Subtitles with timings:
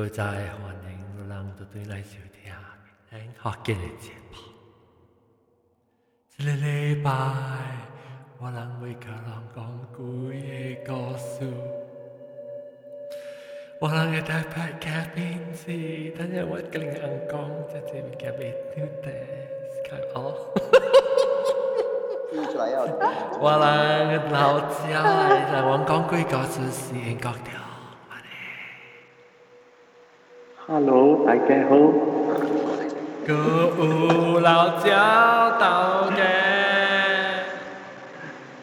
[0.00, 2.40] 佢欢迎人到对来小听，
[3.10, 3.20] 听
[4.00, 4.38] 学吧。
[6.38, 7.10] 这个礼拜
[8.38, 9.24] 我能为客人
[9.54, 11.46] 讲古嘢故事，
[13.78, 15.66] 我能要带拍嘉宾子，
[16.16, 18.30] 等下我跟你人讲，就这边嘉
[18.74, 19.12] 丢的，
[19.86, 20.34] 看哦。
[23.38, 27.59] 我能老家来，来我讲古嘢故事，先讲掉。
[30.69, 31.75] Hello，大家好。
[33.25, 33.33] 歌
[33.79, 34.89] 舞老教
[35.59, 36.19] 导嘅。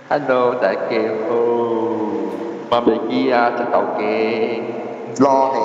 [0.09, 0.79] Hello，大家
[1.29, 1.31] 好。
[2.71, 4.03] 妈咪记啊，只头嘅。
[5.19, 5.57] lo thì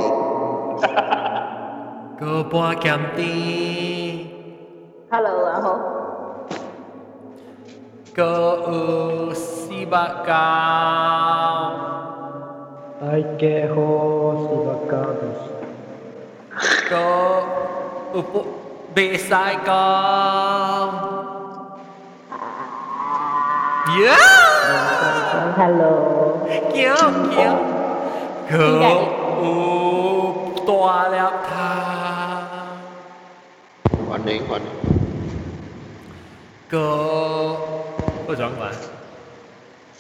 [2.20, 2.85] 个半减
[3.16, 3.20] 啲。
[5.09, 5.67] Hello 啊好。
[8.13, 9.95] 歌舞四百
[10.26, 10.31] 教。
[12.99, 13.05] 大
[13.37, 14.93] 家好，是我家
[16.90, 17.42] có
[18.12, 18.40] ko upo
[18.95, 20.88] besai con.
[24.00, 24.18] Yeah.
[25.56, 25.92] Hello.
[26.74, 26.96] Kiểu
[27.36, 27.56] kiểu.
[28.50, 28.95] Ko
[29.42, 29.54] u
[30.66, 31.70] toa lẹ tha
[34.08, 34.74] hoàn đến hoàn đến
[36.70, 36.86] có
[38.26, 38.70] tôi chọn mà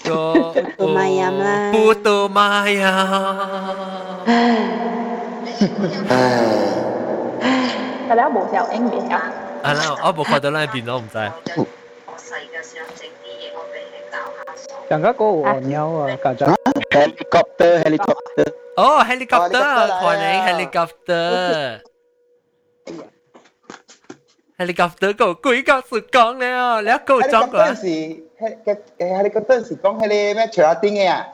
[0.08, 1.30] ko putu maya
[1.72, 2.92] putu maya
[8.08, 9.16] 但你一無時候影面有。
[9.62, 11.18] 係啦，我部覺得咧變咗唔制。
[11.18, 14.62] 我細嘅時候整啲嘢，我俾你搞下手。
[14.88, 16.54] 人家嗰個黃友啊，教咗。
[16.90, 18.52] Helicopter，helicopter。
[18.76, 20.24] 哦，helicopter，快你
[20.66, 21.80] helicopter。
[24.58, 27.60] helicopter 個鬼角是講咧哦，你一個裝過。
[27.60, 27.86] 嗰陣時，
[28.64, 30.48] 嘅嘅 helicopter 是講係你咩？
[30.52, 31.26] 除咗啲嘢啊？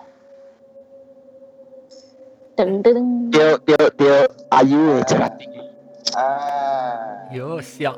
[2.58, 3.30] Dun, dun.
[3.30, 4.16] Tio, tio, tio,
[4.50, 5.46] aiuto, Cerati.
[6.18, 7.30] Ah.
[7.30, 7.94] Yo, siap.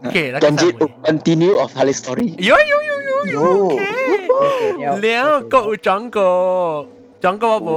[0.00, 2.32] OK, dah Janji to continue of Halil story.
[2.40, 3.40] Yo, yo, yo, yo, yo,
[3.76, 6.88] OK, Liao, kau ucang kau.
[7.20, 7.74] Ucang kau apa?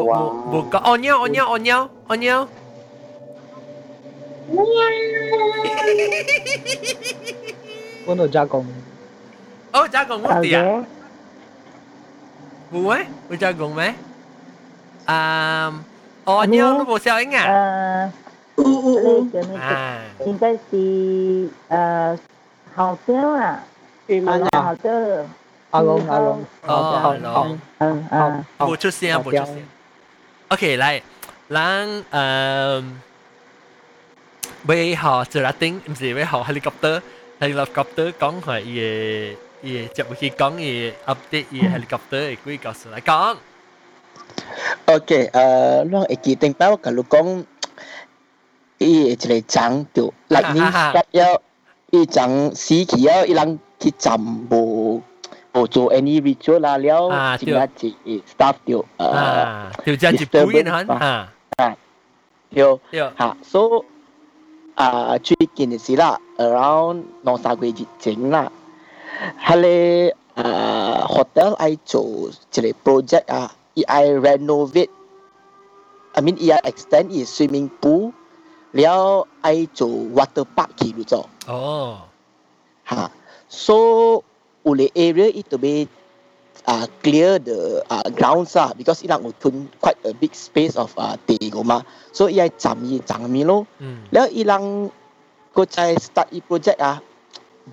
[0.47, 0.79] Buka.
[0.87, 2.47] Oh, nyao, oh, nyao, oh, nyao, oh, nyao.
[8.07, 8.65] Quân đội gia công.
[9.71, 10.83] Ô, gia công mất đi à?
[12.71, 13.91] Bù ấy, bù gia công mấy?
[15.07, 15.83] Um,
[16.26, 17.42] 哦鸟都冇效应啊？
[17.44, 18.12] 呃，
[18.56, 22.18] 那个那啊，个，应该是呃
[22.74, 23.64] 好笑啊，
[24.52, 24.90] 啊好笑。
[25.70, 26.44] 阿龙阿龙。
[26.66, 27.58] 哦，阿龙。
[27.78, 28.44] 嗯嗯。
[28.58, 29.64] 冇出声，冇出声。
[30.48, 31.02] OK，嚟，
[31.50, 32.84] 咱诶。
[34.66, 39.34] 为学做拉丁，唔是为学 helicopter，helicopter 讲系嘢
[39.64, 43.36] 嘢接去讲嘢 update 嘢 helicopter 嘅几个事嚟讲。
[44.85, 47.05] ok ờ lo ấy chỉ bao cả lúc
[48.77, 50.61] ý chỉ là chẳng tiểu lại như
[50.93, 51.41] cái yếu
[51.91, 55.01] ý chẳng xí khí yếu ý lăng khi chậm bù
[55.53, 57.37] bù cho any visual là liao.
[57.39, 57.93] Chỉ là chỉ
[58.37, 59.95] staff tiểu ờ tiểu
[60.99, 61.75] ha
[62.53, 62.79] tiểu
[63.15, 63.59] ha so
[64.75, 65.09] à.
[65.09, 65.17] à
[65.79, 68.49] gì à, là around nó sao cái gì chính là à,
[69.37, 70.07] hay là
[71.09, 72.05] hotel ai chỗ
[72.51, 73.47] chỉ là project à
[73.85, 74.89] I renovate
[76.15, 78.13] I mean I extend is swimming pool
[78.73, 82.01] 了 I 做 water park 去了做哦
[82.83, 83.11] 哈 oh.
[83.49, 83.73] so
[84.63, 85.87] 有的 area it to be
[86.67, 91.15] uh, clear the uh, grounds ah because ilang utun quite a big space of uh,
[91.25, 91.81] tego ma.
[92.11, 93.65] So iya cham yi chang mi lo.
[93.79, 94.03] Hmm.
[94.11, 94.91] Leo ilang
[95.55, 96.99] ko chai start i project ah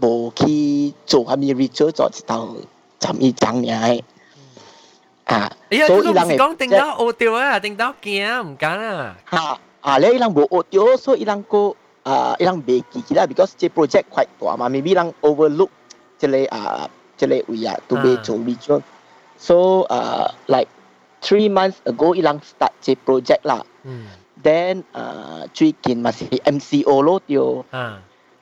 [0.00, 2.56] bo ki cho ha mi research cho chi tao
[3.02, 3.98] cham yi chang ni ai.
[5.31, 9.15] 啊哎呀，呢个唔是讲定到学掉啊，定到惊唔敢啊。
[9.31, 11.61] 吓啊，แล้วอีหลังบ่学掉，所以อีหลังก็
[12.07, 15.71] อ่าอีหลัง未记起啦，because 这 project quite 大嘛，maybe อีหลัง overlook
[16.21, 16.57] 这个啊
[17.19, 18.85] 这个位啊，都未做 research
[19.47, 19.57] so
[19.93, 19.95] 啊
[20.53, 20.69] like
[21.25, 23.53] three months ago อีหลัง start 这 project 啦。
[23.83, 24.07] 嗯。
[24.45, 26.25] then 啊最近嘛是
[26.55, 27.63] MCO 咯掉。
[27.71, 27.77] 啊。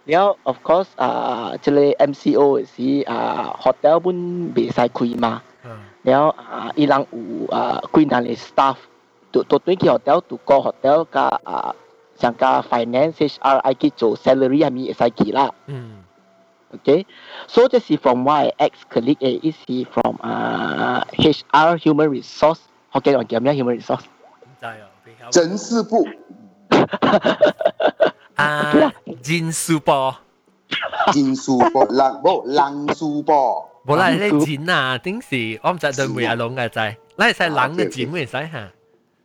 [0.09, 2.41] แล้ว of course อ่าจะเลย MCO
[2.73, 4.17] สิอ่า hotel บุญ
[4.53, 5.33] เบสายคุยมา
[6.02, 8.76] 然後啊，伊人有啊幾人嘅 staff，
[9.30, 11.74] 都都對去 hotel，都個 hotel 加啊，
[12.16, 15.50] 像加 finance HR 愛去做 salary 係咪會使去啦？
[15.66, 15.98] 嗯。
[16.74, 22.58] Okay，so 這是 from 我嘅 ex colleague 嘅，伊是 from 啊 HR human resource resource，
[22.94, 24.00] 學嘅人叫咩 human resource resource？
[24.40, 25.28] 唔知哦。
[25.34, 26.08] 人事部。
[28.36, 28.72] 啊，
[29.22, 29.92] 人事部。
[31.14, 33.64] 人事部，人部人事部。
[33.85, 38.71] 冇啦，你钱啊，顶时我唔知对梅阿龙嘅仔，你系使人嘅钱会使吓。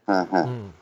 [0.07, 0.73] 嗯嗯。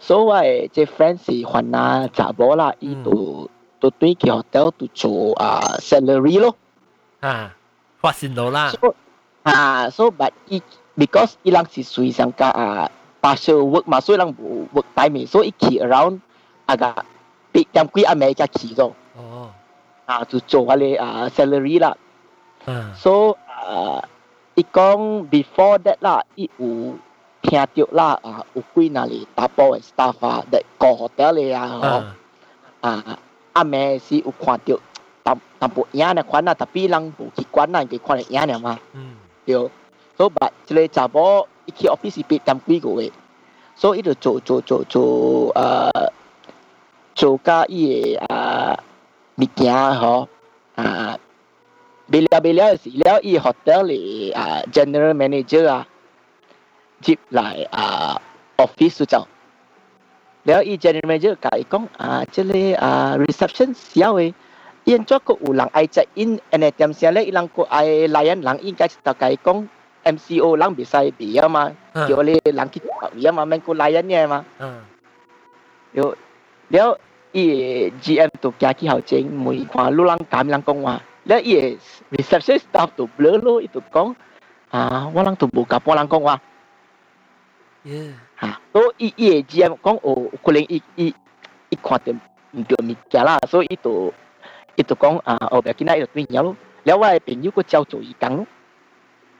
[0.00, 6.56] 所以我诶即 friend 是还啊查某啦，伊都都对佢 hotel 都做啊 salary 咯。
[7.20, 7.54] 啊，
[8.00, 8.70] 发现到啦。
[8.70, 8.94] So
[9.44, 10.60] 啊，so but 伊
[10.96, 12.90] because 伊人是属于上个啊
[13.22, 16.18] partial work 嘛，所以人无 work time 嘅，所以伊去 around
[16.66, 16.86] 啊个
[17.52, 19.50] 别点几阿美加去咗哦，
[20.06, 21.96] 啊，就做下咧啊 salary 啦。
[22.67, 22.93] Uh.
[23.03, 24.01] So à, uh,
[24.55, 26.93] it gong before that là it u
[27.41, 31.35] pia tiêu là à u quy na li ta po staff à de ko hotel
[31.35, 32.01] le à, ho
[32.81, 33.01] à
[33.53, 34.77] a me si u kwa tiêu
[35.23, 37.99] tam tam po ya na kwa na ta pi lang bu ki kwa na cái
[37.99, 38.75] kwa này ya na ma
[39.45, 39.69] tiêu
[40.17, 43.09] so but le cha bo i ki office pi tam quy go we
[43.75, 45.91] so it chỗ chỗ chỗ chỗ à
[47.15, 48.75] cho ka i à
[49.37, 50.27] mi kia ho
[50.75, 51.17] à
[52.11, 54.07] Bilal-Bilal is แล้วอี hotel หรือ
[54.75, 55.81] general manager อ่ะ
[57.05, 58.11] จิบหลายอ่า
[58.65, 59.23] office สุดเจ้า
[60.45, 62.53] แล้วอี general manager กับอีกองอ่าเจเล
[62.83, 64.27] อ่า reception เสียเว้ย
[64.87, 67.77] อินจ้าก็อุลังไอจะอินเอเนติมเสียเลยอีหลังก็ไอ
[68.11, 69.57] ไลอันหลังอินกับตะไกกอง
[70.15, 71.63] MCO หลังบิไซบีอะมา
[72.01, 72.81] เกี่ยวเลยหลังคิด
[73.15, 74.39] บีอะมาแม่งกูไลอันเนี่ยมา
[75.93, 76.07] เดี๋ยว
[76.71, 76.87] เดี๋ยว
[77.35, 77.43] อี
[78.03, 81.77] GM ตัวแกที่เขาเจงมวยความรู้ลังการลังกงว่า That is
[82.09, 84.17] reception staff tu berlalu con,
[84.73, 86.37] à, ah walang tu buka walang kong wa.
[87.85, 88.17] Yeah.
[88.41, 88.57] Ha.
[88.73, 91.13] So i i con kong o lên, i i
[91.69, 92.17] i kuatem
[92.53, 94.11] do mi kala so itu
[94.77, 96.55] itu con à ở bên kia itu tu nyalu.
[96.85, 96.99] luôn.
[96.99, 98.43] wai pin yu ko có trao i gì lu.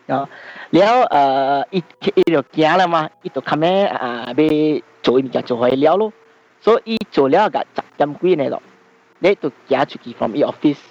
[0.07, 0.25] Đó.
[0.71, 1.83] Liao à, ít
[2.15, 4.47] i được kia là mà itu kame à be
[5.01, 6.11] cho mi kia cho hoài liao luôn.
[6.61, 8.59] So i cho liao ga chặt chăm quy này đó.
[9.21, 10.90] Để tu kia chu ki from i office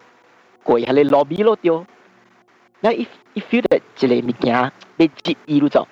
[0.62, 1.86] 鬼还来老米了丢。
[2.80, 5.86] 那 if if you 的这类物件被记忆路走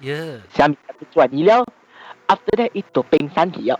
[0.00, 0.76] ，yeah，下面
[1.12, 1.64] 转移了
[2.26, 3.78] ，after that 一朵冰山去了。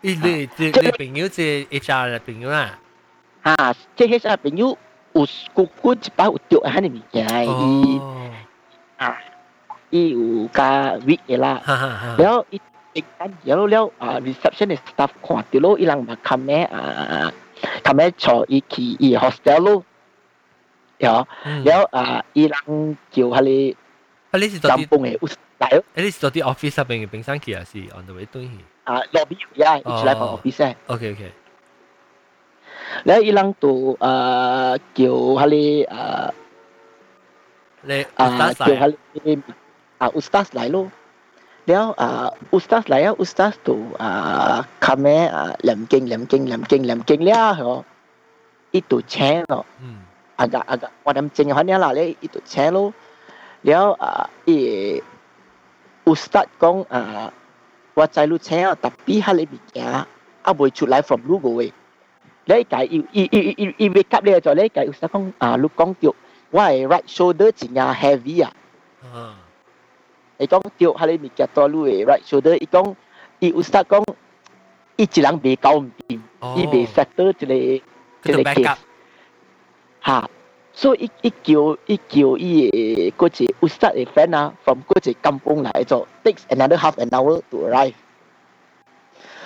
[0.00, 2.78] 你你你你朋友是 HR 的朋友啦？
[3.42, 4.76] 啊，这 HR 朋友
[5.12, 8.00] 有姑姑一把有丢安的物件，伊
[8.96, 9.16] 啊，
[9.90, 11.62] 伊有加 week 的啦，
[12.18, 12.60] 然后伊
[12.92, 17.32] 冰山去了了啊，reception 的 staff 看到了，伊人嘛 comment 啊。
[17.83, 19.83] 看咩坐伊去伊 hostel 咯。
[20.99, 23.77] 有，嗯，แล้ว啊，伊人叫迄个
[24.31, 25.29] 啊，你是做啲，南风嘅有
[25.59, 28.51] 来咯，你是做啲 office 入边嘅冰山期啊，是 on the way 对去
[28.83, 30.75] 啊，lobby 呀，一起来帮 office。
[30.87, 31.31] ，OK OK，
[33.05, 36.33] แล้ว伊人都啊叫迄个啊。
[37.83, 39.41] 你啊，打叫晒，佢
[39.97, 40.77] 啊 Ustaz 嚟咯。
[40.79, 41.04] แล้วอ่า Ustaz 嚟อ่ะ Ustaz ตัวอ่าคำแม่อ่าแหลมเก่งแหล
[41.66, 41.96] đéo uh,
[42.50, 46.64] ustaz lại á ustaz tu uh, à, kame uh, à, làm kinh làm kinh làm
[46.64, 47.82] kinh làm kinh lia hả
[48.70, 49.62] ít tu chén rồi.
[49.80, 49.86] Ừ.
[50.36, 52.90] À gà à gà quan tâm chính hoàn nha là lấy ít tu chén luôn.
[53.62, 55.00] Đéo uh, ý
[56.06, 57.32] ustaz công uh,
[57.94, 60.04] qua trái lu chén tập bi hà lấy bị kia
[60.42, 61.72] à bồi chụp lại from lu rồi
[62.46, 65.32] lấy cái y y y y y wake up đấy rồi lấy cái ustaz công
[65.38, 66.12] à lu công tiêu
[66.52, 68.50] why right shoulder chỉ nhà heavy à
[70.40, 72.56] ikong tio hale mi kya to lu eh, right shoulder.
[72.60, 72.96] Ikong
[73.40, 74.04] i usta kong
[74.98, 76.20] i chilang be kaum ti
[76.56, 77.80] i be factor to le
[78.22, 78.80] to le case.
[80.04, 80.28] Ha.
[80.76, 84.52] So i i kyo i kyo i eh, ko che eh, usta e fan na
[84.64, 87.96] from ko che kampong lai cho takes another half an hour to arrive.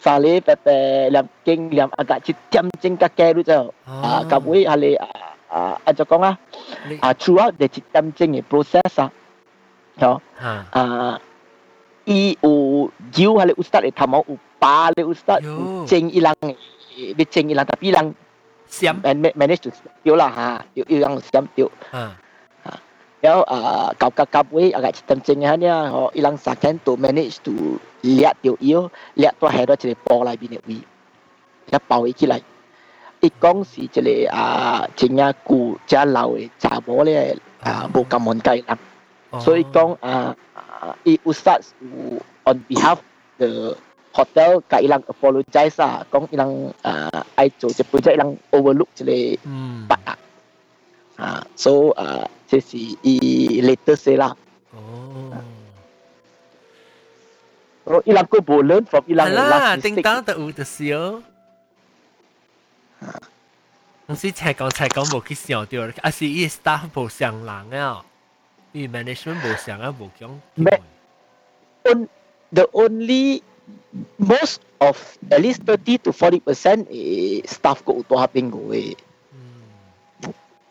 [0.00, 3.68] sa sale pepe lam king lam agak citam cing kakek tu tau.
[3.84, 4.96] Ah, kamu hale
[5.52, 6.36] ah aja kong ah
[6.88, 9.10] 你 ah throughout the citam cing process ah.
[10.00, 10.20] Yo.
[10.40, 11.20] 吓， Ah
[12.08, 14.24] i u jiu hale ustaz le tamau
[18.83, 19.71] 闪，manage to
[20.03, 21.69] 掉啦嚇，要要讓閃掉。
[21.91, 22.17] 啊，
[23.21, 27.53] 然後啊，搞搞搞位啊，個 system 正嘅呢，哦，伊人三間都 manage to
[28.01, 32.41] 掠掉伊哦，掠到喺到一個波內邊嘅位，一包伊起來。
[33.21, 38.77] 伊講是一個啊，正啊古遮老嘅查某咧啊，無咁滿計人，
[39.41, 40.35] 所以講啊，
[41.03, 42.97] 伊有殺有 on behalf
[43.37, 43.75] the
[44.14, 49.04] hotel 甲伊人 apologize 啊，讲伊人啊爱做一 project 伊人 overlook 一
[49.34, 50.18] 个嗯 bug 啊，
[51.16, 54.36] 啊，so 啊，这是伊 later say 啦，
[54.72, 55.32] 哦，
[57.84, 61.22] 哦，伊人佫无 learn from 伊人系 嘅啦， last 叮 mistake，当就有就是哦。
[64.06, 68.04] 唔是才讲才讲无去想到，啊是伊 staff 无上人啊，
[68.72, 70.30] 伊 management 无上啊，无讲。
[70.56, 70.82] 咩
[71.84, 72.08] on
[72.52, 73.40] the only
[74.18, 74.96] most of
[75.30, 78.96] at least 30 to 40 percent 诶 staff 个有多下边个嘅，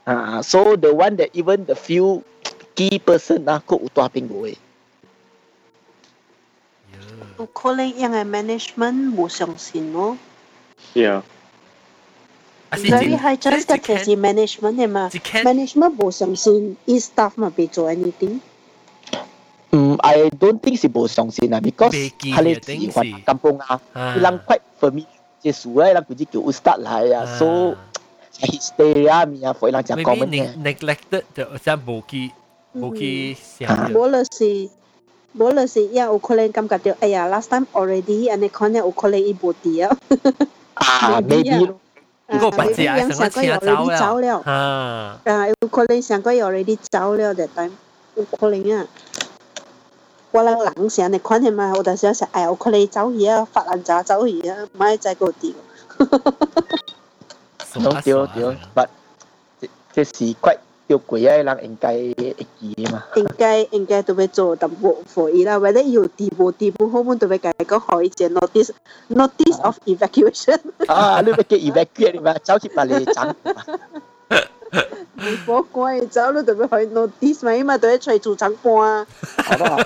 [0.05, 2.21] 啊，so the one that even the few
[2.75, 4.55] key person 啊，个有多下边个嘅，
[7.37, 10.17] 有可能因为 management 冇上线咯。
[10.93, 11.21] Yeah.
[12.69, 18.39] 啊是 Very high chance 即嘅其实 management 嘅嘛一间，management 冇上线，啲 staff 嘛未做 anything。
[19.73, 25.05] 嗯，I don't think 是无相信啊，because 未记佢哋嘅顶是还是 kampung 啊，啊伊人 quite familiar
[25.41, 27.75] 即事咧，伊人佢只叫 Ustad 来啊，so 啊
[28.41, 30.55] hysteria 咪啊，for 伊人讲 maybe common 嘅。
[30.63, 32.31] neg- neglected 就真无去
[32.73, 33.83] 无去想到。
[33.89, 34.69] 冇就是
[35.37, 39.97] 冇就是，因为有可能感觉到，哎呀，last time already，安尼可能有可能伊无啲啊。
[40.73, 41.79] 啊 Maybe ，maybe 啊咯，
[42.27, 47.71] 不过白只系成个车走走了，了，啊，啊，有可能上个 already 走了，that time
[48.15, 48.87] 有可能啊。
[50.33, 55.53] 我人人成日看见嘛，有阵时成哎呀，有可能走去啊，发烂渣走去啊，唔系在嗰啲。
[57.73, 58.87] 对对对，but
[59.59, 60.57] 即即是 quite
[60.87, 63.03] 吊诡啊，伊人应该会记嘅嘛。
[63.15, 68.69] 应该应该都要做淡薄 for 伊啦，或者要地步地步好本都要甲伊讲可以只 notice
[69.09, 73.05] notice of evacuation，啊，你要叫 evacuate 你嘛，走去别嚟
[74.73, 74.85] 争。
[75.47, 78.73] 我赶走你就要可以 notice 嘛，因为都要出做长搬。
[79.45, 79.77] 好不好？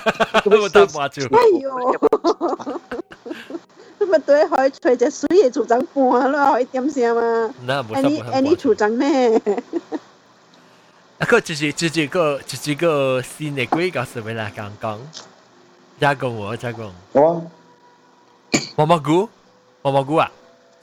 [0.62, 1.22] 我答挂住。
[1.36, 1.70] 哎呦，
[4.00, 7.22] 你咪都要可以出只水嘅做长搬咯，可以点先嘛
[7.66, 7.96] 那冇？
[7.96, 9.42] any any 做长咩？
[11.20, 14.98] 啊，个就是就是个就是个新的鬼告诉俾大家讲，
[16.02, 17.50] 加工我加工，我
[18.75, 19.30] 毛毛菇，
[19.82, 20.30] 毛毛菇啊，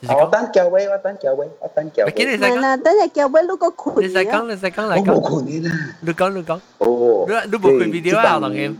[0.02, 2.62] 898, 898, 898.
[2.62, 3.98] Mà tới là chào bé lúc có khuyên.
[3.98, 5.22] Lên sai con, lên sai con lại con.
[5.24, 5.70] Có khuyên nè.
[6.02, 6.60] Lúc con, lúc con.
[6.78, 7.28] Ồ.
[7.52, 8.78] Lúc bộ khuyên video à lòng em.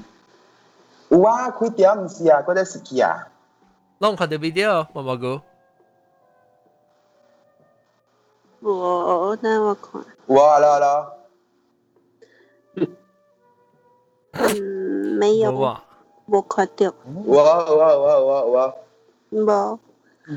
[1.10, 3.18] Ủa, khuyên tiêu không xì à, có thể xì kì à.
[4.00, 5.38] Lòng khuyên video, mà mà gồ.
[8.62, 10.04] Ủa, nè mà khuyên.
[10.28, 11.12] Ủa, alo, alo.
[14.40, 15.48] Ừ, mấy giờ.
[15.50, 15.76] Ủa.
[16.28, 16.92] Bộ khuyên tiêu.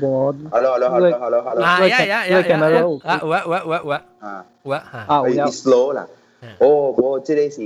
[0.00, 0.06] 冇。
[0.08, 1.64] 我 Hello, hello, hello, hello, hello.
[1.64, 2.58] 啊呀呀呀呀，
[3.04, 6.06] 啊，我我我我啊，我吓，啊，我有 it's slow 啦
[6.42, 6.48] 嗯。
[6.58, 7.60] 哦，我这个是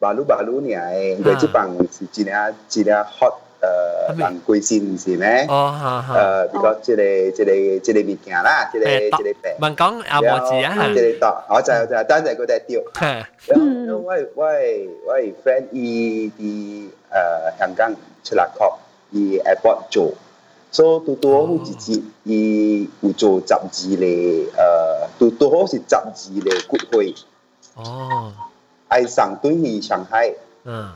[0.00, 5.46] 马路马路呢，诶，佢这帮是一领一领 hot 诶人归线是咩？
[5.48, 7.02] 哦吓吓，诶，比较这个
[7.36, 9.34] 这个这个物件啦，这个这个病。
[9.60, 12.80] 问讲阿莫字啊这个档，我知我知，等阵佢哋掉。
[12.94, 14.46] 吓，然后我我
[15.06, 16.90] 我 friend 伊啲
[17.54, 17.92] 诶香港
[18.24, 18.74] 出嚟 cop，
[19.10, 20.12] 伊 airport 做。
[20.71, 27.15] 所以多多好几次，伊有做杂志咧，呃，多多好是杂志咧，骨灰。
[27.75, 28.31] 哦，
[28.87, 30.33] 爱上对伊上海。
[30.65, 30.91] 嗯。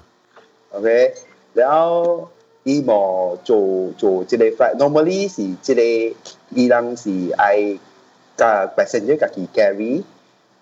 [0.72, 1.13] OK，
[1.54, 2.30] 然后
[2.63, 6.16] 伊无做做即个发，normally 是即、个
[6.50, 7.78] 伊人是爱
[8.38, 10.04] 甲本身就家己 carry。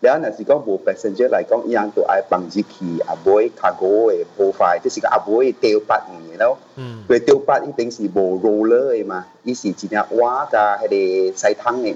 [0.02, 6.58] 然后若是讲无 passenger 来讲，伊人都爱放自己啊买 cargo 的破坏，即是个阿伯的吊板，你知咯？
[6.76, 11.94] 嗯，对，吊板一定是无 roller 的嘛，伊是只只瓦加迄个西汤的，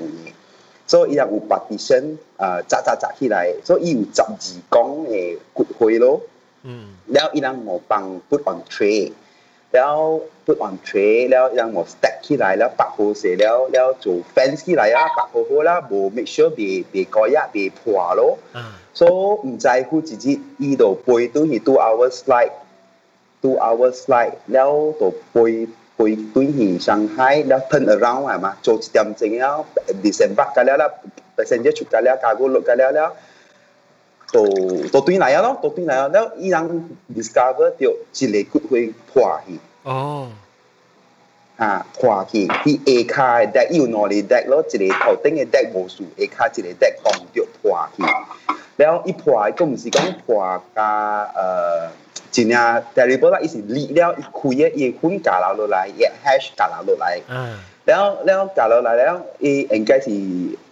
[0.85, 4.37] 所以伊人有拔地升啊，扎扎扎起来，所以伊有十二
[4.69, 6.19] 公的骨灰咯。
[6.63, 9.13] 嗯，然后伊人我帮 put on tray，
[9.71, 10.21] 然后。
[10.45, 18.37] 不按锤了，让我 stack 起来了，绑好势了，了做 fence 起来啊，绑好好啦，无 make sure 别别改呀，别破咯。
[18.93, 19.07] 所
[19.43, 29.65] 以唔在乎自己依度背到去 two hours slide，two hours slide 了度背背到去上海了 turn around 係嘛，做一點鐘了
[30.03, 30.89] ，disembark 咗啦
[31.37, 33.13] ，passenger 出咗啦，cargo 落咗啦。
[34.31, 34.45] 都
[34.91, 39.59] 都對嚟啊咯，都對嚟啊，然後伊人 discover 到一個骨灰破去。
[39.83, 40.29] 哦，
[41.57, 44.45] 哈，看去，伊下骹的又有哪里 deck？
[44.45, 46.95] 一个头顶的在无数，下骹一个 deck
[47.33, 47.45] 着
[47.95, 48.03] 去。
[48.75, 51.91] 然后一破，佫毋是讲破加呃，
[52.31, 52.81] 真正啦，
[53.41, 57.19] 伊是裂了，伊开个伊粉夹落落来，伊 hash 夹落来。
[57.29, 57.59] 嗯。
[57.85, 60.09] 然后，然后夹落来，然后伊应该是。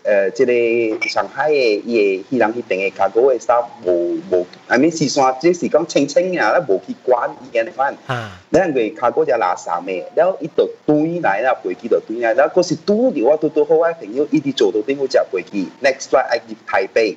[0.04, 1.54] 呃，这个上海的
[1.86, 7.96] 伊的伊人去订的卡哥的啥无无，阿咪是算只是讲清清啊，无去管伊安尼款。
[8.08, 17.16] 啊，两个卡哥只垃圾的，然后伊就堆来啦，飞机就堆来，然后嗰是拄着我拄拄好个朋友，伊伫做到顶我只飞机，next flight 爱入台北，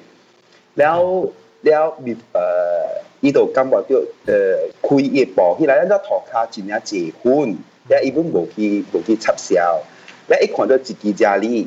[0.74, 1.96] 然后、然后
[2.32, 7.56] 呃，伊就感觉叫呃开一部起来，咱只托卡真正结婚，
[7.88, 9.80] 然一伊本无去无去插销，
[10.28, 11.66] 然一看到自己家里。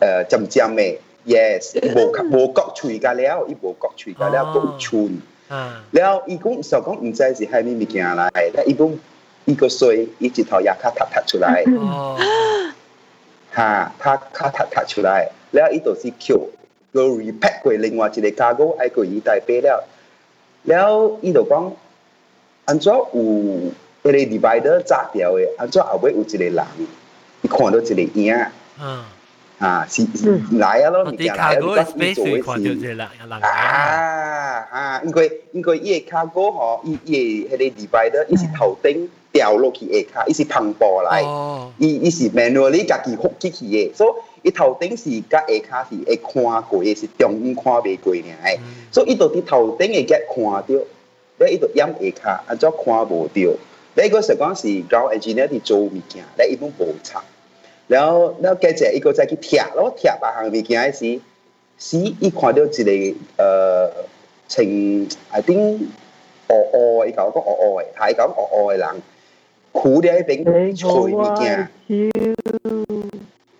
[0.00, 5.20] 呃怎么讲咩？yes，伊无无国喙噶了，伊无国喙噶了，都有村。
[5.48, 8.90] 了，伊讲想讲毋知是虾米物件来，但伊讲
[9.44, 11.62] 伊个水，伊一头牙卡突突出来。
[11.78, 12.18] 哦，
[13.50, 16.36] 哈，他卡突突出来，了伊就是捡，
[16.92, 19.84] 个 repack 过另外一个家伙，爱过伊代背了，
[20.64, 21.72] 了伊就讲，
[22.64, 23.06] 安怎有？
[24.02, 26.64] 迄个 divider 炸掉的，安怎后尾有一个人，
[27.42, 28.34] 伊看到一个影，
[28.80, 29.04] 嗯，
[29.62, 30.04] 啊是
[30.58, 31.54] 来啊咯，物件來啊，
[31.94, 33.08] 你做嘅事，人啊。
[34.70, 41.22] 啊，因為因為伊個卡哥吼，伊伊個迄個 divider，伊是頭頂掉落去下卡，伊是磅礴來，
[41.78, 44.12] 伊伊是 manually 家己復起去嘅，所以。
[44.44, 48.58] 伊頭頂是甲下骹是會看過嘅，是中央看袂過爾誒，
[48.90, 50.82] 所以伊就佇頭頂會夾看到，
[51.38, 53.34] 咧伊就掩下骹，安怎看無到？
[53.94, 57.22] 咧個實講是 ground engineer 佇做物件，咧伊本無插，
[57.91, 61.21] 然后然后接者伊个再去贴咯，贴别项物件时，
[61.79, 63.15] 时伊看到一个诶
[64.49, 64.67] 穿
[65.31, 65.87] I think
[66.49, 69.01] 乌乌，伊甲我讲乌乌诶，他伊讲乌乌诶人，
[69.71, 71.69] 苦咧迄边吹物件。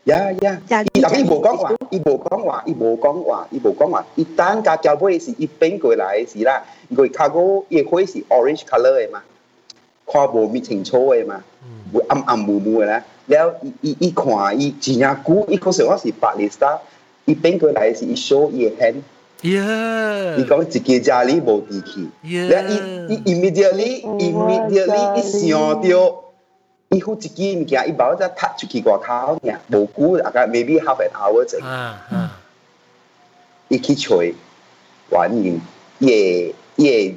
[0.06, 0.62] 呀呀，
[0.94, 4.06] 伊但伊无讲话，伊无讲话，伊无讲话，伊无讲话。
[4.16, 9.22] 伊等甲交尾是伊变过来时啦，因为卡个伊花是 orange color 嘅嘛，
[10.08, 11.44] 看无咪清楚嘅嘛，
[11.94, 13.04] 会暗暗雾雾嘅啦。
[13.27, 16.79] 然後伊伊伊看伊真正久，伊可是我是白里沙，
[17.25, 19.03] 伊变过来是伊 show 伊嘅 hand。
[19.43, 22.09] Yeah，伊讲一個家里无地氣，
[22.49, 22.75] 然后
[23.09, 26.19] 伊伊 immediately immediately 伊想到。
[26.95, 31.59] 伊好一支物件，伊包只踢出去外口爾，無久大概 maybe half an hour 啫。
[33.69, 34.35] 伊去吹，
[35.11, 35.59] 原因
[36.01, 37.17] 伊伊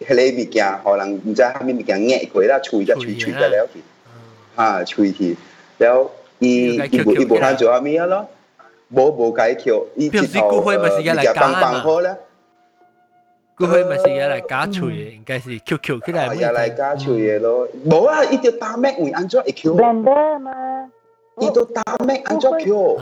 [0.00, 3.82] 迄个物件，可能毋知虾米物件硬过啦，吹只吹吹得了去，
[4.55, 5.37] 吓吹去，
[5.79, 8.27] 了伊伊无伊无通做虾米啊咯，
[8.89, 10.63] 无无解扣，伊一头物
[11.21, 12.15] 件放放好啦。
[13.57, 16.29] 佢去咪是嘢嚟假锤嘅，应该是 QQ 起来。
[16.29, 18.23] 嘢嚟假锤嘅咯，冇啊！
[18.25, 20.51] 伊条打咩会安怎会 Q？Blender 嘛，
[21.39, 22.99] 伊都打咩安怎 Q？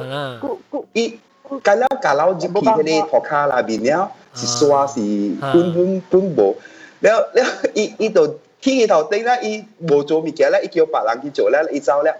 [0.93, 1.19] 伊
[1.62, 5.02] 加了加了入去嗰啲托卡那边了，是刷是
[5.41, 6.56] 本本本无，
[7.02, 7.43] 了了
[7.74, 8.26] 伊伊就
[8.61, 12.14] 去气头顶咧，伊无做物件咧，伊叫别人去做咧，伊走咧，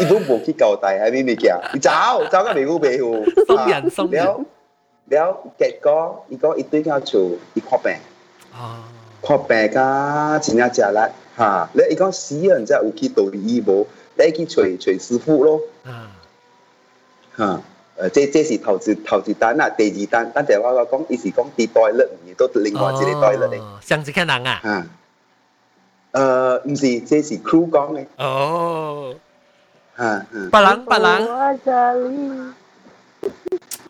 [0.00, 1.56] 伊都无去交代，系咪物件？
[1.74, 1.90] 伊走，
[2.30, 4.40] 走个屁股屁股，送人松了
[5.08, 7.92] 了，结果伊讲伊对向厝，伊看病，
[8.52, 8.84] 啊，
[9.22, 10.98] 看病噶，真正食力
[11.36, 16.06] 哈，你伊讲死人则有去道理医无，你去找找师傅咯，嗯，
[17.34, 17.62] 哈。
[17.94, 23.60] 呃，即即是投资投资单啊，第二单，但系我我讲，伊是讲第一类，都另外一个第二类。
[23.82, 24.60] 上次看人啊。
[24.64, 24.88] 嗯。
[26.13, 28.05] 吓，诶，唔是，这是 crew 讲嘅。
[28.17, 29.15] 哦，
[29.97, 31.27] 吓，别人别人，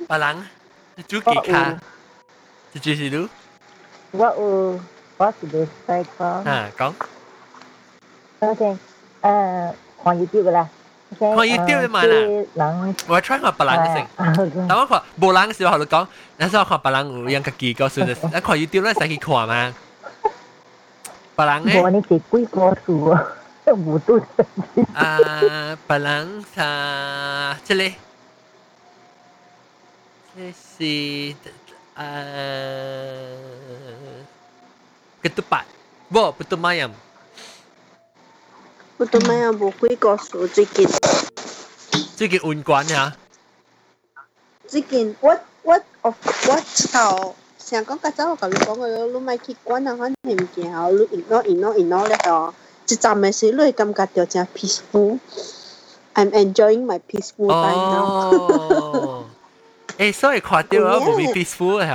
[0.08, 0.44] 别人。
[1.08, 1.78] 煮几卡？
[2.74, 3.30] 这就是lu。
[4.12, 4.80] 我有，
[5.18, 6.24] 我是嚟细讲。
[6.26, 6.94] 啊，讲。
[8.40, 8.66] OK，
[9.22, 10.70] 诶，看 YouTube 啦。
[11.20, 12.94] 看 YouTube 嘛啦。
[13.08, 14.08] 我 try 看别人嘅先。
[14.68, 19.74] 但我看无人嘅时候，就讲，那时候看别人有样家己个算，那看 YouTube 咧，使去看嘛。
[21.43, 21.75] parang eh.
[21.75, 23.11] Buwan ni Kuy Korsu.
[23.63, 24.23] Buto
[24.95, 26.67] Ah, parang sa
[27.67, 27.99] Chile.
[30.55, 31.31] Si
[31.99, 33.39] uh,
[35.23, 35.67] ketupat.
[36.11, 36.91] Bo, putu mayam.
[38.99, 40.91] Putu mayam bo kuy korsu chicken.
[42.19, 43.15] Chicken un guan ya.
[44.67, 46.19] Chicken what what of
[46.51, 47.39] what style?
[47.65, 52.53] 想讲较早我甲你讲个，你莫去管啊，反正唔惊，你会导引导引导咧吼。
[52.89, 55.19] 一站的时，你感觉着诚 peaceful。
[56.15, 59.25] I'm enjoying my peaceful time now。
[59.97, 61.89] 哎，所以看到我唔 peaceful 诶。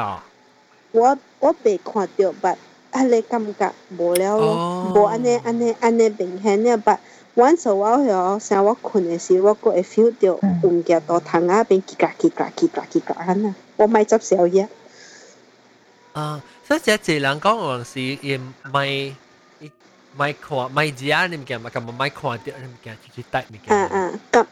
[0.93, 2.55] 我我未看到，吧
[2.91, 6.99] 阿你感觉无聊咯，无安尼安尼安尼明显了，吧。
[7.35, 14.15] Once a，像我困的时，我个会 feel 到闻到到窗啊边叽嘎叽嘎叽嘎叽嘎安呐，我买只
[14.47, 14.69] 伊啊。
[16.16, 18.40] 啊，所以即系人讲往时，亦
[18.72, 19.16] 咪
[20.16, 21.70] 咪看咪知啊，你唔见嘛？
[21.70, 23.76] 咁咪看到你唔见，直接带唔见。
[23.76, 24.46] 啊啊，咁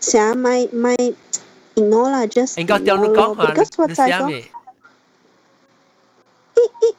[0.00, 1.14] 成咪咪。
[1.76, 3.46] ignore 啦，just 应该掉你 ignore 讲咯。
[3.46, 4.44] 下， because 我你知讲，写咩？
[6.54, 6.94] 伊伊，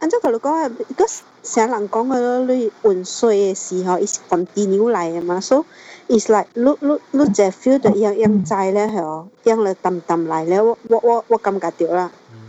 [0.00, 5.64] 按照佢哋讲啊，because 成人讲嘅咯，你换水嘅时候，is continue 嚟嘅嘛，so
[6.08, 12.39] it's like 你你你就 feel 到样样在咧，系哦，样嚟淡淡嚟咧，我我我我感觉到啦，应该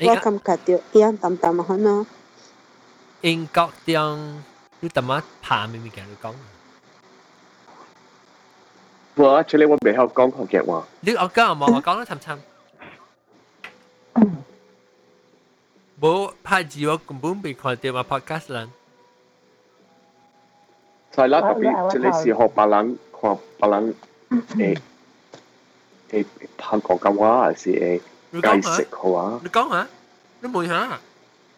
[0.00, 2.06] 我感觉到样淡淡可能。
[3.22, 4.16] 应该掉
[4.80, 6.34] 你点样爬咪咪嘅你讲？
[9.14, 10.86] 我 actually 我未晓讲福建话。
[11.00, 12.38] 你我讲冇我讲得沉沉。
[16.00, 18.68] 冇拍字我根本未看到嘛 podcast 啦。
[21.14, 23.94] 系啦，特别即系是学别人看别人
[24.30, 24.80] 诶
[26.10, 26.24] 诶
[26.58, 28.00] 拍广东话还是诶
[28.36, 29.40] 解释好啊？
[29.42, 29.86] 你讲下，
[30.40, 30.98] 你问下。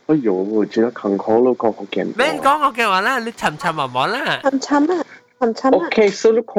[0.07, 2.13] 哎呦，我觉得坎坷咯，讲福建话。
[2.17, 3.19] 咩讲我嘅话啦？
[3.21, 4.41] 你沉沉冇冇啦？
[4.43, 5.05] 沉沉啊，
[5.41, 5.77] 沉沉啊。
[5.87, 6.55] OK，所以你看，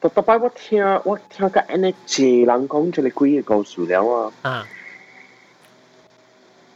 [0.00, 4.32] 特特摆我听我听个安尼济人讲即系几个故事了啊。
[4.42, 4.66] 啊。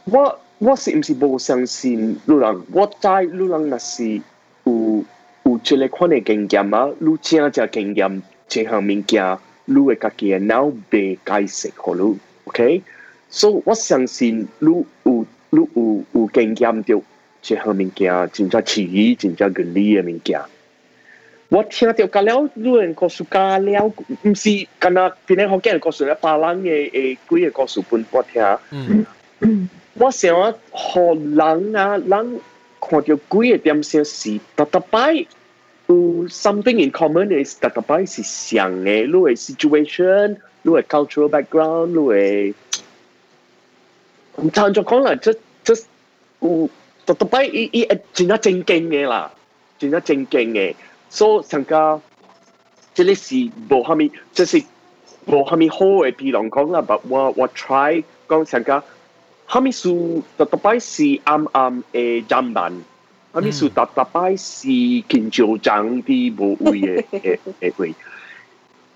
[0.05, 2.61] 我我是毋是无相信路人？
[2.71, 4.21] 我知路人若是
[4.65, 5.03] 有
[5.43, 12.81] 有即个款嘅经验啊，你正正经验，这项物件，你会家己嘅脑被解释互你 ，OK？
[13.29, 14.67] 所以我相信你
[15.03, 17.01] 有你有有经验到
[17.41, 20.41] 这项物件，真正刺激、真正原理嘅物件。
[21.49, 23.91] 我听到甲了，你人故事甲了，
[24.23, 28.57] 毋是干那边个福建嘅故事咧，别人嘅诶几个故事本我听。
[28.71, 29.69] 嗯。
[29.95, 32.39] 我想啊，互人啊，人
[32.79, 35.25] 看到几个点先是特特摆
[35.87, 35.95] 有
[36.27, 42.53] something in common 嘅，特特摆是像嘅，你嘅 situation， 你嘅 cultural background，你嘅，
[44.37, 45.33] 唔听就讲啦，即
[45.63, 45.85] 即
[46.39, 46.69] 有
[47.05, 49.31] 特特摆伊伊真系正经嘅啦，
[49.77, 50.75] 真系正经嘅，
[51.09, 51.99] 所以上加，
[52.93, 54.63] 即系是无虾米，即是
[55.25, 58.83] 无虾米好嘅，譬如讲啦，但我我 try 讲上加。
[59.49, 62.83] kami su tatapai si am am e jamban.
[63.33, 67.39] Kami su tatapai si kinjo jang di bo ui e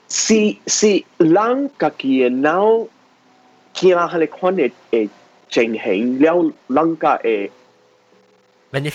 [0.08, 0.14] E e.
[0.14, 2.88] Si si lang ka ki e nao
[3.74, 5.06] kia hale kwan e e
[5.48, 7.48] cheng heng liao lang ka e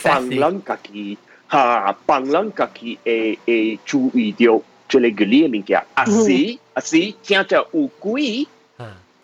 [0.03, 4.99] pang lang ka ki ha pang lang ka ki e e chú ý điều cho
[4.99, 5.79] lấy cái liên mình kia.
[5.93, 8.45] À si à si chia cho u quý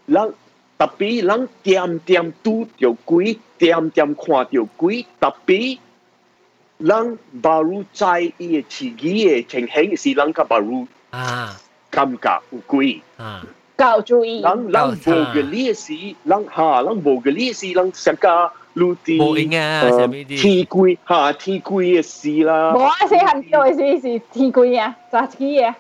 [0.07, 0.31] lang
[0.77, 5.77] tapi lang tiam tiam tu tiêu quý tiam tiam khoa tiêu quý tapi
[6.79, 11.53] lang baru chai i chi gi e cheng heng si lang ka baru à
[11.90, 13.40] kam ka u quý à
[13.76, 14.40] 够注意。
[14.42, 18.12] lang lang bo ge li si lang ha lang bo ge li si lang sa
[18.14, 20.36] ka lu ti Bo ing à, sa mi di.
[20.36, 25.74] ti quý ha ti quý e si la 冇啊，死行叫嘅是是天鬼啊，揸自己嘢。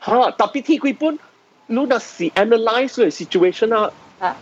[0.00, 1.18] ha tapi ti quý pun
[1.68, 4.34] lu na si analyze the situation ah 啊，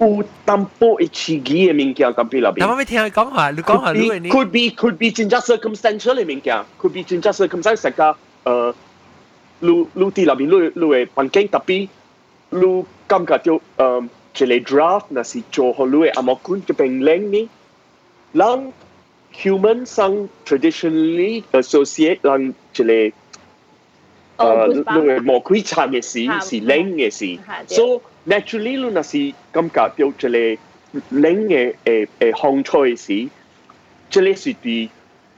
[0.00, 4.18] u tampo e chi gi e min kya tapi la bi 但我未听佢讲下，你讲下 could 你 be
[4.18, 8.74] 你 could be could be 真正 circumstantial 嘅物件，could be 真正 circumstantial 嘅诶，
[9.61, 11.87] lu lu ti la bin lu lu e pankeng tapi
[12.51, 16.61] lu kam ka tio um che le draft na si cho ho lu e amokun
[16.67, 17.47] ke peng leng ni
[18.33, 18.73] lang
[19.31, 23.11] human sang traditionally associate lang che le
[24.39, 27.31] uh, lu e mo kui cha nge si si leng nge si
[27.65, 30.45] so naturally lu na si kam ka tio che le
[31.11, 33.29] leng e e e hong choi si
[34.09, 34.77] che le si ti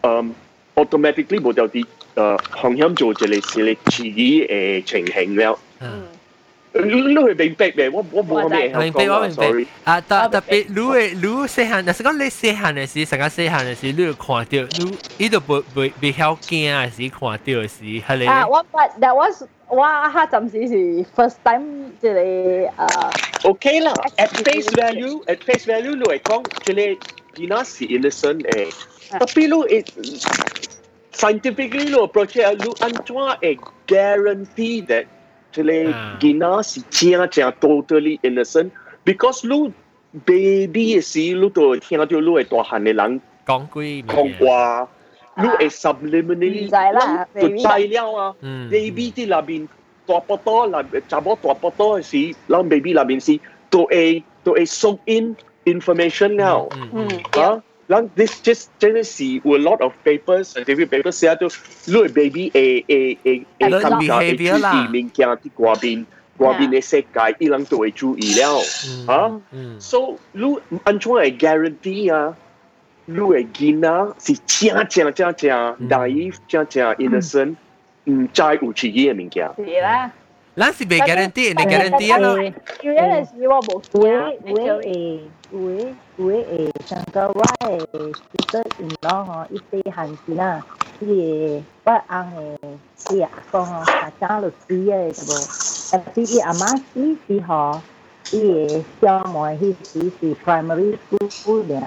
[0.04, 0.36] um
[0.76, 5.59] automatically bo tio ti 诶航向做这里是你自己诶情形了。
[6.77, 7.89] 你你系明白咩？
[7.89, 9.67] 我我冇咩明白我明白，sorry。
[9.85, 20.75] 啊，特特别你嘅你细汉，若是讲你细汉嘅时，成个细汉嘅时，你有看到你伊都袂袂袂晓惊嘅时，看到嘅时，系你啊，我 but that was 我哈阵时是
[21.15, 26.99] first time 即系诶 OK 啦，at face value，at face value 你系讲这里
[27.37, 29.85] 佢那是 innocent 诶，特别你诶
[31.20, 33.54] scientifically lo approach ya lu antua e a
[33.92, 35.06] guarantee that
[35.52, 36.16] chile ah.
[36.22, 38.72] gina si chia chia totally innocent
[39.06, 39.60] because lu
[40.30, 43.68] baby e si lu to chia e to lu a to han ne lang con
[43.74, 44.88] quy con qua.
[45.38, 48.34] Lu a subliminally là to tai liao à.
[48.42, 48.70] Ừ.
[48.72, 49.68] Baby ti la bin
[50.08, 52.34] to poto la chabo to poto si.
[52.48, 53.40] La baby la bin si.
[53.72, 56.92] To a to a soak in information now mm.
[56.92, 57.22] Mm.
[57.36, 57.60] Huh?
[57.89, 61.49] 让 this just 真系是有 a lot of papers scientific papers 写到，
[61.87, 66.05] 你系 baby 诶诶诶诶 Learn 感觉会注 behavior 啦意物件啲外边
[66.39, 68.59] 外边嘅世界，伊人都会注意了。
[69.07, 72.35] 啊嗯，so 你安怎会 guarantee 啊？
[73.07, 77.57] 你嘅囡仔是正正正正 naive 正正 innocent，
[78.05, 79.51] 唔知有自己嘅物件。
[79.59, 80.11] 是啦，
[80.57, 82.41] 咱是未 guarantee，你 guarantee 啊咯。
[82.41, 85.21] 有阵时我冇会会诶
[85.52, 87.78] uế uế e shanga wa e
[88.32, 90.62] sister in law ho ite han kina
[91.02, 95.38] ye ba ang e si a ko ho ka cha lu si e bo
[95.96, 97.82] a si i ama si si ho
[98.32, 98.44] i
[99.02, 101.82] cho mọi hi si si primary school nè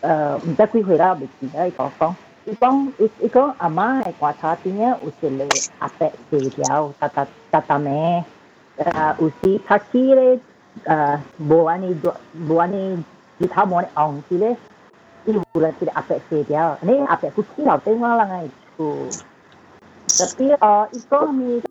[0.00, 2.14] ờ mình ta quy hồi ra bị gì đấy có không
[2.46, 5.48] Ipong iko ama e kwa tatinya usile
[5.78, 8.22] ape se diao tata tatame
[9.18, 10.38] usi takire
[10.82, 12.14] 呃，无安尼多
[12.46, 13.02] 不管你
[13.38, 14.56] 几厚毛的昂，其实
[15.24, 16.76] 一 bulan 其实 afect 好点啊。
[16.82, 18.48] 这 afect 小小，反正无浪个。
[18.76, 18.96] 哦，
[20.18, 21.62] 但是哦，伊讲咪，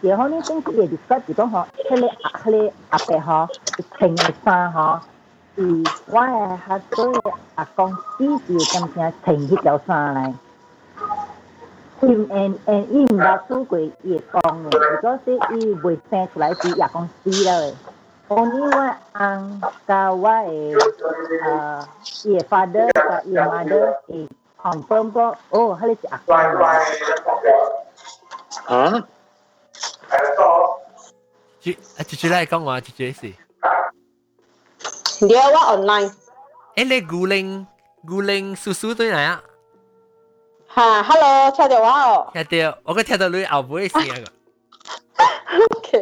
[0.00, 2.08] 伊讲呢，先去 discuss 伊讲哈，去勒
[2.42, 3.48] 去勒，afect 哈，
[3.98, 5.02] 平迄条山哈。
[5.56, 7.04] 伊我诶，哈对
[7.54, 10.34] 啊，讲死就感觉平迄条山来。
[12.00, 17.74] 伊毋因因伊毋呾拄过夜讲个，如果说伊未生出来时，夜光死咾个。
[18.28, 19.56] Oniwa ang
[19.88, 20.84] kawaii uh,
[21.48, 21.80] ah,
[22.28, 24.28] your father or your mother is
[24.60, 26.28] confirm ko, oh, halit si ako.
[28.68, 29.00] Huh?
[31.60, 33.32] Chị, à, chị chị lại con mà chị chị gì?
[35.20, 36.08] Điều qua online.
[36.74, 37.64] Em lấy gu linh,
[38.02, 39.40] gu linh su tôi này á.
[40.68, 42.24] Ha, hello, chào điều qua.
[42.34, 44.18] Chào điều, tôi có chào điều lui, ảo bối gì à?
[45.74, 45.92] Ok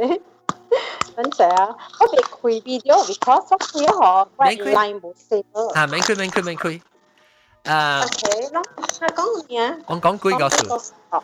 [1.15, 5.45] OK，等阵啊，我未开 video because 我开嗬，我 line 冇 save。
[5.74, 6.82] 啊，免开免开免开。
[7.65, 8.02] 啊。
[8.04, 8.62] OK 咯，
[9.00, 9.78] 系讲咩啊？
[9.88, 10.80] 我讲几个数。
[11.10, 11.21] 啊。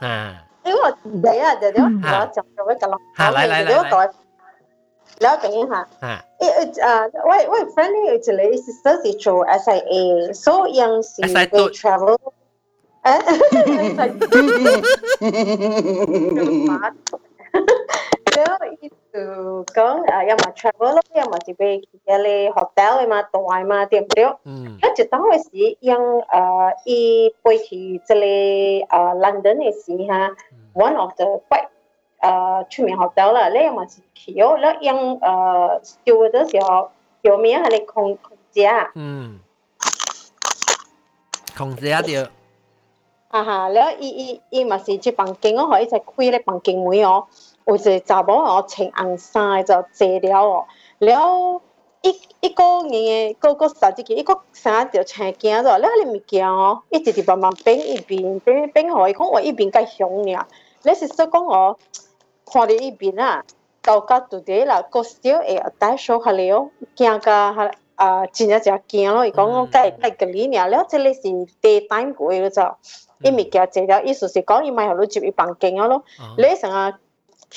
[0.65, 1.89] 因为我第一日就我
[2.33, 2.95] 就做一个咯。
[3.15, 4.09] 啊，来来来来。
[5.19, 5.87] 了解一下。
[6.01, 6.23] 啊。
[6.39, 11.29] 诶诶，我我 friend 呢，就你 sister 是做 SIA，所以有时会
[11.71, 12.17] travel。
[13.07, 13.13] 咁
[19.12, 22.72] từ cớn à em mà travel lúc em mà chỉ về cái là học
[23.08, 23.22] mà
[23.58, 26.40] em mà tiệm đó, ừ, cái chỉ 刚开始, nhưng à,
[26.84, 30.34] đi bay tiền tiêu nó à London 的时哈
[30.74, 31.68] one of the quite
[32.18, 36.90] à chú mình học đó là lấy mà chỉ kêu là yêu 呃出名学校啦，你又嘛是去哦，你因呃 stewardess 又
[37.22, 39.40] 有名係你空空姐啊，嗯，
[41.58, 42.26] 空姐對。
[43.28, 47.26] 啊哈，你伊伊伊嘛是去房間，我可以再開咧房間門哦。
[47.64, 50.66] 有一个查某哦，穿红衫的就坐了哦，
[50.98, 51.62] 了
[52.02, 60.46] 一一个硬的，个个十几件，一个衫就穿件了，了你咪惊哦，一直直慢慢变一边，变变好，伊讲我一边较凶尔，
[60.82, 61.78] 你是说讲哦，
[62.44, 63.44] 看着一边啊，
[63.82, 71.22] 到家拄得啦，个小会大，带手下了，惊个哈啊，真正真惊咯，伊讲我该该隔离尔，了这里是
[71.60, 72.62] 地单过了就。
[73.24, 76.02] 伊咪惊坐了，意思是讲伊买互你入去房间了咯。
[76.36, 76.98] 你想啊，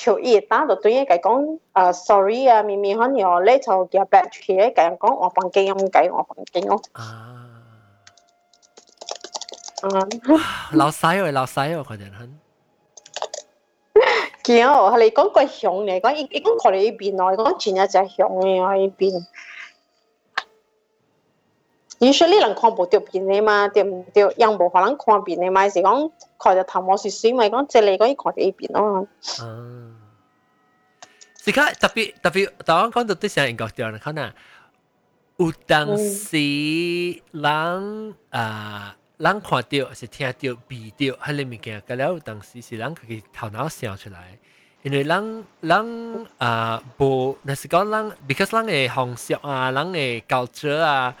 [0.04, 3.38] kiểu ý ta đó tôi cái con à sorry ờ, à mi mi hơn nhiều
[3.40, 6.60] lấy cho cái bẹt kia cái con ở bằng kinh ông cái ở bằng kia.
[6.68, 7.04] Ông à.
[9.82, 10.06] ờ.
[10.72, 12.34] lão sai rồi lão sai rồi khỏi đến hơn
[14.44, 17.34] kiểu hay là con cái hiong này con ít ít con khỏi đi bên này,
[17.36, 19.10] con chỉ là chỉ hiong này ở bên
[21.99, 24.23] usually 人看无到边嘅嘛，对唔对？
[24.37, 29.07] 人无可能看边嘅嘛，是讲看着头毛是水咪讲，即系讲伊看到呢边咯。
[29.43, 29.95] 嗯，
[31.43, 34.31] 是讲特别特别，当我讲到啲上英国掉，可能
[35.37, 44.39] 有当时人啊，人看到是听到、味到，系你物件，咁了有当时是人佢头脑想出来。
[44.83, 51.15] 因为人人啊，无，那是讲人，because 人嘅风俗啊，人嘅 culture 啊。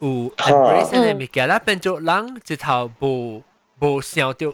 [0.00, 3.42] 有 embrace 嘅物件啦，变做人一头无
[3.78, 4.46] 无想到，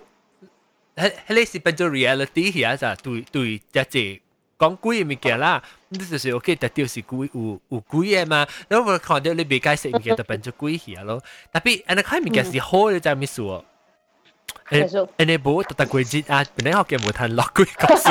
[0.96, 4.20] 迄迄个是变做 reality 遐咋，对对，即系
[4.58, 13.62] 讲几个物件啦，你就是 OK，特别是几有有几个嘛，然后我看到你未解释物件就变做几遐咯，特别安尼看物件是好嘅，就系咩事喎？
[14.70, 18.10] 诶，诶你无特特贵节啊，本来学嘅冇谈落几个数。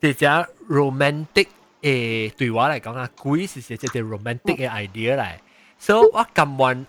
[0.00, 0.24] 这只
[0.68, 1.46] romantic
[1.82, 5.26] 诶，对我嚟讲啊，鬼是是一只 romantic 嘅 idea 嚟，
[5.78, 6.86] 所以我甘愿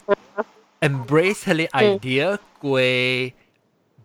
[0.81, 2.79] embrace 佢嘅 idea 过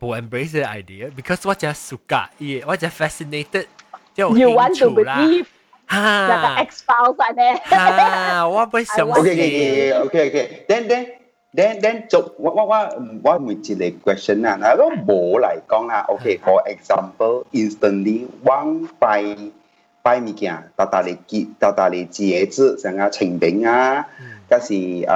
[0.00, 3.66] 冇 embrace 嘅 idea，because 我真 suka 伊，我真 fascinated
[4.14, 5.16] 即系 You 有 want 兴 to 趣啦。
[5.18, 5.46] believe
[5.92, 7.62] 那个吓 X files 啊咧？
[7.68, 11.06] 吓，我不想 OK OK OK OK then then
[11.54, 12.76] then then 做我我我
[13.24, 19.24] 我问一个 question 啊，嗱，如果冇嚟讲啦，OK，for example instantly 我拜
[20.02, 24.06] 拜物件，大大嚟结，大大嚟节日，像啊清明啊，
[24.48, 25.06] 嗰是诶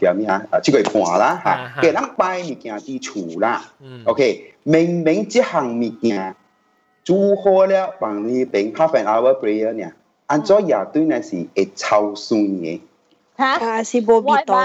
[0.00, 0.42] 叫咩啊？
[0.52, 3.64] 诶即个盘啦吓，嘅人拜物件啲厝啦，
[4.04, 6.34] OK，明明即项物件
[7.04, 9.92] 煮好了，帮你俾 half an hour prayer 呢，
[10.26, 12.80] 按咗夜对呢是会超酸嘅。
[13.36, 13.44] 吓？
[13.44, 14.56] 啊，是冇味道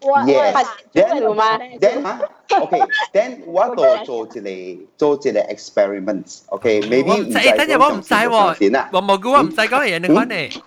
[0.00, 0.06] 嘅。
[0.06, 0.52] 我 Yes.
[0.54, 2.20] 我 Then then 哈，
[2.60, 8.88] OK。Then 我度做一个做一个 experiments，OK，maybe 我唔使，等阵我唔使喎，喎。
[8.92, 10.62] 我蘑菇我唔使讲嘢，你讲你。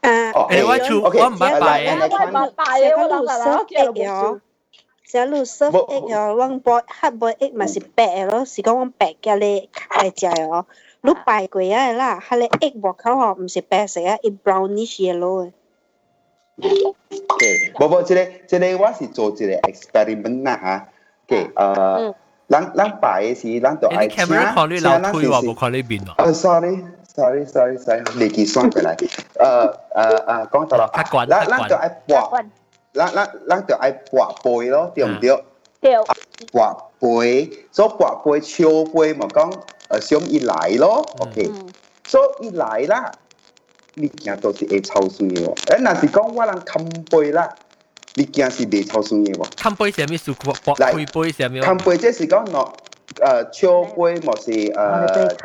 [0.00, 4.40] 啊，哦诶，我做我唔拜拜我唔拜嘅，我谂下我叫冇做。
[5.10, 10.66] 假如 serve egg 哦，阮煲 hard boil egg 嘛是白嘅咯，是讲阮白嘅你来食哦。
[11.00, 15.52] 你拜过啊啦，佢咧 egg 外口吼唔是白色啊，系 brownish yellow 嘅。
[16.60, 20.88] OK，无无，即个即个我是做一个 experiment 啦吓。
[21.28, 22.14] OK，诶，
[22.48, 26.16] 咱咱拜嘅是咱就爱你 camera 看你老推喎，冇看你边喎。
[26.16, 28.96] 诶，sorry，sorry，sorry，sorry，你记算过来。
[28.96, 29.06] 诶
[29.36, 32.38] 诶诶，讲到啦，咱咱就爱博，
[32.94, 35.28] 咱咱咱就爱博杯咯，对唔对？
[35.80, 35.94] 对。
[36.50, 39.52] 博杯，所以博杯超杯嘛讲，
[39.90, 41.50] 诶想一来咯，OK，
[42.06, 43.12] 所以一来啦。
[43.96, 45.54] 物件都是会超酸嘅喎。
[45.54, 47.48] 诶，若是讲我人冚杯啦，
[48.18, 49.44] 物件是未超酸嘅喎。
[49.56, 50.34] 冚杯系咩数？
[50.34, 51.62] 博杯杯系咩？
[51.62, 52.72] 冚杯即系讲落
[53.16, 54.62] 诶超杯，莫是诶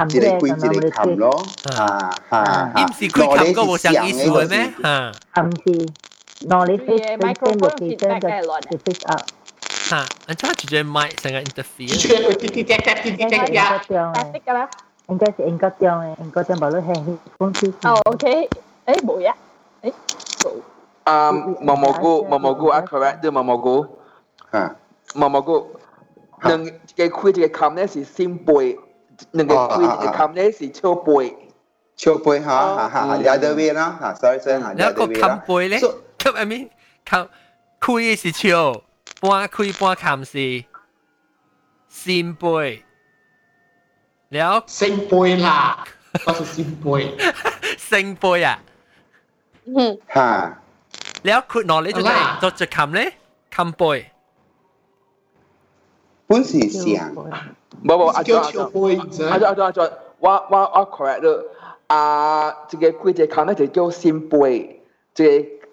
[0.10, 1.46] 一个杯一个冚咯。
[1.76, 4.72] 啊吓你唔是佢冚个冇上意思嘅咩？
[4.84, 5.12] 吓。
[5.34, 7.20] 冚是，knowledge is same
[7.58, 9.22] location the fix up。
[9.70, 11.90] 吓，人家直接买成个 interfere。
[14.46, 14.70] 㗎啦。
[15.08, 17.74] 应该是应该中嘅，应该中无你系公司。
[17.84, 18.50] 哦，OK，
[18.86, 19.36] 诶冇呀，
[19.82, 19.94] 诶
[20.40, 20.52] 冇。
[21.04, 23.86] 啊，毛蘑菇，毛蘑菇啊，correct 对毛蘑菇。
[24.52, 24.76] 吓。
[25.16, 25.70] 毛蘑菇，
[26.44, 28.80] 两个开一个冚咧是先背，
[29.32, 31.38] 两个开一个冚咧是超背。
[31.96, 36.70] 超背吓吓吓，有得位啦吓，sorry sorry 吓，有个冚背咧，冚 I mean
[37.06, 37.28] 冚
[37.80, 38.82] 开是超，
[39.22, 40.66] 半开半冚是
[41.88, 42.84] 先背。
[44.31, 45.85] 了，聖杯啦，
[46.25, 47.17] 不是聖杯，
[47.79, 48.59] 聖杯啊，
[49.65, 50.59] 嗯，嚇，
[51.23, 52.13] 了括落你做咩？
[52.41, 53.15] 做隻琴咧，
[53.55, 54.11] 琴杯，
[56.27, 58.63] 本事上，冇冇，阿卓阿卓
[59.31, 61.45] 阿卓阿卓，我我我 correct 咯，
[61.87, 64.83] 啊，這個規則琴咧就叫聖杯，
[65.15, 65.31] 這個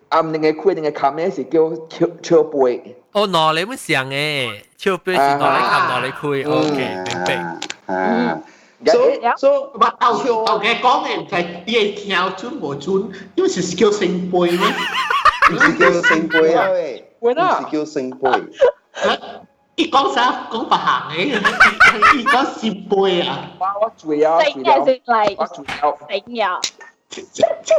[0.09, 2.95] 啊，另外規定嘅琴咧是叫超超杯。
[3.11, 7.59] 哦，攞你唔上嘅，超杯是攞你琴攞你規，OK，明白。
[7.87, 8.37] à.
[8.85, 9.35] Yeah, so, yeah.
[9.37, 13.47] so but tao so, tao nghe có này cái tia nhau chút một chút nhưng
[13.55, 14.73] mà skill sinh bồi nhé
[15.59, 16.69] skill sinh bồi à?
[17.19, 18.41] Quên à skill sinh bồi
[19.75, 20.47] ít có sao?
[20.51, 21.31] Có bà hàng ấy.
[22.17, 23.47] Ít có sinh bồi à?
[23.59, 26.59] Quá chui à chui à quá chui à sinh à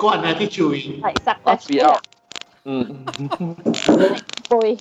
[0.00, 1.00] quan là đi chui
[1.44, 2.00] quá chui à
[2.64, 2.82] ừ.
[4.50, 4.76] Bồi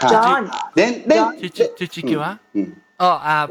[0.00, 0.46] John.
[0.76, 2.36] Then then chị chị chị kêu á.
[2.97, 3.47] 哦啊，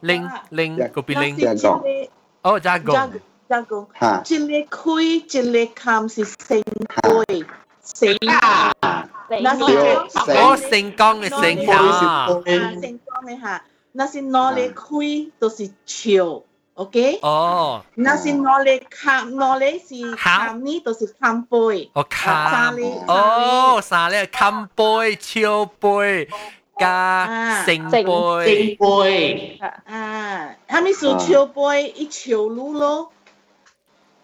[0.00, 2.08] 零零嗰边零。
[2.42, 2.94] 哦，加工。
[3.48, 3.86] 加工。
[3.92, 6.62] 一个开，一个冚是圣
[7.02, 7.44] 杯，
[7.84, 8.72] 圣啊。
[9.28, 12.28] 那是哦，圣光嘅圣啊。
[12.46, 13.62] 圣光嘅吓，
[13.92, 16.42] 那是攞嚟开都是潮，
[16.74, 17.18] OK？
[17.22, 17.84] 哦。
[17.96, 21.90] 那是攞嚟冚，攞嚟是冚呢，都是冚杯。
[21.94, 23.04] 哦，冚。
[23.08, 26.28] 哦，沙咧冚杯、超杯。
[26.77, 28.03] 加聖杯，
[28.77, 30.55] 聖杯啊！
[30.67, 33.11] 他們說潮杯一潮路咯，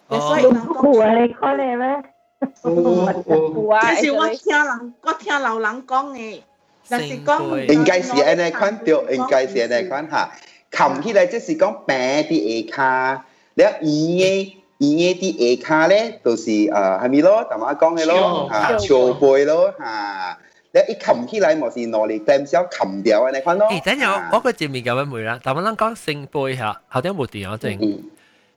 [0.09, 2.03] 所以人講潮你講嚟咩？
[2.41, 6.41] 即是我聽人，我聽老人講嘅，
[6.89, 10.31] 但是講應該是安尼款對，應該是安尼款嚇。
[10.71, 13.21] 冚起來即是講平啲下骹，
[13.55, 17.43] 然後圓嘅圓嘅啲下骹咧，就是誒係咪咯？
[17.49, 20.37] 頭先講嘅咯，嚇潮杯咯嚇。
[20.72, 23.30] 你一冚起来，莫是攞嚟掟小冚掉啊！
[23.32, 23.66] 你看咯。
[23.70, 27.78] 诶，等阵我个节目咁样梅啦，但我谂讲圣杯吓，后啲冇电我正。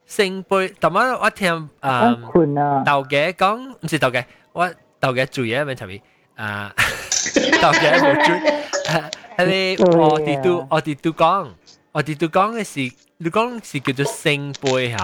[0.09, 2.15] 圣杯，但我我听啊
[2.85, 4.69] 豆嘅讲，唔是豆嘅，我
[4.99, 5.75] 豆嘅做嘢咩？
[5.75, 6.01] 前面
[6.35, 6.73] 啊，
[7.61, 8.35] 豆嘅冇做，
[9.37, 11.47] 系你我哋都我哋都讲，
[11.93, 14.97] 我哋都讲嘅是，你讲是叫做圣杯吓。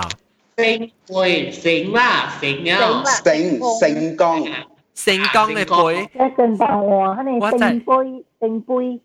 [0.58, 4.44] 圣杯，圣啦，圣啊，圣圣光。
[5.00, 9.02] 圣光嘅杯，一阵白话，肯定圣杯圣杯。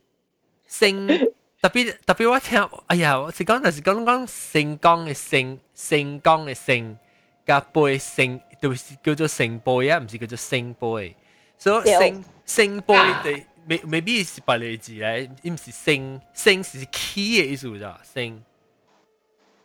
[0.69, 1.31] 圣
[1.61, 6.97] 特别特别我听，哎呀，我是讲，但是讲讲成功嘅成，成功嘅成，
[7.45, 11.17] 加背成，就是叫做成背啊，唔是叫做圣背。
[11.59, 18.39] 所以圣圣背嘅未未必是白类字咧，唔是圣，圣是 key 嘅意思咋，圣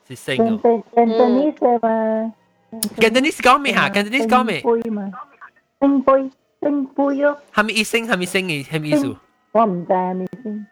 [0.07, 0.83] 是圣哦。
[0.93, 2.33] Cantonese 嘛，
[2.97, 3.89] Cantonese 讲咩吓？
[3.89, 4.61] Cantonese 讲咩？
[5.79, 7.37] 背嘛，圣背圣背咯。
[7.53, 8.07] 系咪意圣？
[8.07, 8.65] 系咪圣嘅？
[8.65, 9.15] 系咪意思？
[9.51, 10.65] 我唔知系咪圣。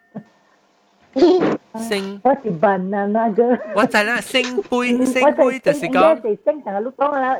[1.88, 3.44] 星，我是笨啊那个。
[3.76, 6.20] 我知啦，星杯，星杯就是讲。
[6.44, 7.38] 星成日都讲啦，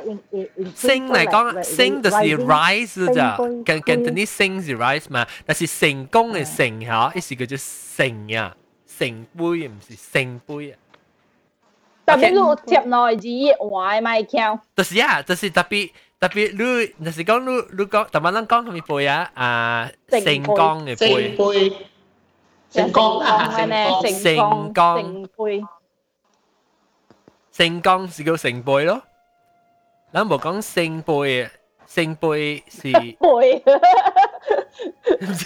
[0.73, 3.35] 星嚟讲，星就是 rise 咋，
[3.65, 8.55] 跟跟等啲星是 rise 嘛，但是成功嘅成吓，意思叫做成啊，
[8.97, 10.79] 成杯唔是圣杯啊。
[12.05, 13.27] 特别你贴内字
[13.61, 14.59] 话咪强。
[14.75, 19.31] 就是啊，就是特别 特别你，就是讲你你讲，特别人讲系咪杯啊？
[19.33, 21.71] 啊，成功嘅杯。
[22.71, 23.47] 成功啊！
[23.55, 25.63] 成功，成功，成杯，
[27.51, 29.01] 成功是叫成杯咯。
[30.11, 31.51] 咱无讲圣杯啊，
[31.87, 33.17] 圣杯是杯，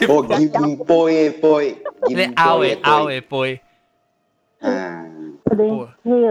[0.08, 1.78] 我银杯杯，
[2.10, 3.62] 你拗嘅拗嘅杯。
[4.62, 5.06] 啊，
[5.46, 6.22] 佢哋呢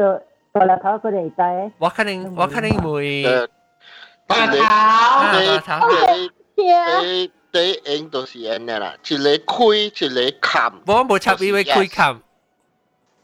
[0.53, 1.70] 个大粒头佢哋带。
[1.78, 3.24] 我肯定我肯定会。
[4.32, 5.89] 大头，大头，
[7.03, 7.32] 你。
[7.51, 10.70] 第一就是安尼啦，一个开，一个砍。
[10.86, 12.20] 我无插伊位开砍。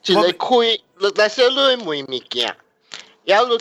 [0.03, 0.57] 一个开，
[0.99, 2.57] 你但是你问物件，
[3.25, 3.59] 要你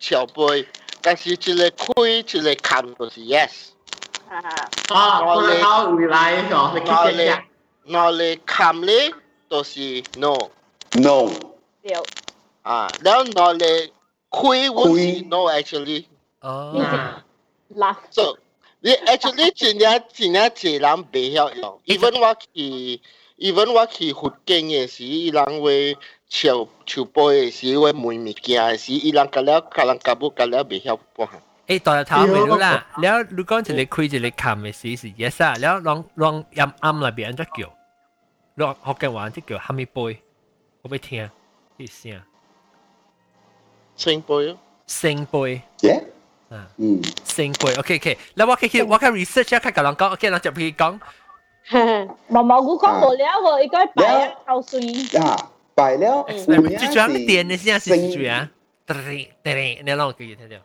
[0.00, 0.66] 小杯，
[1.00, 3.68] 但是一个开，一个砍就是 yes。
[4.28, 7.42] 啊，我哋考回来咗，你我哋
[7.84, 9.14] 我哋砍咧
[9.48, 10.36] 都是 no。
[10.94, 11.30] no。
[11.80, 11.96] 对。
[12.62, 13.92] 啊，然后我哋
[14.30, 16.06] 开我是 no actually。
[16.40, 17.22] 哦。
[18.10, 18.38] So
[18.80, 23.00] 你 actually 真正真正济人袂晓用，even 我去，
[23.38, 25.96] even 我去福建嘅时，伊人会
[26.28, 31.42] 笑笑杯嘅时，会问物件嘅时，伊人甲了，甲人甲母甲了袂晓半项。
[31.66, 37.72] 诶，大日头未到啦，แล้ว如果一个开一个冚嘅时是 yes 啊，แล้วลองลอง暗暗内边就叫，
[38.54, 40.22] 落学嘅话就叫虾米杯，
[40.82, 41.28] 我俾听
[41.76, 42.22] 啲声。
[43.98, 44.58] 圣杯咯。
[44.86, 45.62] 圣杯。
[45.80, 46.04] Yeah。
[46.76, 50.98] 嗯，圣杯，OK OK，嗱我可以我可以 research 一下，甲人讲，OK，人就譬如讲，
[52.28, 54.80] 毛毛菇讲无了喎，应该摆啊口水。
[55.20, 56.24] 啊，摆了。
[56.28, 56.46] 最
[56.88, 58.48] 主要系电嘅声是最啊，
[58.86, 60.56] 叮叮叮，你攞佢听到。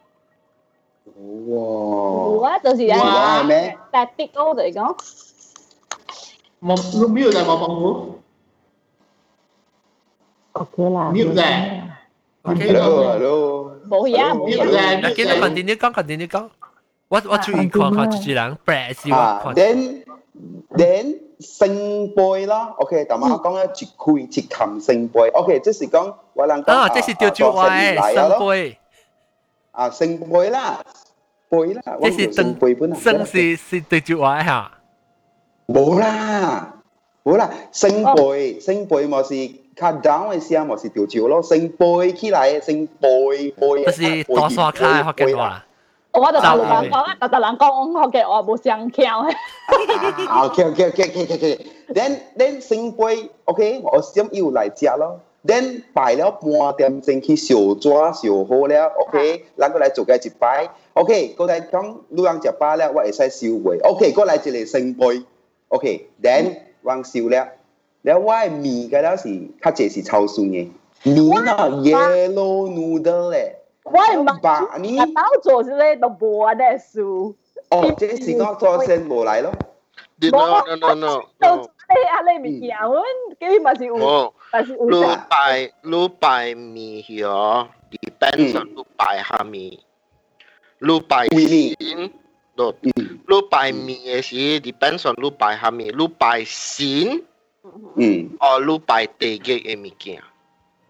[1.48, 2.50] 哇！
[2.52, 3.76] 哇，就是啊，咩？
[3.92, 4.96] static 我哋讲。
[6.62, 8.20] 冇，你 mute 就冇帮我。
[10.54, 11.12] OK 啦。
[11.12, 11.88] mute 咧。
[12.44, 13.75] Hello hello。
[13.90, 15.00] 冇呀冇呀。
[15.02, 16.50] 嗱，见到 continue 讲 continue 讲，
[17.08, 20.04] 我我注意看看一人 bread 是啊，then
[20.76, 28.78] then 圣杯啦，OK，但系我讲咧一开一冚圣杯，OK，即系讲我能讲啊，即系吊住话圣杯，
[29.72, 30.84] 啊圣杯啦，
[31.50, 34.72] 杯啦，即系圣杯本啊，圣是是吊住话吓，
[35.68, 36.76] 冇啦，
[37.24, 39.62] 冇啦，圣杯圣杯咪是。
[39.76, 43.86] 卡 down 嘅声咪是调照咯，圣背起来圣背背。
[43.86, 45.66] 就是多数卡学嘅话。
[46.14, 49.26] 我就大陆人讲啊，大陆人讲学嘅我冇声桥。
[50.44, 55.20] OK OK OK OK OK。Then then 圣杯 OK，我先要嚟食咯。
[55.46, 65.24] Then 摆了半点钟去小抓小好了，OK，咱过来做嘅一摆，OK，过来讲你人食饱了，我会使烧杯，OK，过来一个圣杯，
[65.70, 67.48] OK，then 往烧了。
[68.07, 69.29] 你我面嗰陣時，
[69.61, 70.69] 佢這是超酸嘅，
[71.03, 77.35] 面啊 yellow noodle 咧，我係白你包做是咧都冇得酥。
[77.69, 79.53] 哦，這是我做先冇嚟咯。
[80.21, 81.25] No no no
[87.91, 89.81] depends on 滷白蝦米，
[90.81, 92.13] 滷白面。
[92.57, 97.25] 滷白面嘅是 depends on 滷白蝦米，滷白線。
[97.96, 100.22] 嗯，哦，你摆地基嘅物件，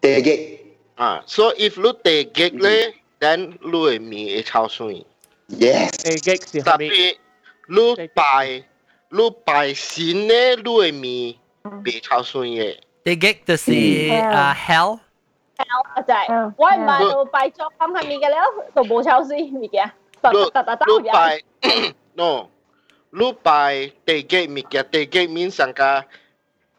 [0.00, 0.58] 地基
[0.94, 5.04] 啊，so if 你地基咧，then 你嘅面会超水。
[5.50, 7.16] Yes，地基是特别
[7.68, 8.64] 你摆
[9.10, 11.34] 你摆线咧，你嘅面
[11.84, 12.78] 袂超水嘅。
[13.04, 13.72] 地基就是
[14.32, 14.98] 啊 hell。
[15.94, 18.36] 我就系我唔系到摆作咁系面嘅了，
[18.74, 19.92] 就冇超水物件，
[20.22, 21.42] 突突突突你摆
[22.14, 22.48] no，
[23.10, 26.02] 你摆地基物件，地基面上个。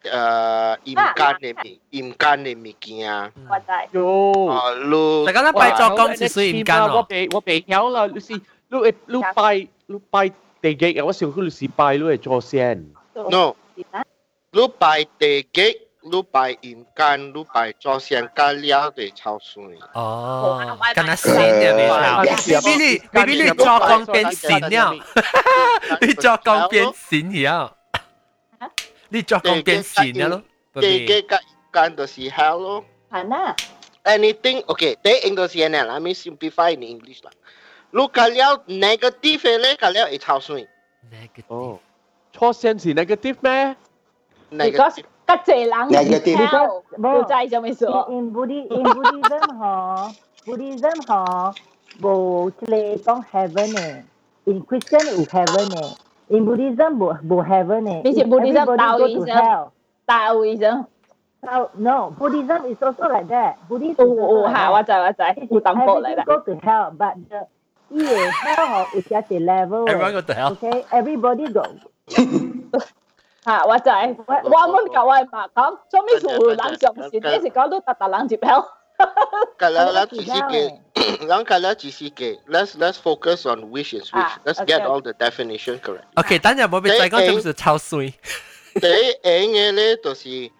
[0.08, 3.98] 诶盐间嘅物盐间嘅物件，我知。
[3.98, 10.30] 哟，啊，你大家都拜作讲是水盐间我未我未晓啦，你是你会你拜你拜
[10.62, 12.86] 地基啊，我想佢你是拜你系做先。
[13.14, 19.64] no，你拜地基， 你拜阴间，你拜祖先家了就超水。
[19.94, 22.30] 哦，跟他闪嘅未抄，B
[22.60, 24.94] B 你 B B 你作工变闪了，
[26.02, 27.78] 你作工变闪了，
[29.10, 30.82] 你作工变闪了咯。
[30.82, 31.40] 地嘅甲
[31.72, 32.86] 阴间就是 hell 咯。
[33.12, 33.56] 系啦。
[34.04, 37.32] Anything okay，第一个是呢，let me simplify in English 啦。
[37.92, 40.68] 你家了 negative 嘅咧，家了会超水。
[41.48, 41.80] 哦，
[42.34, 43.76] 初先是 negative 咩？
[44.52, 46.54] Because 吉谢人 Negative
[47.02, 48.08] 要制就咪说。
[48.12, 50.16] in Buddhi in Buddhism 嗬，
[50.46, 51.56] Buddhism 嗬
[52.02, 54.04] 冇即系讲 heaven 嘅，
[54.46, 55.96] in Christian 有 heaven 嘅
[56.31, 57.85] In Buddhism, Boheaven.
[57.85, 58.03] Bo eh.
[58.05, 59.71] Is it Buddhism, Taoism?
[60.07, 60.87] Taoism.
[61.45, 63.57] So, no, Buddhism is also like that.
[63.69, 64.73] Buddhism oh, oh, like ha, that.
[64.73, 65.39] What's that, what's that?
[65.39, 67.47] Everything like go to hell, but the
[67.91, 69.89] yeah, hell is just a level.
[69.89, 70.53] Everyone go to hell.
[70.53, 71.65] Okay, everybody go.
[73.47, 74.19] ha, what's that?
[74.27, 77.71] What mon cậu ơi mà con, cho mấy sự lắng trọng gì thế thì con
[77.71, 78.61] lúc ta ta lắng dịp hell.
[79.59, 80.69] Cả là lắng gì cái
[82.48, 84.14] Let's let's focus on which is which.
[84.14, 84.78] Ah, Let's okay.
[84.78, 86.06] get all the definition correct.
[86.16, 88.14] OK，等阵冇俾再讲，就系超水。
[88.74, 90.28] 第一嘅咧，就是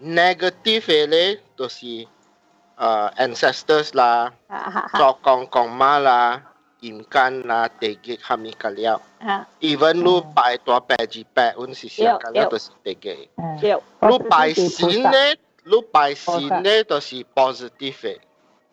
[0.00, 2.06] negative 嘅咧，就是诶
[3.16, 4.32] ancestors 啦，
[4.96, 6.42] 作公公妈啦，
[6.80, 9.00] 阴间啦，地极系咪家了？
[9.60, 13.30] Even 你拜大伯二伯，阮是上家了，都是地极。
[13.60, 13.76] 对。
[14.10, 18.18] 你拜神咧，你拜神咧，就是 positive 嘅。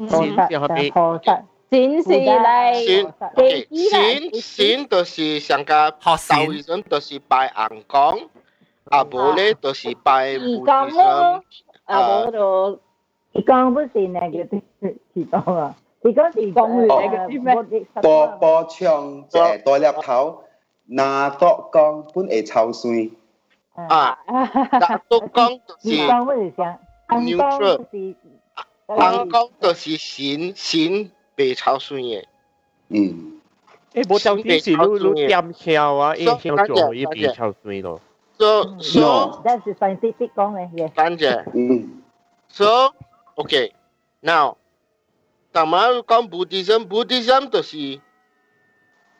[0.03, 1.23] 菩萨菩萨
[1.69, 6.15] 展示嚟，先，OK，先先就是上家道
[6.51, 8.17] 医生，就是拜硬光，
[8.89, 11.43] 啊无咧就是拜义护工医生咯，，
[11.85, 12.79] 啊冇就
[13.33, 20.43] 伊讲不是 negative 是讲啊，伊讲是讲 negative 波波枪这多粒头，
[20.87, 23.11] 拿作钢本会抽水。
[23.75, 26.79] 啊，但都讲就是伊讲不是想，
[27.25, 28.15] 伊讲 neutral，
[28.87, 32.23] 是硬光就是神神被抽水嘅。
[32.89, 33.39] 嗯。
[33.93, 37.99] 诶，冇就啲是你你点跳啊，一跳做一边跳水咯。
[38.37, 40.93] So so That is scientific 讲嘅，yes。
[40.93, 41.43] 等阵。
[41.53, 42.01] 嗯。
[42.49, 42.93] So
[43.35, 43.73] OK
[44.21, 44.57] now，
[45.51, 47.99] 但系讲 Buddhism，Buddhism 就是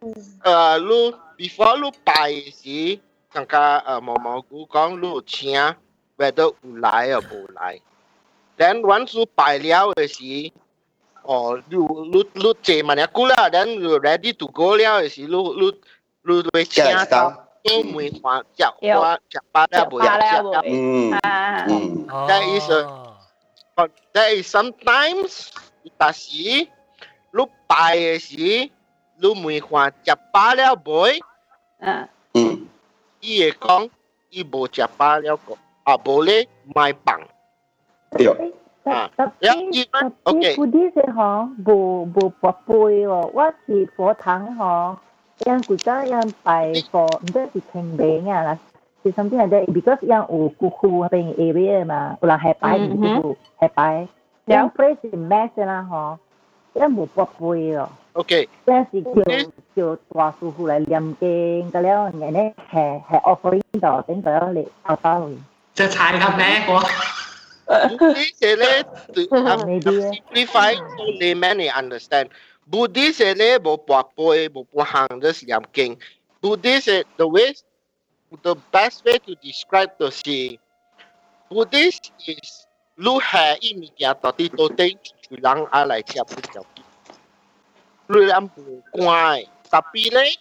[0.00, 3.00] 诶你 before 你拜时，
[3.32, 5.74] 人家诶毛毛菇讲你有请，
[6.16, 7.80] whether 有来or 无来。
[8.58, 10.52] Then once 你拜了嘅时，
[11.22, 15.74] 哦，你你你坐埋一句啦，then you ready to go 了嘅时，你你
[16.22, 20.42] 你会请到都梅花食花食巴了无呀食。
[20.66, 22.06] 嗯啊，嗯。
[22.06, 23.09] That is a
[23.80, 25.48] but that is sometimes
[25.96, 26.68] 但是你
[27.66, 28.70] 拜嘅时，
[29.18, 29.94] 你梅花食
[30.32, 31.20] 饱了未？
[31.78, 32.08] 嗯。
[32.34, 32.66] 嗯。
[33.20, 33.90] 伊会讲
[34.30, 37.20] 伊无食饱了个，啊无咧卖饭。
[38.10, 38.54] 对。
[38.84, 44.96] 啊，特然后伊讲 OK， Buddhist 嗬，无无拔杯喎，我是佛堂嗬，
[45.44, 48.58] 人古早人拜佛，唔知是清明啊啦，
[49.03, 53.17] to something like that because yang ukuku having area mà ulang hepai mm -hmm.
[53.17, 54.07] ukuku hepai
[54.47, 56.17] yang place in mess là họ
[56.73, 57.87] yang một bọc bùi rồi.
[58.13, 62.51] Okay yang là kiểu kiểu tòa sư phụ lại liềm cái cái leo ngày nay
[63.09, 65.29] offering đó cái đó là tao tao
[65.75, 66.81] sẽ thay khắp nè của
[67.89, 68.83] Buddhist sẽ lấy
[70.11, 72.27] simplify so layman they understand.
[72.65, 75.95] Buddhist sẽ lấy một bọc bùi một bọc hàng rất liềm kinh
[76.41, 77.53] Buddhist the way
[78.43, 80.57] the best way to describe the sea
[81.49, 82.65] Buddhist is
[82.95, 86.53] lúc hè ý mi kia tao đi tôi tên chủ lăng à lại chia bút
[86.53, 86.83] chào đi
[88.07, 90.37] lúc làm bù quan tập bi lấy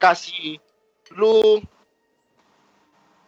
[0.00, 0.58] cả si
[1.08, 1.44] lúc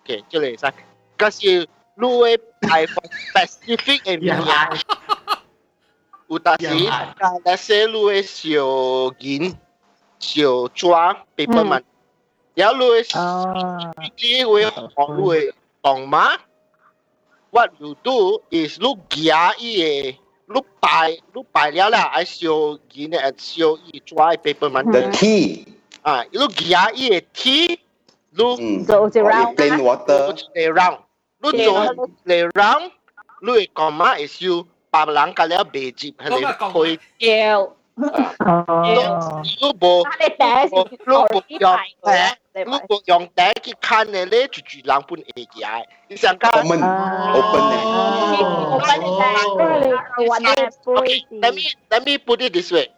[0.09, 0.71] ok chỗ này sao
[1.19, 1.67] cả si
[1.97, 2.37] lúc ấy
[2.71, 3.05] bài phong
[3.35, 4.31] specific em mi
[6.29, 9.53] u ta si cả là sẽ lúc ấy siêu gìn
[10.21, 11.69] siêu chua paper hmm.
[11.69, 11.83] man
[12.56, 13.02] 然后你会
[14.18, 14.72] 你会学
[15.18, 16.30] 你会讲嘛？
[17.52, 20.12] what you do is 你夹伊
[20.48, 24.90] 个，你摆你摆了啦，爱烧银的，爱烧伊抓 paper man。
[24.92, 25.66] The tea
[26.02, 27.80] 啊，你夹伊个 tea，
[28.32, 31.00] 你做一 round plain water 做一 round，
[31.42, 32.92] 你做一 round，
[33.42, 34.16] 你会讲嘛？
[34.16, 37.74] 会烧别人甲了未接，系你开叫。
[37.98, 41.66] 哦，你无你无用
[42.04, 46.80] 诶，你无用第去看嘅咧，就住人本会嘅，你想讲 open
[47.34, 47.76] open 咧。
[50.86, 52.92] Okay, let me let me put it this way.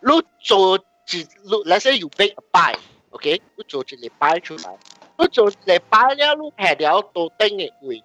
[0.00, 2.76] 你做一，你 let's say you bake a pie,
[3.10, 3.40] okay?
[3.56, 4.76] 你做一个 pie 出来，
[5.18, 8.04] 你做一个 pie 了，你下条到顶嘅位，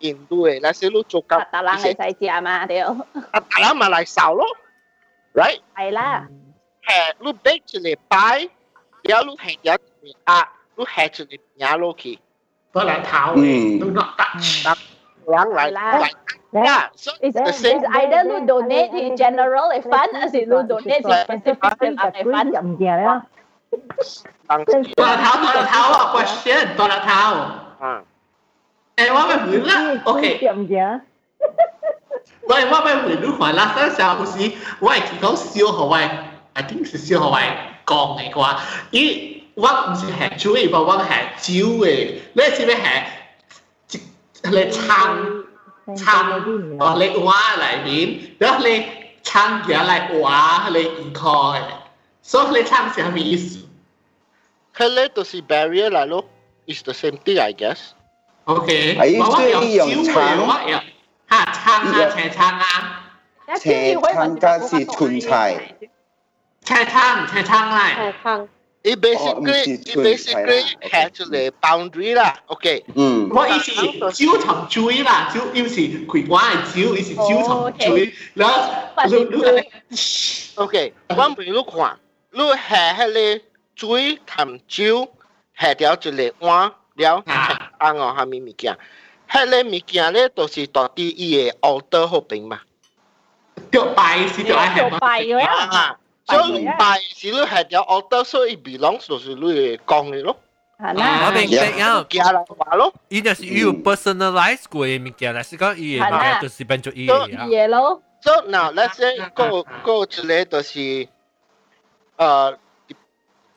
[0.00, 2.80] 印度嘅，let's say 你做咁，大人系使食嘛，对。
[2.80, 2.94] 啊，
[3.32, 4.44] 大人咪嚟扫咯
[5.34, 5.60] ，right？
[5.76, 6.28] 系啦。
[6.86, 8.50] 下你 bake 一个 pie，
[9.02, 9.82] 了你下条一个
[10.24, 12.18] 啊，你下一个饼落去，
[12.72, 14.24] 嗰两头嘅都落得。
[15.26, 16.10] 人嚟嚟。
[16.52, 17.84] Yeah, so it's, the it's same.
[17.86, 22.50] either you donate in general a fund, as in you donate in specific a fund.
[22.58, 23.22] 唔掂啦。
[23.70, 27.20] ตัวละเท้าตัวละเท้าอ่ะ question ตัวละเท้า
[27.82, 27.92] อ่า
[28.96, 29.76] เอ้ว่าไม่เหมือนละ
[30.06, 30.24] โอเค
[32.47, 34.51] Why what why we look for last time sao cũng gì?
[34.79, 36.07] Why chỉ có siêu hồ vậy?
[36.53, 37.49] I think là siêu hồ vậy.
[37.85, 38.59] Còn này qua,
[38.91, 41.07] ý 我唔是係主嘅，我係
[41.37, 42.19] 招嘅。
[42.33, 43.03] 你是咩係？
[44.43, 45.43] 你撐
[45.95, 48.85] 撐我你挖嚟面，然後你
[49.23, 51.61] 撐嘢嚟挖你唔開，
[52.21, 53.59] 所以你撐係咩意思？
[54.75, 56.25] 佢咧就是 barrier 嚟咯
[56.67, 57.93] ，is the same thing I guess。
[58.45, 60.79] Okay，我有招嘅，我有。
[61.28, 63.06] 吓撑啊，斜撑啊，
[63.56, 65.74] 斜撑加是春菜，
[66.64, 68.12] 斜撑斜撑嚟。
[68.22, 68.48] 撑。
[68.82, 72.82] It basically, it basically had to the boundary 啦，OK。
[72.94, 73.28] 嗯。
[73.28, 79.66] 我以前招同追啦，招要是佢玩系招，以前招同追，然后你你
[80.54, 81.98] OK，我问你看，
[82.32, 83.44] 你下迄个
[83.76, 85.12] 水同酒
[85.54, 87.22] 下条一个碗了，
[87.78, 88.78] 按哦虾米物件？
[89.30, 92.60] 迄个物件咧，都是到底伊个 order 后边嘛。
[93.70, 94.98] 掉拜是掉系嘛？
[95.00, 95.96] 拜咗啊！
[96.26, 100.36] 所以拜是你下条 order，所以 belongs 就是你讲嘅咯。
[100.78, 102.92] 我明白啊，寄来话咯。
[103.08, 107.46] 伊就是有 personalize 过嘅物件，但是讲伊嘅物件就是变做伊嘅啊。
[107.46, 108.00] 嘢咯。
[108.22, 111.08] So now let's say 个个一个就是
[112.16, 112.56] 诶，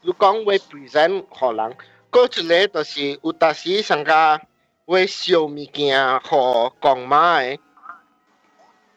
[0.02, 1.74] 你讲会 present 可能，
[2.10, 4.40] 个一个就是有当时上个
[4.88, 7.60] 会烧物件互讲嘛诶，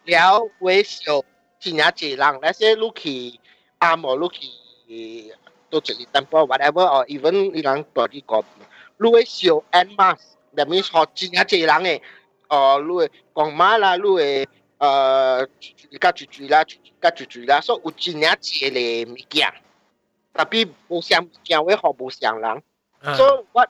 [0.04, 1.24] 了会烧
[1.60, 3.40] 真正济人，let's say 你去
[3.78, 5.34] 阿摩你去
[5.70, 8.44] 到一个 temple whatever or even 伊人大啲个，
[8.98, 12.02] 你会烧 en masse，that means 互真正济人诶，
[12.48, 14.48] 哦，你会讲嘛啦，你会。
[14.78, 15.48] 呃，
[15.98, 16.62] 甲住住啦，
[17.00, 19.50] 甲住住啦，所以有真正济嘅物件，
[20.34, 22.62] 特别无相物件会好无相人。
[23.16, 23.66] 所以我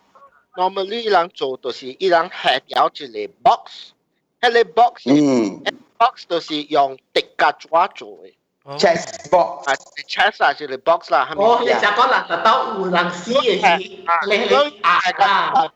[0.55, 3.93] normally 人做就是伊人下條一个 box，
[4.41, 5.63] 迄个 box，嗯
[5.97, 8.33] ，box 就是用迪甲抓做嘅。
[8.77, 9.75] chest box 啊
[10.07, 11.33] ，chest 啊，就是 box 啦？
[11.35, 13.77] 哦，你就講啦，就到有人死嘅時，
[14.27, 15.73] 你你啊啊，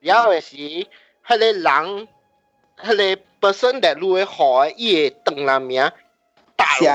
[0.00, 0.88] 然後嘅是，迄
[1.26, 2.08] 個人，
[2.82, 3.22] 迄個。
[3.38, 5.92] person that 你會學伊會斷啦名，
[6.78, 6.88] 寫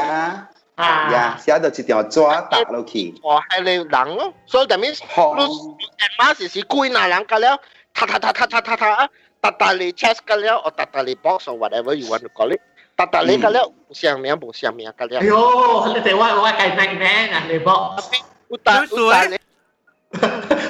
[0.81, 3.15] 呀，写到一条纸打落去。
[3.23, 7.59] 哦，系你人咯，所以 that means 你 at mass 是几那人㗎了，
[7.95, 9.09] 踏踏踏踏踏踏踏，
[9.41, 12.61] 踏踏你 chest 㗎了，或踏踏你 box or whatever you want to call it，
[12.97, 15.21] 踏踏你㗎了，冇上名冇上名㗎了。
[15.21, 18.05] 哎呦，你哋我我计命命啊，你บอก
[18.51, 19.41] อุตาอุตาเลย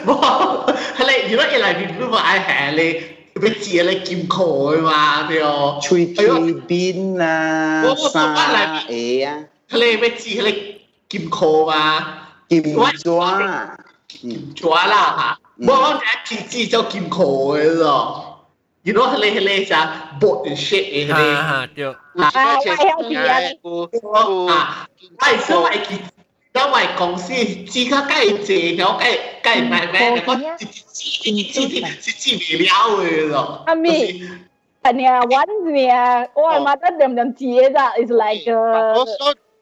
[0.06, 0.70] บอก
[1.08, 3.16] 你如果一嚟面都话系你。
[3.38, 8.34] 俾字你剑佢嘛对哦，吹吹边啊，沙
[8.88, 10.51] 嘢啊，你俾字你剑佢 lê với chi lê
[11.09, 12.01] kim khô và
[12.49, 12.63] kim
[13.03, 13.67] chóa
[14.07, 15.37] kim chóa là hả?
[15.59, 15.65] Ừ.
[15.67, 18.31] Bọn đã chỉ chi cho kim khô rồi.
[18.83, 23.53] You know hele hele sa bot and shit eh ha ha tio la che ngai
[23.61, 23.85] ku
[24.49, 24.87] ha
[25.21, 25.95] ai so ai ki
[26.53, 30.33] da wai kong si chi ka kai che no kai kai mai mai na ko
[30.57, 31.69] chi chi chi
[32.01, 34.25] chi chi bi liao eh lo ami
[34.83, 39.33] and yeah one yeah or mother them them tia that is like uh, also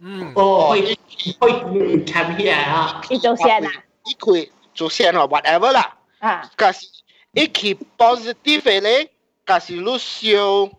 [0.00, 0.96] 嗯，哦，会
[1.40, 3.70] 会参起来啊，一做先啊，
[4.04, 6.86] 一佢做先啊，whatever 啦，啊，但是
[7.32, 9.10] 一起 positive 嘅咧。
[9.46, 10.72] 假是你烧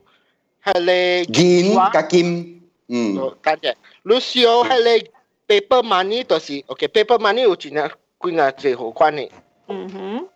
[0.61, 5.09] 系你银加金，嗯，等阵，你烧系你
[5.47, 7.89] paper money 就是，OK，paper money 有几啊
[8.23, 9.29] 几啊最好关嘅，
[9.69, 10.27] 嗯哼，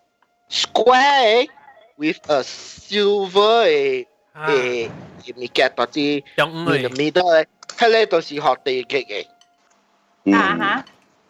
[0.49, 1.49] square
[1.97, 4.89] with a silver 嘅嘅
[5.25, 9.22] 嘅物件到啲 in the middle 咧， hele tu si hot di ke ke.
[10.30, 10.74] Ah ha.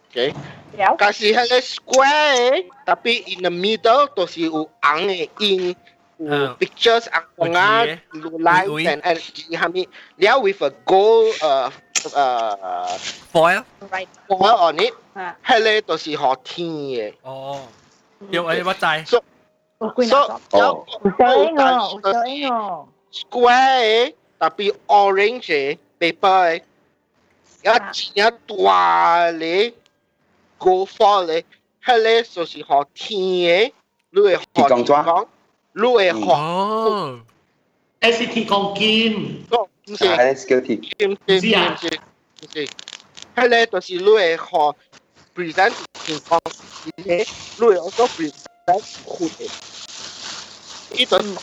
[0.09, 0.33] Okay.
[0.77, 0.93] Yeah.
[0.97, 5.73] Kasi hele square eh, tapi in the middle tu si u ang eh in
[6.21, 7.97] uh, pictures ang mga
[8.37, 9.17] light and and
[9.53, 11.69] kami dia with a gold uh
[12.13, 12.93] uh
[13.33, 14.93] foil right foil on it.
[15.43, 17.11] Hele tu si hot tin eh.
[17.25, 17.65] Oh.
[18.29, 19.05] Yo ai wat tai.
[19.05, 19.21] So
[20.05, 20.85] so oh.
[23.13, 24.05] Square eh,
[24.37, 25.71] tapi orange eh.
[25.98, 26.62] paper
[27.62, 29.72] 有钱大咧
[30.58, 31.44] gold foil 咧
[31.84, 33.72] 系咧就是学天嘅
[34.10, 35.26] 你会学讲
[35.72, 36.18] 路会学。
[36.20, 37.20] 哦，
[38.00, 42.68] SCT 讲金，哦，唔是，SCT，唔是，唔是，唔是，
[43.36, 44.74] 系咧，就是你会学
[45.34, 45.72] present
[46.04, 47.16] 情况，而且
[47.58, 49.50] 你会 also present 阔嘅。
[50.94, 51.38] 呢种呢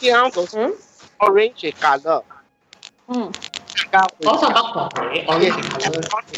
[0.00, 0.76] 啲就是
[1.18, 2.22] orange color。
[3.08, 3.30] 嗯。
[4.20, 4.88] 我上北讲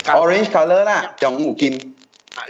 [0.04, 1.94] orange color 啦，用有金。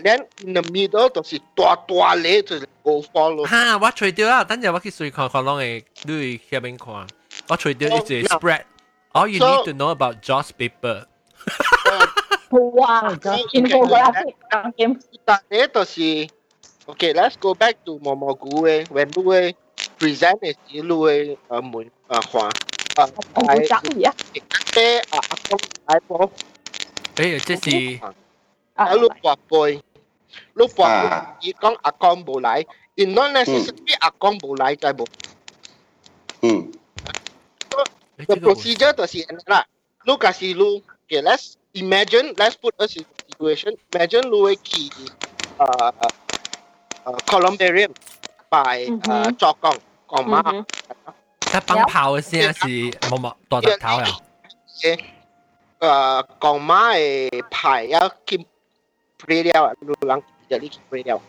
[0.02, 3.46] then in the middle 就是大大咧，就是 go follow。
[3.46, 7.06] 哈，我除掉啦，等阵我去水看看啷嘅，你去边看？
[7.48, 11.06] 我除掉一只 spread。All you need to know about Joss paper。
[12.50, 13.10] 哇，
[13.52, 15.00] infographic 讲点？
[15.24, 16.28] 但系就是
[16.86, 19.56] OK，let's go back to 毛毛菇嘅，when 你会
[19.98, 22.50] present 嘅时，你会诶门诶画
[22.95, 24.11] Ờ, không có trắng gì á?
[27.15, 27.99] ấy là ờ, chết gì?
[28.73, 29.79] Ở à, lúc quạt bồi
[30.53, 31.23] lúc quạt à.
[31.41, 32.63] chỉ con à con lại.
[32.95, 34.75] In nó là sẽ biết à con bù lại
[36.41, 36.49] ừ.
[38.17, 39.67] the procedure to see and that
[40.05, 44.55] look as you look okay let's imagine let's put us in a situation imagine lu
[44.63, 44.89] ki
[45.59, 45.91] uh,
[47.05, 47.91] uh columbarium
[48.51, 49.27] by uh, ừ ờ, mm-hmm.
[49.27, 49.77] uh chokong
[50.07, 50.41] kong ừ ma.
[50.41, 50.63] mm-hmm.
[51.54, 52.66] 佢崩炮嘅声是
[53.08, 54.06] 冇冇大特头呀？
[54.80, 55.00] 诶
[55.80, 57.92] 诶讲妈嘅牌一
[58.26, 58.46] 见。
[59.22, 61.20] play 了，路人就你去 play 了。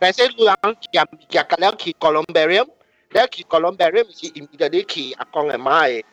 [0.00, 0.56] 但是路人
[0.92, 2.66] 夹夹夹了去 columbarium，
[3.10, 6.04] 了去 columbarium 是 immediately 去阿公嘅妈嘅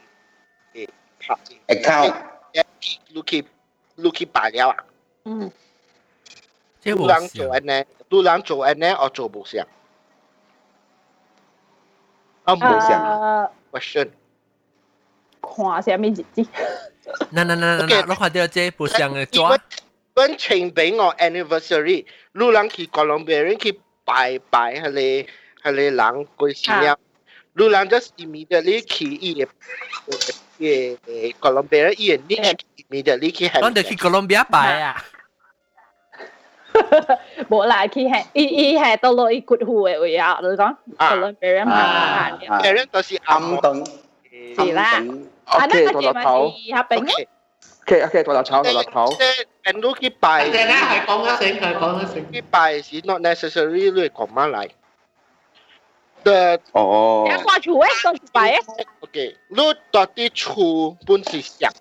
[0.76, 0.88] 嘅
[1.20, 1.36] 拍
[1.68, 2.14] account，
[3.08, 3.44] 你去
[3.96, 4.78] 你去办了啊。
[5.26, 5.52] 嗯。
[6.84, 9.66] 路人做安呢，路人做安呢，我做冇上。
[12.44, 13.52] 啊冇上。
[13.72, 14.10] question。
[15.42, 16.46] 看下面日子。
[17.34, 19.58] 嗱嗱嗱嗱，我看到这不像嘅抓。
[20.14, 25.28] 本情俾我 anniversary，路人去 Colombia 去拜拜，系你
[25.64, 26.96] 系你人过生日，
[27.54, 29.48] 路人 just immediately 去伊嘅
[30.60, 32.36] 嘅 Colombia，伊嘅你
[32.84, 33.62] immediately 去系。
[33.62, 35.06] 我哋去 Colombia 拜啊！
[37.50, 43.90] 冇啦，佢系伊伊系到落伊括户嘅位啊，你讲 Colombia 啊，Colombia 就是暗灯，
[44.56, 44.84] 是啦，
[45.46, 47.28] 啊，那个就咪系合并嘅。
[47.88, 49.06] OK OK，大头炒大头炒。
[49.64, 52.34] and 你去拜，系系讲一声，系讲一声。
[52.34, 54.70] 去拜是 not necessarily 你讲乜嚟？
[56.24, 57.26] The 哦。
[57.30, 58.62] 你挂住诶，挂住拜诶。
[59.00, 59.58] OK，你
[59.92, 61.72] 到啲厝本是想，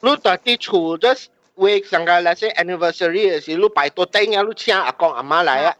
[0.00, 1.26] 你到啲厝 just
[1.60, 5.74] 为上个那些 anniversary 嘅时，你拜多顶啊，你请阿公阿妈嚟啊。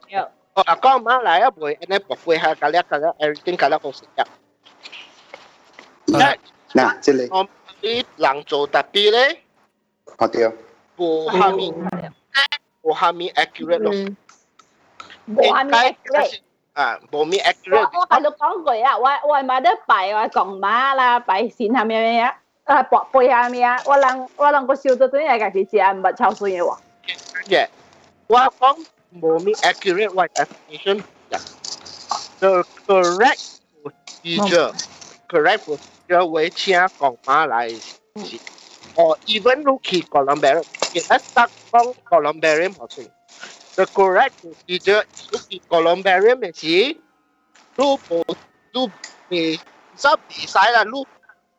[0.55, 4.25] 哦，阿公阿妈嚟啊，会安尼博会下，隔离隔离 everything 隔离好食嘅。
[6.07, 6.37] 嗱
[6.73, 7.29] 嗱，即系。
[7.31, 7.49] 我
[7.83, 9.43] 啲人做特别咧。
[10.19, 10.51] 好对。
[10.97, 11.75] 无下面，
[12.81, 13.93] 无下面 accurate 咯。
[15.27, 16.39] 无下面 accurate。
[16.73, 17.91] 啊，无面 accurate。
[17.93, 22.35] 我系度讲句啊，我我系买得拜我讲马啦，拜线下面咩啊？
[22.65, 26.79] 啊，博背下面啊，我能我能个笑到对系家己食，唔系抄水嘅喎。
[27.49, 27.69] 嘅，
[28.27, 28.85] 我讲
[29.21, 34.73] 无面 accurate what definition？The correct procedure,
[35.29, 35.81] correct procedure.
[36.09, 37.81] 叫为请讲马来是，
[38.95, 43.09] 哦，even 你去 Colombia，其实得讲 Colombia 冇错，
[43.75, 45.03] the correct procedure
[45.33, 46.67] 你去 Colombia 嘅时，
[47.77, 47.99] 你冇
[48.73, 48.91] 你
[49.31, 49.59] 未
[49.97, 51.05] 执比赛啦，你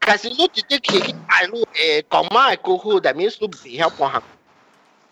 [0.02, 4.24] 其实你直接去大陆诶讲马嘅顾客，that means 你未晓半行，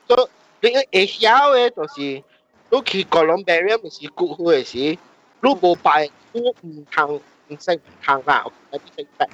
[0.07, 0.29] 所
[0.61, 2.23] 以你会晓嘅就是
[2.69, 4.77] 你去 Colombia 嘅时顾客嘅时，
[5.41, 7.21] 你冇拜你唔通。
[7.47, 9.29] 识行啦，有啲识白，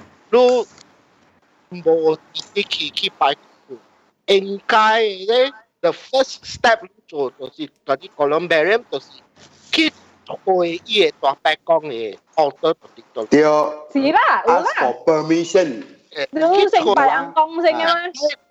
[1.70, 3.34] 你冇自己去去拜
[4.26, 5.50] 应该咧，
[5.80, 9.06] the first step 做就是嗰啲 Colombian 就是
[10.26, 12.74] 去推伊个大伯讲嘅 order
[13.12, 13.40] 度对，
[13.92, 14.64] 是啦，有啦。
[14.78, 15.84] for permission。
[16.30, 18.02] 你成拜人讲先啊嘛。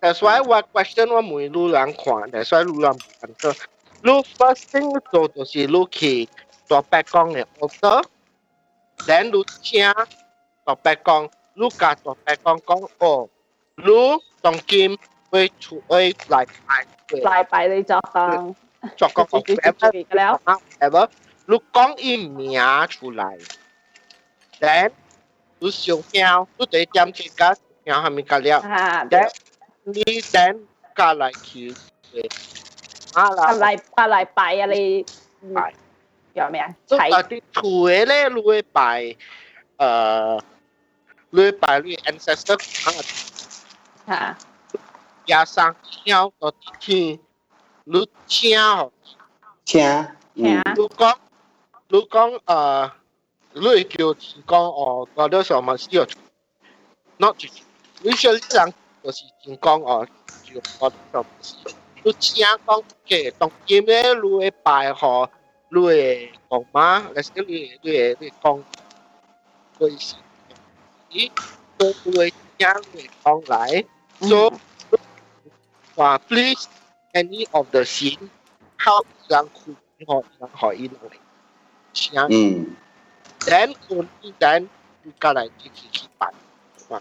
[0.02, 3.52] That's why 我 question 我每路人看，That's why 路人唔看到。
[4.04, 6.28] 你 first thing 做就是你去
[6.68, 9.93] 大伯讲嘅 order。then 你请
[10.66, 13.30] 大伯讲，你甲大伯讲讲哦，
[13.78, 13.84] 你
[14.41, 14.97] 当今
[15.30, 16.86] 会出会来拜，
[17.22, 18.56] 来拜你作工，
[18.97, 20.04] 作工我 ever
[20.80, 21.08] ever，
[21.45, 23.38] 你讲伊名出来，
[24.60, 24.91] then
[25.60, 28.62] 你上标，你第一点去甲然后系咪甲了？
[29.10, 29.30] then
[29.84, 30.60] 你 then
[30.95, 31.74] 甲来去，
[33.14, 35.06] 啊来啊来拜啊你
[35.54, 35.74] 拜。
[36.34, 36.74] 叫咩啊？
[36.88, 39.16] 睇啲土嘅咧，你会拜
[39.78, 40.41] 诶，
[41.32, 42.58] 你会拜你 ancestor
[44.08, 44.38] 吓，
[45.28, 45.76] 亚生
[46.06, 47.20] 鸟到啲天，
[47.84, 48.91] 你请嗬，
[49.66, 51.16] 请，你讲
[51.89, 52.91] 你讲诶，
[53.54, 56.08] 你会叫天讲哦，嗰啲什么事哦，
[57.18, 57.36] not
[58.02, 58.74] 你说啲人
[59.04, 60.08] 就是天讲哦，
[60.43, 61.56] 就嗰啲什么事，
[62.04, 65.30] 你请讲嘅当今咧，你会拜嗬。
[65.74, 66.99] 你会讲嘛？
[67.16, 68.62] 嚟少你你你讲，
[69.80, 70.16] 对是，
[71.10, 71.32] 咦？
[71.78, 73.86] 都会将你讲来，
[74.20, 74.52] so
[75.95, 76.68] 话 please
[77.14, 78.30] any of the scene
[78.78, 79.74] how 让佢
[80.06, 81.14] 可让可以落嚟，
[81.95, 82.76] 请，嗯，
[83.41, 84.68] then only then
[85.04, 86.32] 你过来自己去办。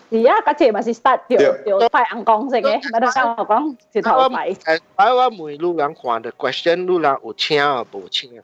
[0.09, 4.55] 是啊，嗰次咪是 start 掉掉快人讲先嘅，咪得我讲是头费。
[4.57, 8.43] 诶，我我每路人看的 question，路人有请啊，无请啊。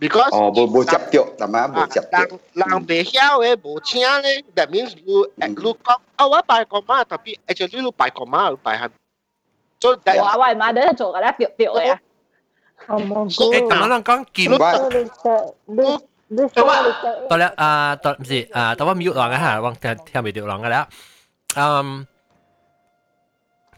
[0.00, 2.08] because 哦，无无接着，系咪无接着？
[2.12, 5.76] 人人袂晓嘅无请咧，that means 你你讲
[6.16, 8.88] 啊，我拜个妈，特别 actually 你拜个妈，拜下，
[9.80, 12.00] 所以我我妈都做嘅咧，掉掉嘅啊。
[12.87, 14.57] 誒咁樣講劍骨。
[17.29, 20.87] 到了啊，到唔是啊，到我 mute 落嘅嚇，我聽聽未到落嘅啦。
[21.55, 22.05] 嗯，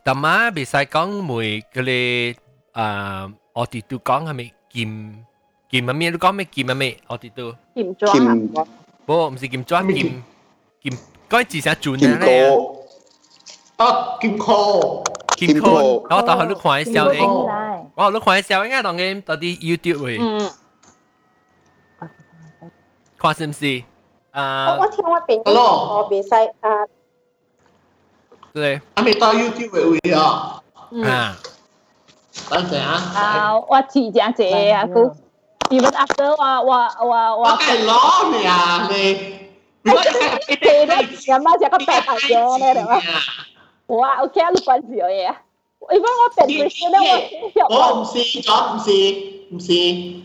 [0.04, 2.36] 但嘛，比賽講每嗰啲
[2.74, 5.26] 啊，我哋都講係咪劍
[5.70, 6.12] 劍乜咩？
[6.12, 6.98] 都講咩劍乜咩？
[7.08, 8.66] 我哋都劍磚，
[9.06, 10.24] 不唔是劍磚，劍
[10.82, 11.00] 劍
[11.30, 12.50] 該字寫磚嘅咧。
[13.78, 15.04] 啊，劍殼，
[15.38, 15.72] 劍殼，
[16.10, 17.22] 我當佢都看一笑咧。
[18.01, 20.19] 我你看一小英啊，当嘅到啲 YouTube 会。
[23.19, 23.83] 看是唔是？
[24.33, 26.69] 啊，我听我边我比赛啊，
[28.53, 30.63] 对，还没到 YouTube 位啊。
[31.05, 31.37] 啊，
[32.51, 32.93] 等阵啊。
[33.15, 35.15] 啊，我迟正谢啊，佢
[35.71, 37.43] even after 我我我我。
[37.45, 39.47] 我系攞你啊你。
[39.83, 40.87] 如果你系
[41.25, 43.01] 咁啊，就个白白嘅咧，系嘛？
[43.87, 45.37] 哇，OK 啊，你关事嘢啊
[45.81, 48.91] ！even 我变 Christian 咧，我我唔是咗，唔是
[49.51, 50.23] 唔是。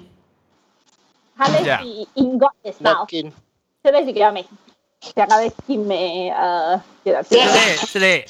[1.38, 3.06] 他那是英国嘅 style，
[3.84, 4.46] 这类是叫咩？
[5.16, 7.76] 讲到金嘅诶，叫做咩？
[7.78, 8.26] 是咧，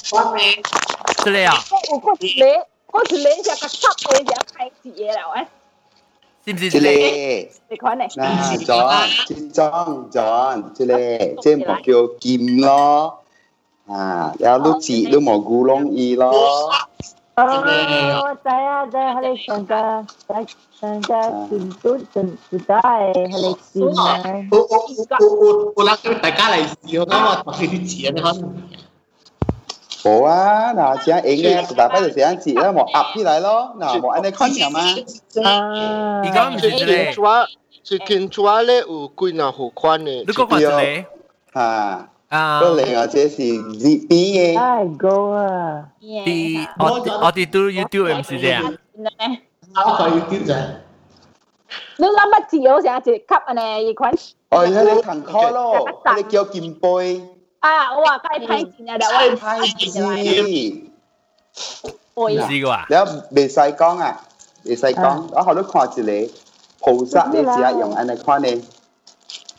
[1.23, 1.53] 是咧啊！
[1.91, 5.45] 我我是咧，我是咧，只个插嘅只开字嘅啦，喂。
[6.43, 6.69] 是唔是？
[6.71, 8.05] 这里，你看呢？
[8.05, 13.19] 嗱，John，金装，John，这里，这冇叫剑咯，
[13.88, 16.32] à giờ lúc ờ, chị lu mò gu long y lo.
[17.34, 20.44] Ờ tại à tại hay sang ta tại
[20.82, 23.42] sang ta tin tu tin tu ta hay hay
[23.74, 24.78] xin này ô ô
[25.18, 28.22] ô ô ô lắc cái tại cá này xíu nó mà phải đi chỉ nó
[28.22, 28.60] hơn
[30.04, 32.72] bố á nào chị anh ấy nghe tụi ta bây giờ chị anh chị đó
[32.72, 33.74] một ập đi lại lo.
[33.78, 34.94] Nào một anh ấy con nhà mà
[35.44, 37.46] à đi con chị kiến chúa
[37.82, 40.48] chị kiến chúa lẽ ở quê nào hồ quan này đúng không?
[40.50, 40.64] phải
[41.52, 41.98] à.
[42.25, 42.25] 你讲系咧？
[42.25, 42.25] 啊。
[42.31, 44.57] 啊，个另外这是 Z B 嘅。
[44.59, 45.89] 哎，go 啊！
[45.99, 48.77] B 我我哋都 YouTube 唔是这样。
[49.75, 50.55] 我可以 YouTube 啫。
[51.97, 53.53] 你谂乜字好成一级啊？
[53.53, 54.11] 呢一款。
[54.49, 57.21] 哦，而家你行 call 咯，你叫剑杯。
[57.59, 58.95] 啊，我话该派钱啊，
[59.31, 60.03] 我派钱。
[62.15, 62.85] 唔知嘅话。
[62.89, 62.95] 你
[63.35, 64.21] 未使讲啊？
[64.63, 66.31] 未使讲，我后都看住你
[66.79, 68.47] 菩萨，你只系用安尼看呢。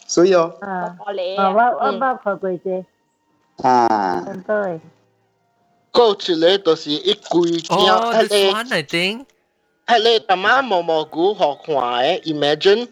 [0.06, 2.84] 所以哦，啊，我我我我学过啫。
[3.62, 4.80] 啊，对，
[5.92, 9.26] 嗰一个就是一规件，哦迄，this 个 one I think。
[9.86, 12.88] 迄个淡仔毛毛菇好看诶，imagine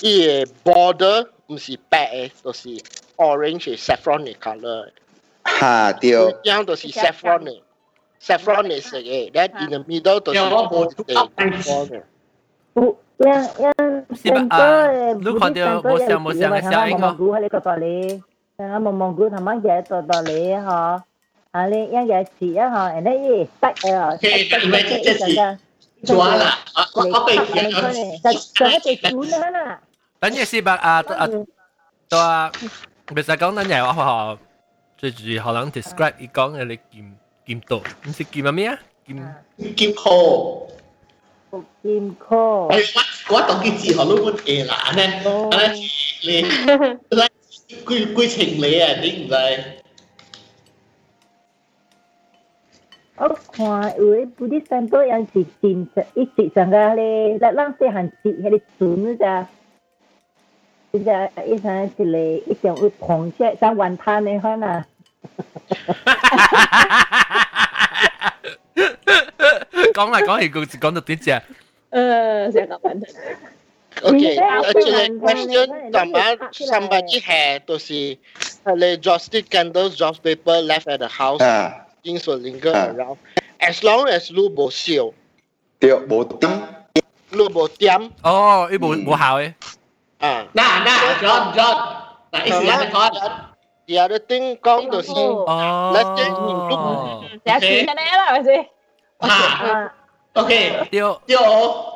[0.00, 2.68] 伊个 border 毋是白诶，就是
[3.16, 4.90] orange 嘅 saffron 嘅 colour。
[5.44, 7.60] 哈对，规件就是 saffron 嘅，
[8.20, 12.02] saffron 嘅色嘅，then in the middle 就是有我冇读到 saffron 嘅。
[13.20, 13.72] 有样样
[14.22, 18.22] 成个诶，你看到冇上冇上嘅声音蘑菇喺呢个道理，
[18.58, 21.00] 啊蘑蘑菇同埋嘢道道理嗬，
[21.50, 25.58] 啊你一嘢试啊嗬，人哋一塞啊，其实唔系即即是
[26.14, 29.80] 抓啦，啊我我被见咗，就就一只煮啦啦。
[30.20, 31.26] 等阵先吧，啊啊，
[32.08, 32.52] 都啊，
[33.08, 34.38] 别使讲等阵我学
[34.98, 38.78] 最主要可能 describe 伊讲嘅你剑剑道，唔是剑乜咩啊？
[39.06, 40.10] 剑剑科。
[41.82, 42.36] 剑科。
[42.36, 42.74] 我
[43.30, 45.04] 我当佢字学都冇嘢难咧，
[45.50, 45.72] 啊
[46.22, 49.60] 你你规规情你啊，你唔系？
[53.18, 59.48] 我看有啲有啲山多人是剑一直上嘅咧，嗱咱细汉时迄个船咋，
[60.92, 62.04] 即系一阵一个
[62.52, 64.86] 一种会螃蟹像云滩嘅款啊。
[69.94, 71.40] 讲嚟讲去，故事讲到点啫？
[71.90, 73.12] 诶，成个问题。
[74.02, 78.18] Okay, actually, question sama somebody had to see
[78.64, 81.40] the joystick candles, joss paper left at the house.
[81.40, 81.86] À.
[82.04, 83.16] Things will linger around.
[83.58, 85.14] As long as 你冇烧，
[85.80, 86.50] 对，冇点，
[87.30, 89.54] 你冇点哦，呢冇冇效嘅。
[90.18, 90.46] 啊。
[90.52, 91.76] 嗱嗱，John John，
[92.32, 93.49] 嗱，呢时间讲。
[93.90, 98.66] The other thing 讲就是 let's say 哦，就系钱嘅咧啦，系咪先？
[99.18, 99.94] 啊，
[100.34, 101.06] OK，对对，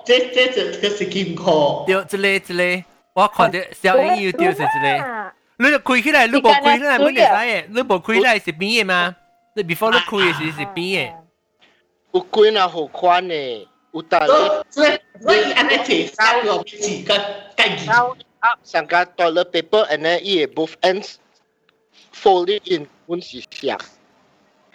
[0.07, 1.83] 这这这个是剑科。
[1.87, 5.31] 对，这里这里，我看到小英要掉是这里。
[5.59, 9.17] 你就开起来，你冇开起来，冇得使嘅，你冇开起来是边嘅嘛？
[9.55, 11.13] 你 before 你开嘅时是边嘅。
[12.13, 17.15] 有几那好宽嘅，有大所所以所以安尼提三个字个
[17.57, 17.87] 概念。
[18.43, 21.17] up 上个 toilet paper and then 伊 both ends
[22.22, 23.84] fold it in kun si siak.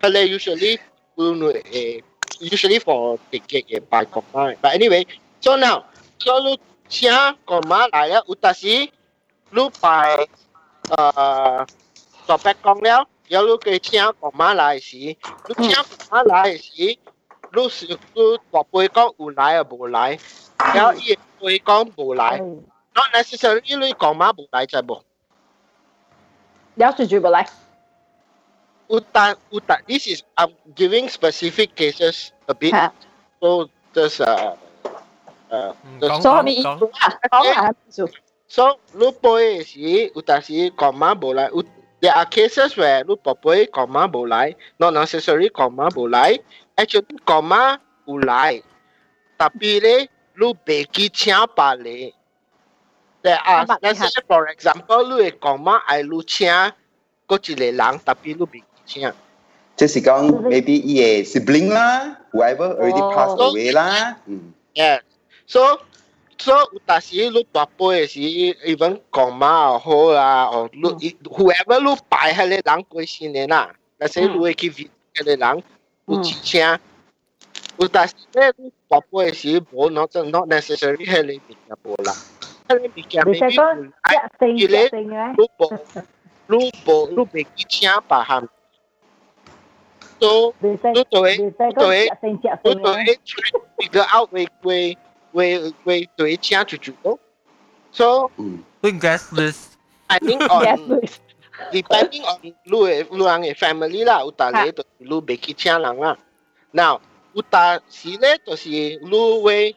[0.03, 0.79] Hele usually
[1.17, 2.01] will eh,
[2.41, 4.57] usually for the cake a eh, by combine.
[4.63, 5.05] But anyway,
[5.41, 5.85] so now
[6.21, 6.53] so lu
[6.89, 8.89] sia koma lại á utasi
[9.53, 10.27] lu by
[10.91, 11.65] uh
[12.27, 15.15] tỏ bẹt con léo giờ lu cái sia koma lại si
[15.49, 16.29] lu sia koma hmm.
[16.29, 16.97] lại si
[17.53, 17.69] lu
[18.15, 20.19] lu tỏ bối con u lại à bù lại
[20.75, 22.59] giờ y bối con bù lại oh.
[22.95, 24.97] not necessarily lu koma bù lại trái bù.
[26.81, 27.53] They'll to dribble like.
[28.89, 29.85] Utan, utan.
[29.85, 32.73] This is I'm giving specific cases a bit.
[32.73, 32.89] Ha.
[33.37, 34.57] So just uh,
[35.53, 36.81] uh, just, so mi dạ.
[36.81, 36.89] so,
[37.93, 38.09] so,
[38.49, 38.65] so
[38.97, 41.53] lu boy si utan si comma bo lai.
[42.01, 46.41] There are cases where lu boy comma bo lai, not necessary comma bo lai.
[46.81, 47.77] Actually comma
[48.09, 48.65] u lai.
[49.37, 50.09] Tapi le
[50.41, 52.17] lu beki chia pa le
[53.24, 56.48] There are let's say for example，你会讲嘛爱你请
[57.28, 59.14] 嗰一个人，特别你袂记请。
[59.76, 64.54] 即是讲 maybe 伊嘅 sibling 啦，whoever already passed away 啦，嗯。
[64.74, 65.02] Yeah.
[65.48, 65.80] So
[66.38, 70.82] so 有当时你大辈嘅时，even 讲嘛又好啊，哦，你
[71.24, 75.64] whoever 你拜迄个人过身嘅啦，那些你会去 visit 迄个人，
[76.08, 76.80] 有支请。
[77.78, 82.39] 有当时咧，你大辈嘅时无 not not necessarily 迄个物件无啦，迄个
[82.70, 83.64] 物件 maybe 有
[84.04, 85.08] 来，伊咧你
[85.58, 85.72] 无
[86.48, 88.50] 你无你袂去请别项。
[90.20, 92.10] So 你就会你就会
[92.64, 94.98] 你就会 try figure out 会会
[95.34, 97.20] 会会对请住住咯。
[97.92, 98.32] So
[98.82, 99.76] Doing guest list.
[100.08, 101.02] I think on
[101.72, 106.18] depending on 你嘅你人嘅 family 啦，有当你就你袂去请人啦。
[106.72, 107.02] Now
[107.34, 109.76] 有当时咧就是你会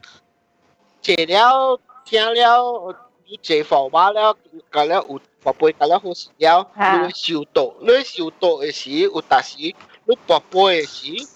[1.03, 2.97] 坐了 听了，
[3.27, 4.37] 你坐货话了，
[4.73, 9.57] 甲了有宝贝甲了好时了，你会收到，你收到嘅时有当时
[10.05, 11.29] 你宝贝嘅时，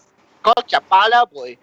[0.42, 1.58] 嗰食饱了未？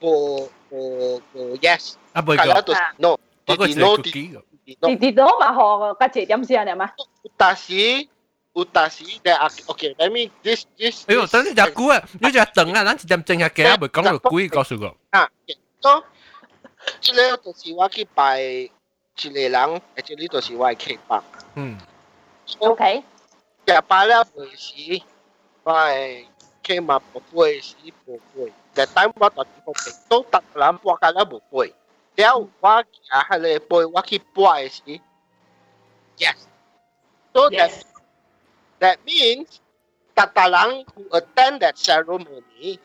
[0.00, 6.90] 无无无 yes，啊未甲了就是 no，我个 no 系 cookie 弟弟都嘛学个节点先系嘛？
[7.36, 7.74] 但是
[8.52, 14.96] 有但是 there are okay let me this this 哎呦，等你只估啊，你只等啊，咱一点正下嘅，未讲到估，告诉我。
[15.10, 15.28] 啊，
[15.80, 16.02] so
[17.01, 18.71] 即系我就是我去拜一
[19.29, 21.21] 两个人，而且你就是我去拜。
[21.55, 21.79] 嗯。
[22.59, 23.03] O K。
[23.65, 25.01] 但拜了会时，
[25.63, 26.27] 我系
[26.63, 27.75] 起码不会死，
[28.05, 28.51] 不会。
[28.73, 29.43] 但等我到
[29.75, 31.73] 时都得人拜，都唔会。
[32.15, 32.47] 了我
[33.09, 34.81] 啊，系你陪我去拜时。
[36.17, 36.35] Yes.
[37.33, 37.71] So that
[38.79, 39.47] that means
[40.15, 42.79] that the people who attend that ceremony.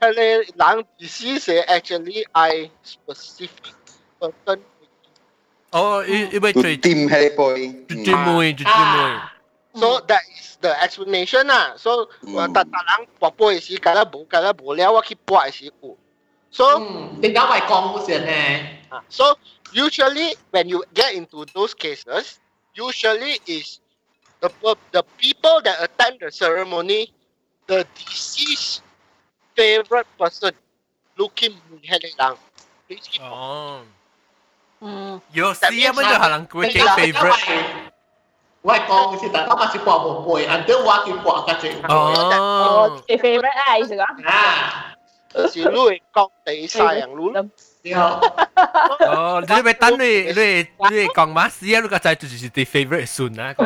[0.00, 3.74] 佢哋人 disease actually I specific
[4.20, 4.60] person
[5.70, 9.20] 哦，因因为最掂系背，最最妹最最妹。
[9.74, 11.74] So that is the explanation 啦。
[11.76, 15.98] So 我特特人博杯时，梗系冇，梗系冇了，我去博时有。
[16.50, 16.78] So
[17.20, 18.82] 点解会讲嗰时咧？
[19.10, 19.36] So
[19.74, 22.36] usually when you get into those cases,
[22.74, 23.80] usually is
[24.40, 24.50] the
[24.92, 27.12] the people that attend the ceremony,
[27.66, 28.80] the deceased
[29.61, 30.53] favorite person
[31.13, 32.33] looking mechanic lang.
[33.21, 33.85] Oh.
[34.81, 35.21] Mm.
[35.29, 37.37] Yo, siya mo yung halang ko kay favorite.
[38.61, 41.81] Wai kong si tak apa si puak pun boy, anda wak si puak kat cik.
[41.89, 44.05] Oh, si favorite ai juga.
[44.21, 44.93] Ah,
[45.49, 47.33] si lu kong tei sayang lu.
[47.33, 47.41] Oh,
[49.41, 50.45] lu betul lu lu
[50.93, 53.57] lu kong mas dia lu kat cik tu si tei favorite sun lah.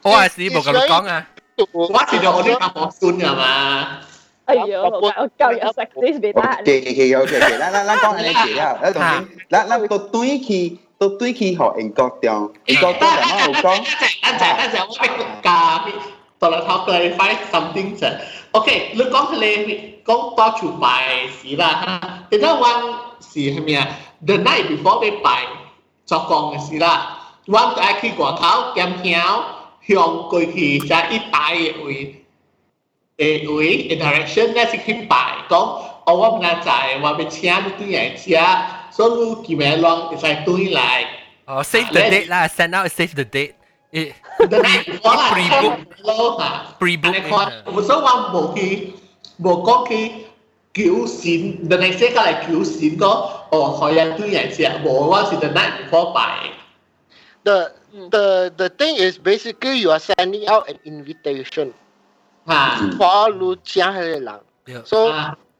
[0.00, 1.28] Oh, asli bukan lu kong ah.
[1.72, 4.02] What thì đồ kapoksunnya mà.
[4.44, 7.82] Ây dồi ôi, một câu giờ sexy bị ta Kì, kì, kì, ok, lát, lát,
[7.84, 8.92] lát con này kì ha Lát,
[9.50, 12.48] lát, lát, tôi túi khi tôi túi khi họ anh có tiền.
[12.66, 13.70] Anh có tôi là nó không có
[14.20, 15.86] Anh chạy, anh chạy, tôi bị cà
[16.38, 18.12] Tôi là thao clarify something chạy
[18.52, 22.00] Ok, lúc con thầy con to chủ bài xí là ha.
[22.30, 22.82] Thế đó one
[23.20, 23.92] xí hay mẹ
[24.28, 25.46] The night before they bài
[26.06, 27.16] cho con xí là
[27.52, 29.42] One to ai khi quả tháo, kem héo.
[29.87, 32.23] 向过去就系一带嘅位。
[33.17, 35.15] 诶位 interaction 咧是去拜
[35.49, 38.39] 讲，我我唔系在话俾请你对人请，
[38.91, 40.79] 所以你见咩浪就系对嚟。
[41.45, 43.53] 哦，save the date 啦，send out save the date。
[43.91, 46.75] 诶 the night before 啦 pre book 咯吓。
[46.79, 48.93] pre book 你看，我所以话冇去
[49.41, 50.11] 冇讲去
[50.75, 53.05] 缴钱，但系写过嚟缴钱个，
[53.49, 56.51] 哦，可以对人请，冇我是 the night before 拜。
[57.43, 57.71] The
[58.09, 61.73] the the thing is basically you are sending out an invitation
[62.45, 64.85] ，for 你请迄个人。
[64.85, 65.11] So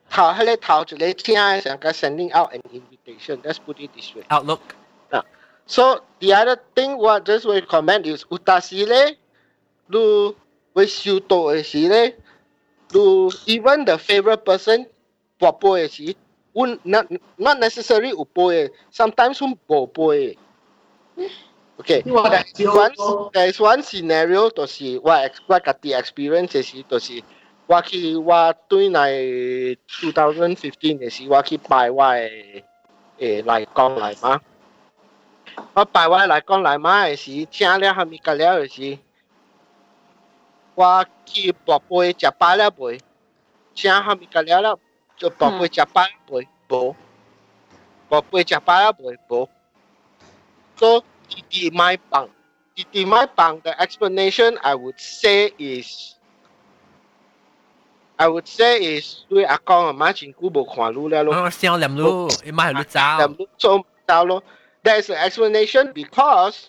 [0.09, 3.41] 头迄个头一个请嘅时候，佢 sending out an invitation.
[3.41, 4.23] Let's put it this way.
[4.29, 4.61] Outlook.
[5.11, 5.23] Now,
[5.65, 9.17] so the other thing what just will comment is 有当时咧，
[9.87, 10.35] 你
[10.73, 12.15] 会收到嘅时咧，
[12.91, 14.87] 你 even the favorite person
[15.37, 16.15] 博杯嘅时，
[16.53, 21.29] 阮 not not necessary 有杯嘅，sometimes 阮无杯嘅。
[21.81, 25.11] Okay, there is one there is one scenario 就是我
[25.45, 27.23] 我家己 experience 嘅时，就是
[27.67, 32.63] 我去我对嚟2015嘅时，我去拜我嘅
[33.19, 34.41] 诶嚟讲嚟嘛。
[35.73, 38.97] 我拜我嚟讲嚟嘛嘅时，请了后面隔了嘅时，
[40.73, 42.99] 我去博杯食饱了未？
[43.75, 44.79] 请后面隔了了，
[45.15, 46.47] 就博杯食饱了未？
[46.69, 46.95] 无。
[48.09, 49.19] 博杯食饱了未？
[49.29, 49.47] 无。
[50.77, 51.05] So 弟
[51.49, 52.29] 弟买棒，
[52.75, 56.15] 弟弟买棒的 explanation I would say is
[58.17, 61.43] I would say is 对阿公阿妈真久无看路了咯。
[61.43, 62.99] 我想念路，伊买路走。
[63.17, 64.43] 念路做走咯。
[64.83, 66.67] There is an explanation because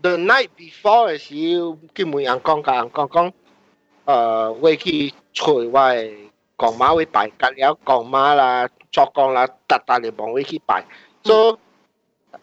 [0.00, 1.34] the night before 嘅时，
[1.94, 3.32] 佢问人讲甲人讲讲，
[4.06, 6.14] 诶，会去找我嘅
[6.56, 10.84] 公妈会拜，隔了公妈啦、作工啦，特特嚟帮会去拜。
[11.24, 11.58] So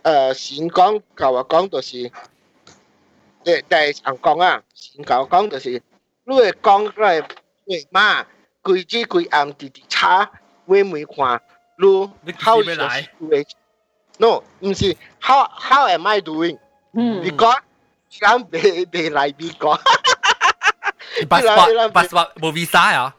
[0.03, 1.97] 诶，先讲甲我讲就是，
[3.43, 5.81] 诶，但系人讲啊，先甲我讲就是，
[6.23, 7.23] 你会讲嚟
[7.67, 8.25] 会嘛，
[8.63, 10.29] 规日规暗直直查，
[10.67, 11.41] 会未看，
[11.77, 16.57] 你 how is the situation？No，唔是，how how am I doing？
[16.93, 17.59] 嗯，because
[18.19, 19.79] 人未未来美国，
[21.29, 23.15] passport passport 冇 visa 啊？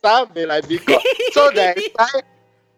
[0.00, 1.00] 但未来美国，
[1.32, 2.22] 所以喺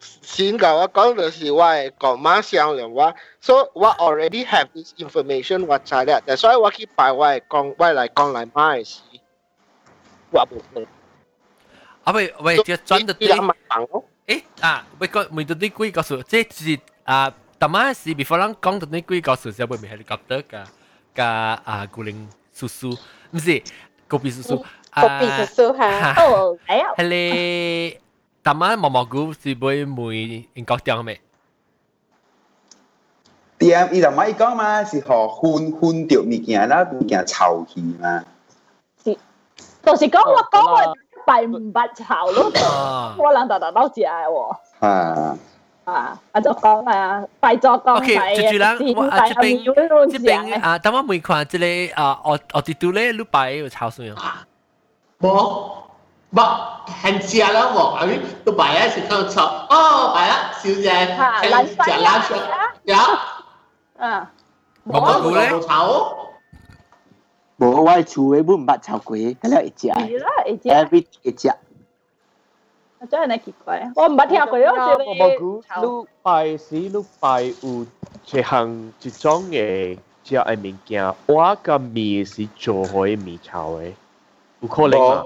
[0.01, 9.01] 先甲我讲就是我嘅公妈商量我，所以我 already have this information 我知了，但所以我去拜我嘅公，我嚟讲嚟买嘅时，
[10.31, 10.87] 我冇问。
[12.05, 13.55] 啊喂喂，就转到啲人问
[13.91, 14.05] 我。
[14.27, 20.65] 诶啊，喂个每到啲鬼告诉，即系啊，特晚时 before 人讲到啲鬼告诉，就会唔系 helicopter 㗎
[21.15, 22.97] 㗎啊，古灵叔叔，
[23.33, 23.63] 唔是
[24.07, 24.65] 高比叔叔。
[24.93, 26.95] 高比叔叔吓，哦，系啊。
[26.97, 27.99] 系你
[28.43, 31.21] 特晚毛毛菇是会每英国点咩？
[33.59, 38.23] 点伊就咪讲嘛，是学混混掉物件啦，物件臭气嘛。
[39.03, 39.17] 是，
[39.83, 42.45] 就是讲我讲我拜唔拜炒咯，
[43.19, 44.57] 我谂大大都知啊喎。
[44.87, 45.39] 啊。
[45.85, 49.75] 啊，啊就讲啊，拜咗讲 OK，系住住啦，我啊这边这
[50.07, 54.47] 这边啊，等我每看这里啊，我我啲度咧，你拜有炒水啊？
[55.21, 55.73] 冇。
[56.32, 56.48] But
[56.88, 59.66] hành xia à, là ngọt ấy, tôi bài á sẽ không sợ.
[59.70, 62.58] Ô, bài á, xíu dè, hành xia là sợ.
[62.84, 63.08] Dạ.
[63.98, 64.26] À.
[64.86, 65.50] Bỏ bố lấy.
[65.70, 66.18] Cháu.
[67.58, 69.94] Bố ngoài chú ấy bụng bạn cháu quế, cái là ít chả.
[70.08, 70.74] Ý là ít chả.
[70.74, 71.52] Every ít chả.
[73.12, 73.86] Cho này kỳ quái.
[73.96, 75.16] Ô, bắt theo quế đó, chị này.
[75.20, 77.84] Bố cứ lúc bài sĩ lúc bài ủ
[78.26, 79.96] chế hằng chỉ trong nghề.
[80.24, 83.94] Chỉ ai mình kia, hóa cả mì sĩ chỗ hồi mì cháu ấy.
[84.62, 85.22] Ủa khó lên mà.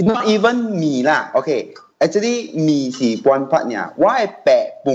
[0.00, 4.94] ？Not even 面啦，OK。actually 面是半拍呀，我系白半，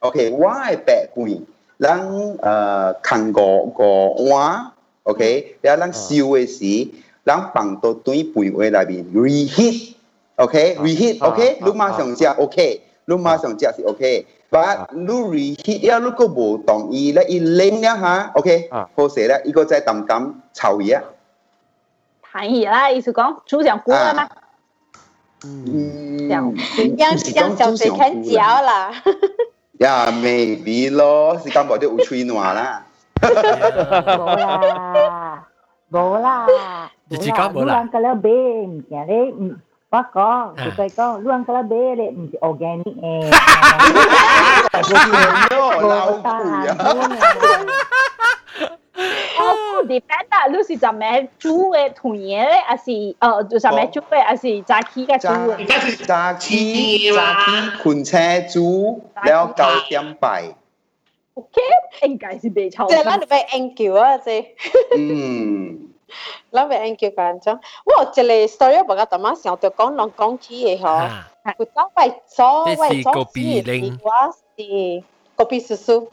[0.00, 1.38] OK，我系白半，
[1.78, 4.72] 咱诶看过个碗，
[5.04, 6.88] OK，然后咱烧嘅时，
[7.24, 21.00] 咱放到对杯位内面 reheat，OK，reheat，OK，你马上食 OK，你马上食是 OK。But 你 reheat 呀，如果无同意咧，一冷了吓，OK，好势咧，一个再淡淡炒嘢。
[22.36, 24.28] 弹嘢啦，意思讲煮上锅啦嘛。
[25.44, 26.54] 嗯，让
[26.96, 27.18] 让
[27.56, 28.92] 小水看嚼啦。
[29.78, 32.82] 呀，maybe 咯，是咁冇啲有吹暖啦。
[33.20, 35.44] 冇啦，
[35.90, 36.46] 冇啦，
[37.08, 37.82] 你自讲冇啦。
[37.82, 39.56] 乱个了买唔见咧，唔，
[39.90, 43.02] 我讲，就系讲乱个了买咧，唔是 organic 诶。
[46.78, 46.80] 冇
[49.39, 52.63] 我唔 depend 啊，你是怎咩煮嘅團嘢咧？
[52.65, 54.23] 還是呃，就怎咩煮嘅？
[54.23, 56.05] 還是炸雞嘅煮嘅？
[56.05, 58.17] 炸雞炸雞盤車
[58.51, 60.39] 煮，了九點八。
[61.35, 61.61] OK，
[62.07, 62.87] 應該是未錯。
[62.89, 64.45] 即係咱哋俾 NQ 啊，即。
[64.97, 65.87] 嗯。
[66.51, 71.09] 咱俾 NQ 講咗，我一個 story 我個頭媽想着講浪講起嘅嗬，
[71.43, 75.16] 佢走為所為所事，我是。
[75.36, 76.08] 个别叔叔，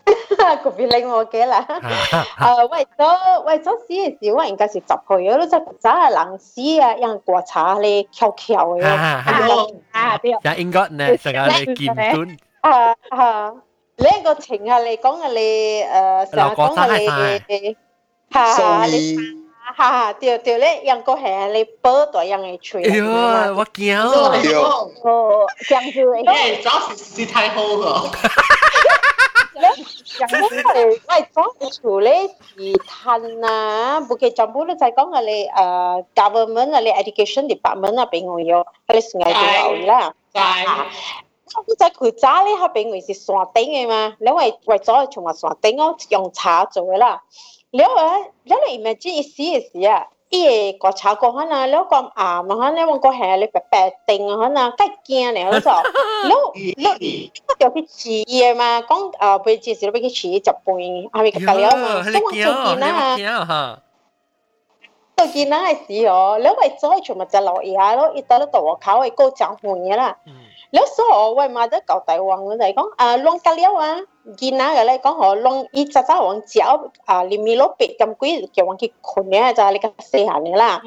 [0.63, 1.65] 个别令我嘅啦。
[1.67, 8.85] 诶，为咗为咗死嘅时，我应该是十岁咯，即系早系人死啊，人过茶咧翘翘嘅。
[8.85, 10.31] 啊，对。
[10.43, 12.37] 也应该呢，成日你剑断。
[12.61, 13.53] 啊啊！
[13.99, 17.77] 呢个情下嚟讲嘅你诶，成日讲嘅你
[18.31, 19.17] 吓吓你。
[19.75, 22.83] 哈哈，对对咧，人个系你保到人嘅嘴。
[22.83, 24.91] 哎呀，我惊哦！
[25.03, 26.23] 哦，这样子诶。
[26.25, 28.09] 诶，主要是是太好了。
[29.54, 29.68] 因为
[30.86, 40.14] 喂，讲出嚟是吞啊，不给全部都在讲个咧，呃，government 个咧，education department 啊，俾我要，佢哋算系点样啦？
[40.32, 40.40] 系，
[41.54, 47.22] 咁在佢家咧，佢俾我是山顶嘅嘛，因为为咗全部山顶我，用茶做嘅啦。
[47.70, 47.94] 然后，
[48.44, 50.08] 然后 imagine 一时一啊。
[50.33, 55.83] 啲个茶个可能你讲啊嘛，可能我个系你白白定啊，可能梗惊你嗰阵，
[56.53, 62.03] 你你就去试嘢嘛，讲啊，俾件事你俾佢试一半，系咪咁样嘛？
[62.03, 63.15] 所以我做见啦，
[65.17, 70.15] 做见啦系事哦，你为咗全部就落嘢咯，一到到我考系高奖换嘢啦。
[70.71, 73.97] 你所我为买得旧大王就系讲啊，弄隔了啊，
[74.36, 80.80] 见啦，又咧講我弄一扎扎往嚼啊，連米攞別咁貴，就往佢困嘅就你個四下你啦。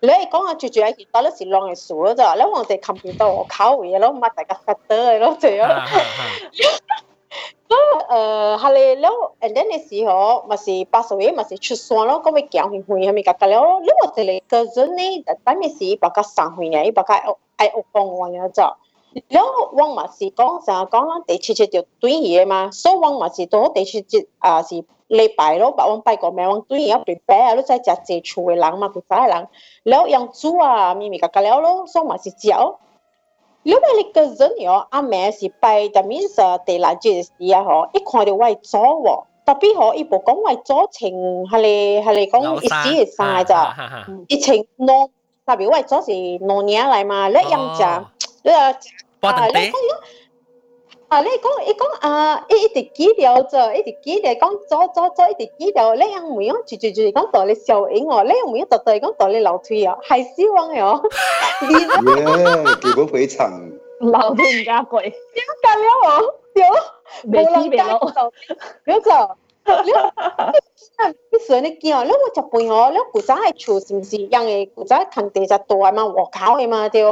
[0.00, 5.66] 你係講我住住喺多啲時弄係少咗，你往地 computer 我考嘢咯，乜大家發得咯，就樣。
[7.66, 7.76] 咁
[8.08, 13.80] 誒，係你咯，and then 嘅時候，咪是八十嘢，咪是出山咯，咁咪行去去，係咪格格了？
[13.80, 17.22] 你我哋嚟個陣呢，但係咪是把個上去嘅，把個愛
[17.56, 18.62] 愛屋幫我嘅就。
[19.28, 29.48] 然後我嘛是講成日講咱第七節就對伊誒嘛，所以我嘛是到第七節啊是禮拜咯，把我拜個名，我對伊要 prepare 啊，你再食濟厝誒人嘛，其他誒人，
[29.84, 32.76] 然後用煮啊，咪咪格格了咯，所以嘛是食哦。
[33.62, 34.36] 另外一個人
[34.68, 39.22] 哦，阿妹是拜，that means 第六節時啊吼，一看到我係左喎。
[39.46, 41.14] 特別嗬，伊無講為左情，
[41.46, 43.76] 係你係你講一時係曬咋，
[44.28, 45.10] 一情攞
[45.46, 48.10] 特別為左是攞嘢嚟嘛，你飲茶，
[48.42, 48.88] 你啊食
[49.23, 49.77] 啊，你讲
[51.09, 61.01] 啊，你讲，你讲啊，一一直记掉咗，一直记掉讲咗咗咗，一直记掉，你样唔样住住住讲道理笑影我，你样唔样特特讲道理流推啊，系希望哟。
[61.69, 63.69] 耶，基本非常。
[63.99, 65.11] 流推唔加贵，点
[65.61, 66.09] 解了我？
[66.53, 66.65] 有，
[67.31, 68.31] 未知未落，
[68.85, 69.11] 有就。
[71.31, 74.15] 你说你见你我就背我，你古仔系处是唔是？
[74.17, 77.03] 人嘅古仔肯定就多嘛，和考嘅嘛对。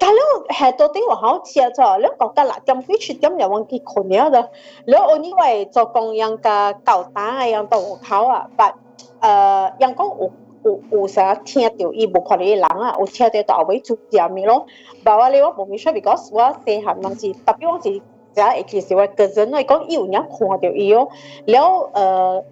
[0.00, 3.36] kalau hai tu tiếng họ chia cho, lúc có cái là trong phía trước trong
[3.36, 4.42] nhà văn kia khổ nhớ đó
[4.84, 8.44] lúc ông như vậy cho công nhân cả cầu tá hay ông tàu khảo à
[8.56, 8.72] và
[9.20, 10.30] ờ yang có ủ
[10.62, 13.80] ủ ủ sẽ thiên điều ý bộ khỏi lắng à ủ thiên điều tàu với
[13.84, 14.64] chú già mi lo
[15.04, 18.00] bảo là tôi muốn biết because tôi sẽ hẳn năng gì đặc biệt là gì,
[18.36, 21.04] giá ít thì sẽ cái dân này có yêu nhá khổ điều ý ó
[21.46, 22.42] lúc ờ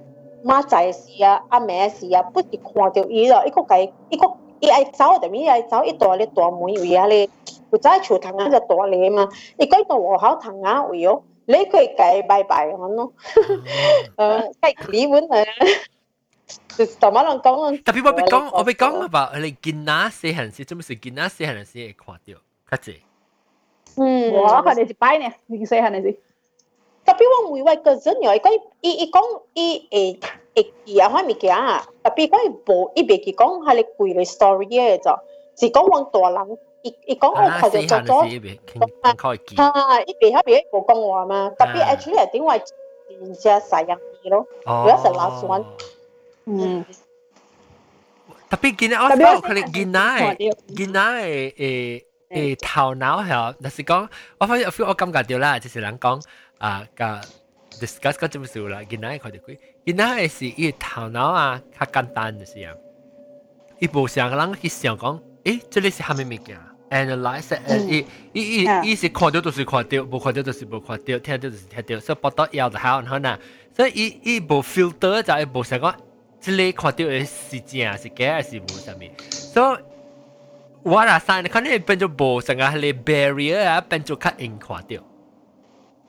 [0.42, 3.50] mà trái gì à à mẹ gì à bất kỳ khổ điều ý rồi, ít
[3.54, 4.83] có cái, ít có 伊咯，一个计一个。
[4.83, 7.29] 伊爱走就咪爱走，一大咧大门位啊咧，
[7.71, 9.27] 佢真系厝堂啊就大咧嘛。
[9.57, 13.13] 伊讲到学校堂啊位哦， 你可以改拜拜咁咯，
[14.17, 15.45] 诶，计你本诶。
[16.75, 17.83] 就乜人讲？
[17.83, 22.33] 特别我被讲，我被讲话你见那细汉时，做咩事见那细汉时会看到，
[22.71, 22.95] 较济。
[23.97, 26.19] 嗯，我可能是摆呢，你细汉时。
[27.05, 30.19] 特别我每位个人又系讲，伊伊讲伊会
[30.57, 31.85] 会记啊，乜物件啊？
[32.03, 35.19] 特别讲伊无，伊袂记讲系你贵嘅 story 嘅就，
[35.55, 36.57] 是讲往大人。
[36.83, 38.25] 伊伊讲我佢就做咗，啊，
[40.05, 42.57] 伊袂晓别无讲话嘛，特别 actually 系点话
[43.07, 45.63] 人家细人啲咯，如果系老酸。
[46.45, 46.83] Hmm.
[48.49, 54.09] Tapi gina我发觉佢gina 嘅 gina 嘅诶诶头脑系，但是讲
[54.39, 56.21] 我发现我 feel 我感觉到啦，就是人讲
[56.57, 57.05] 啊个
[57.79, 59.57] discuss 嗰种事啦，gina 嘅佢哋佢
[59.87, 62.73] gina 嘅是伊头脑啊较简单就是啊，
[63.79, 66.57] 伊无想人去想讲，诶，这里是虾米物件？
[66.89, 73.37] analyze 诶，伊伊伊伊是看到就是看到，无看到就是无看到，听到就是听到，所以报道要就好，然后呢，
[73.75, 75.93] 所以伊伊无 filter 就系无想讲。
[76.39, 78.99] 即你看到嘅是正是假还是无啥物，
[79.31, 79.77] 所以
[80.83, 85.03] 我啦生你看你变做无成个系 barrier 啊，变做较容看到。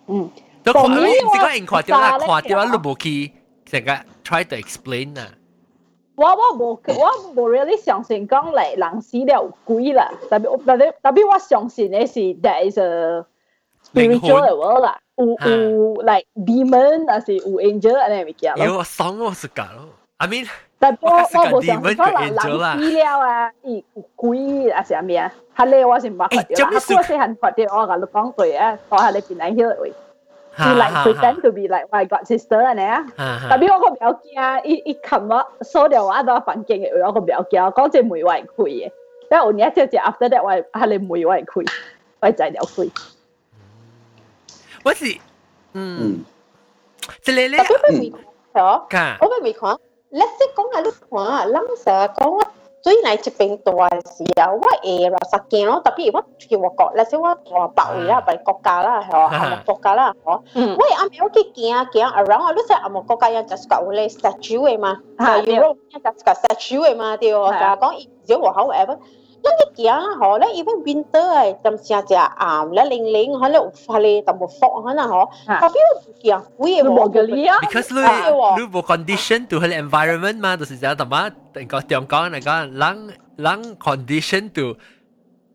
[0.09, 0.29] 嗯，
[0.65, 3.33] 都看，唔是讲容看到啦，看到啊，你无去
[3.69, 3.91] 成个
[4.25, 5.29] try to explain 啊。
[6.17, 13.25] 我我无我无 really 相信讲嚟人死了有鬼啦，特别特别特别我相信嘅是 there is a
[13.85, 18.65] spiritual world 啦，有有 like demon 还是有 angel 安尼物件咯。
[18.65, 19.89] 有我爽我是假咯。
[20.19, 20.49] I mean，
[20.79, 25.33] 但我我冇想讲人人资料啊，伊有鬼啊是咩啊？
[25.57, 29.93] 系你我是冇发掉啦，我细汉发掉，我甲你讲对啊，我系你边嚟晓喂。
[30.59, 38.93] To like pretend to be like my god sister 啊你啊，特别我个表惊，伊伊琴日锁掉我到房间嘅，我个表惊，讲只梅外开嘅，
[39.29, 41.69] 但系我而家就 after that 我系你梅外开，
[42.21, 42.91] 我就了开。
[44.85, 45.19] 我是
[45.73, 46.25] 嗯，
[47.23, 47.67] 即系咧，我
[49.21, 49.77] 我未看。
[50.13, 52.47] let's say 讲下你看啊，人成日讲我
[52.83, 68.99] 最嚟一边大时啊，我会话实惊咯，特别我去我国，let's say 我话北位啦，别国家啦，系嘛，亚国家啦，嗬，我阿咪我去行行 around 啊，你识亚国家有 just 讲咧 statue 嘅嘛，系 Europe just 讲 statue 嘅嘛，对，就系讲如果我 however。
[69.45, 75.29] 咱去行吼，咱 even winter 诶，咁成只暗咧零零，可能有发咧，但冇风可能嗬。
[75.61, 75.75] 特别
[76.23, 77.59] 有行，会嘅冇嘅哩啊。
[77.61, 81.31] Because 你你冇 condition to 佢 environment 嘛，就是讲点啊？
[81.70, 84.64] có tiếng có này có lắng lắng condition to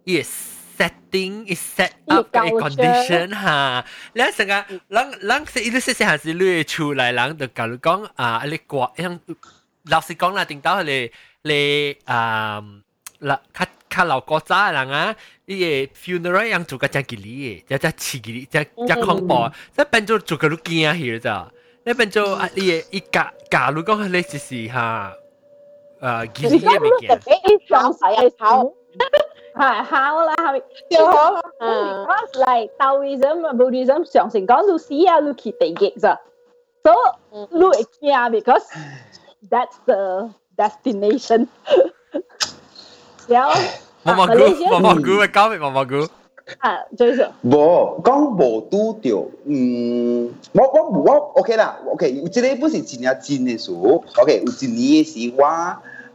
[0.07, 3.85] yes setting is set up a condition ha.
[4.15, 7.55] Lẽ sang à lắng lắng sẽ ít sẽ sẽ hạt lưu chu lại lắng được
[7.55, 8.05] cả lúc con.
[8.17, 9.19] À, à lấy quả em
[9.85, 10.95] lão sư con là tính tao là
[11.45, 12.61] là à
[13.21, 15.13] là khát khát lão có giá là á
[15.47, 19.03] cái funeral yang chủ cái trang kỳ lý cái cái chỉ kỳ lý cái cái
[19.07, 19.51] không bỏ.
[19.77, 21.47] Cái bên chỗ chủ cái lúc kia hiểu chưa?
[21.85, 25.11] Cái bên chỗ à cái cái cả cả lúc con lấy gì ha.
[26.04, 27.20] 就是吓，诶吉利嘅物件。
[27.26, 28.64] 你装晒系好，
[29.56, 30.62] 系好啦，系咪？
[30.90, 31.42] 就好。
[31.60, 36.20] 嗯，because like Taoism、Buddhism 常成讲到死啊，你去地狱咋？
[36.84, 36.94] So
[37.52, 37.72] 你会
[38.02, 38.64] 惊，because
[39.50, 41.48] that's the destination
[43.28, 43.40] 有，
[44.04, 44.34] 毛毛菇，
[44.72, 45.96] 毛毛菇嘅交俾毛毛菇。
[46.60, 47.32] 啊，最少。
[47.44, 55.46] 无讲无拄着，嗯，我我我 OK 啦，OK，即个不是真正真嘅事，OK，有一年嘅时我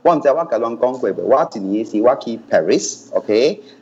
[0.05, 3.31] ว่าจะว่ากับลองกองกวแบบว่าจีนี้สิว่าคีปารีสโอเค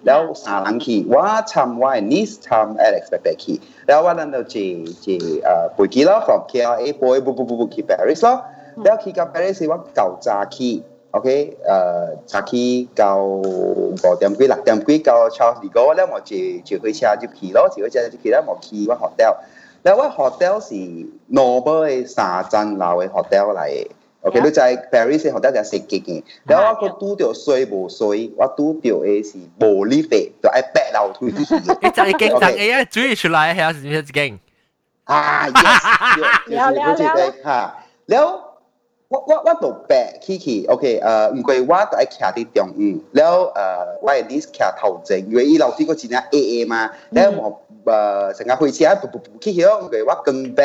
[0.05, 3.53] แล้วสาลังคีว่าทำว่านิสทำเอเล็กซ์ไปไปคี
[3.87, 4.65] แล้วว่านั้นเราจี
[5.05, 8.37] จีเอ่อปุยกีแล้ว from KLA ปุยบุบุบุบุคีปารีสแล้ว
[8.83, 10.71] แล้วคีกับปารีสสีว่าเก่าจาคี
[11.11, 11.27] โอเค
[11.65, 12.65] เอ่อจากี
[12.97, 13.13] เก่า
[14.03, 19.33] บ่เต็มกุ้ยหลักเต็มกุ้ยเก่าชาวดีก็แล้วหมอจีจีเคยช่าจีขี่แล้วจีเคยชาจีขีแล้วหมอคีว่าโฮเทล
[19.83, 20.81] แล้วว่าโฮเทลสิ
[21.33, 21.83] โนเบิล
[22.17, 23.63] สาจันลาวเอโฮเทลอะไร
[24.21, 31.29] OK，你在 Paris 嘅學得就食極嘅，然後我個拄到水無水，我拄到嘅是無理費，就愛白流推。
[31.31, 31.55] 你就
[32.03, 34.39] 係經常嘅，主要出來係有時咩經？
[35.05, 37.75] 啊，yes，了了了，嚇，
[38.07, 38.43] 了，
[39.07, 50.63] 我我我都白 Kiki，OK，誒，唔過我都係徛啲中午，了誒，我係 list 徛頭前，因為伊老師個錢啊 A A 嘛，了我誒成日開車，噗噗噗 Kiki，唔過我更白，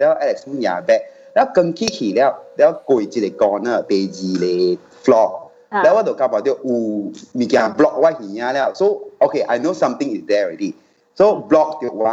[0.00, 1.00] 了 Alex 唔也白。
[1.36, 5.32] 然後跟起去了，然後過一個 corner 第二個 floor，
[5.68, 7.12] 然後我就感覺到有物
[7.46, 8.86] 件 block 我耳了，so
[9.20, 12.06] okay I know something is there already，so block 掉我，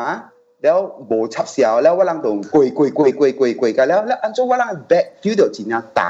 [0.59, 6.03] 然後無插銷，然後我人就跪跪跪跪跪跪個，然後然後按照我人 back 丟到真正重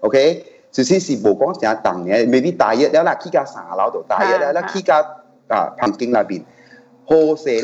[0.00, 0.42] ，okay，
[0.72, 5.00] 首先是無講真正重嘅，maybe 大熱了啦，起架三樓就大熱了，啦起架
[5.48, 6.40] 啊旁邊那邊。
[7.08, 7.62] José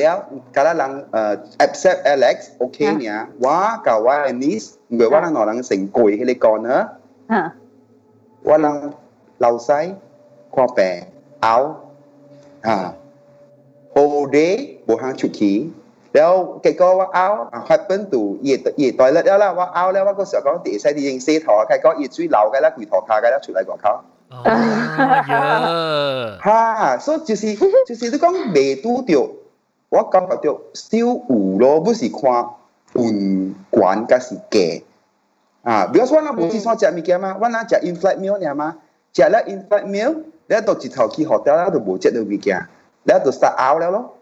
[0.52, 5.62] cada lang uh, except Alex o Kenya wa ka wa Anis người wa lang orang
[5.62, 7.50] sing goi hele con ha
[8.44, 8.92] wa lang
[9.38, 9.94] lau sai
[10.50, 11.02] qua bè
[11.40, 11.90] áo
[12.62, 12.92] à
[13.94, 15.66] hồ đế bộ hàng chủ khí
[16.16, 16.32] แล้ว
[16.62, 17.28] แกก็ว่าเอา
[17.68, 23.94] ฮับเปิลตู่เหยียดเหยียดต่อยแล้วแล้วว่าเอาแล้วว่าก็เสือก็ตีใช่ดียิงซีถอใครก็อีจุ้ยเหล่ากันแล้วกุยถอคากันแล้วชุดอะไรกว่าเขา
[26.41, 27.55] 哈，所以就是
[27.85, 29.29] 就是你讲未拄着，
[29.89, 31.21] 我感觉着少有
[31.59, 32.49] 咯，不是看
[32.93, 34.59] 运管甲是假
[35.63, 35.87] 啊。
[35.87, 38.77] 比如说，我无去啥食物件嘛，我哪食 inflight meal 尔嘛，
[39.13, 40.15] 食了 inflight meal，
[40.47, 42.67] 你到一头去 hotel 啦，就无食到物件，
[43.03, 44.13] 你就 start out 了咯。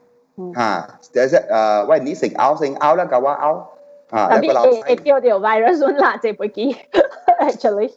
[0.54, 0.84] ha
[1.14, 3.66] để sẽ uh, quay ní sinh áo sinh áo là cả qua áo
[4.12, 4.48] ha tapi
[4.86, 6.76] e tiêu điều virus luôn là chỉ bởi kỳ
[7.38, 7.88] actually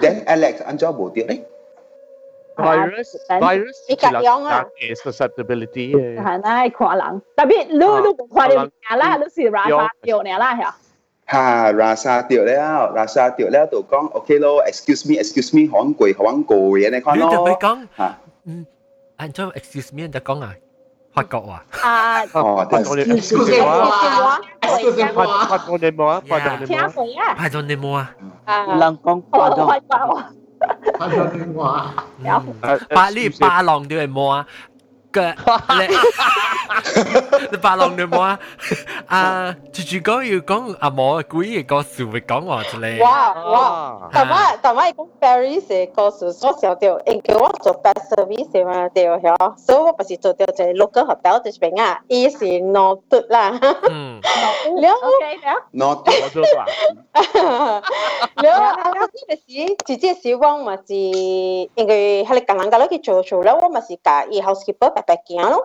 [0.00, 1.42] then Alex anh cho bộ tiêu đấy
[2.57, 4.65] virus uh, virus ikayong ha
[5.03, 8.55] susceptibility ha nai kwa lang tapi lu lu kwa de
[8.99, 10.71] la lu si ra sa tio ne la hả?
[11.31, 12.55] ha ra sa tio le
[12.95, 16.43] ra sa tio le to con ok lo excuse me excuse me hoang hong hoang
[16.43, 18.09] hong gui ne kwa no de kong ha
[19.21, 20.51] Anh cho excuse me de kong à
[21.15, 23.57] phát cọ à à phát cọ excuse me excuse me
[25.49, 27.85] phát cọ niệm à phát cọ niệm à phát cọ niệm
[28.45, 30.21] à lăng công phát cọ
[30.98, 31.94] 讲法国法国话，
[32.24, 34.46] 法国你话，巴黎巴郎都系冇啊。
[35.12, 35.34] 嘅
[37.50, 38.38] 你白龙你冇啊？
[39.06, 43.00] 啊，住住讲要讲阿冇故意个事会讲话之类。
[43.02, 44.10] 哇哇！
[44.12, 53.58] 但系但系讲 Paris 嘅个事，我想到应该我做 best service 嘛，对嗬，所以我不是做到就 local hotel 这边啊，伊是 not good 啦。
[53.90, 54.20] 嗯。
[54.20, 55.54] 了 OK 了。
[55.70, 56.66] not good 啦。
[58.42, 58.90] 了啊！
[58.90, 61.94] 呢个时直接是我嘛是应该
[62.24, 64.52] 系你近人家去做做了，我嘛是教以后
[65.01, 65.59] pequeno,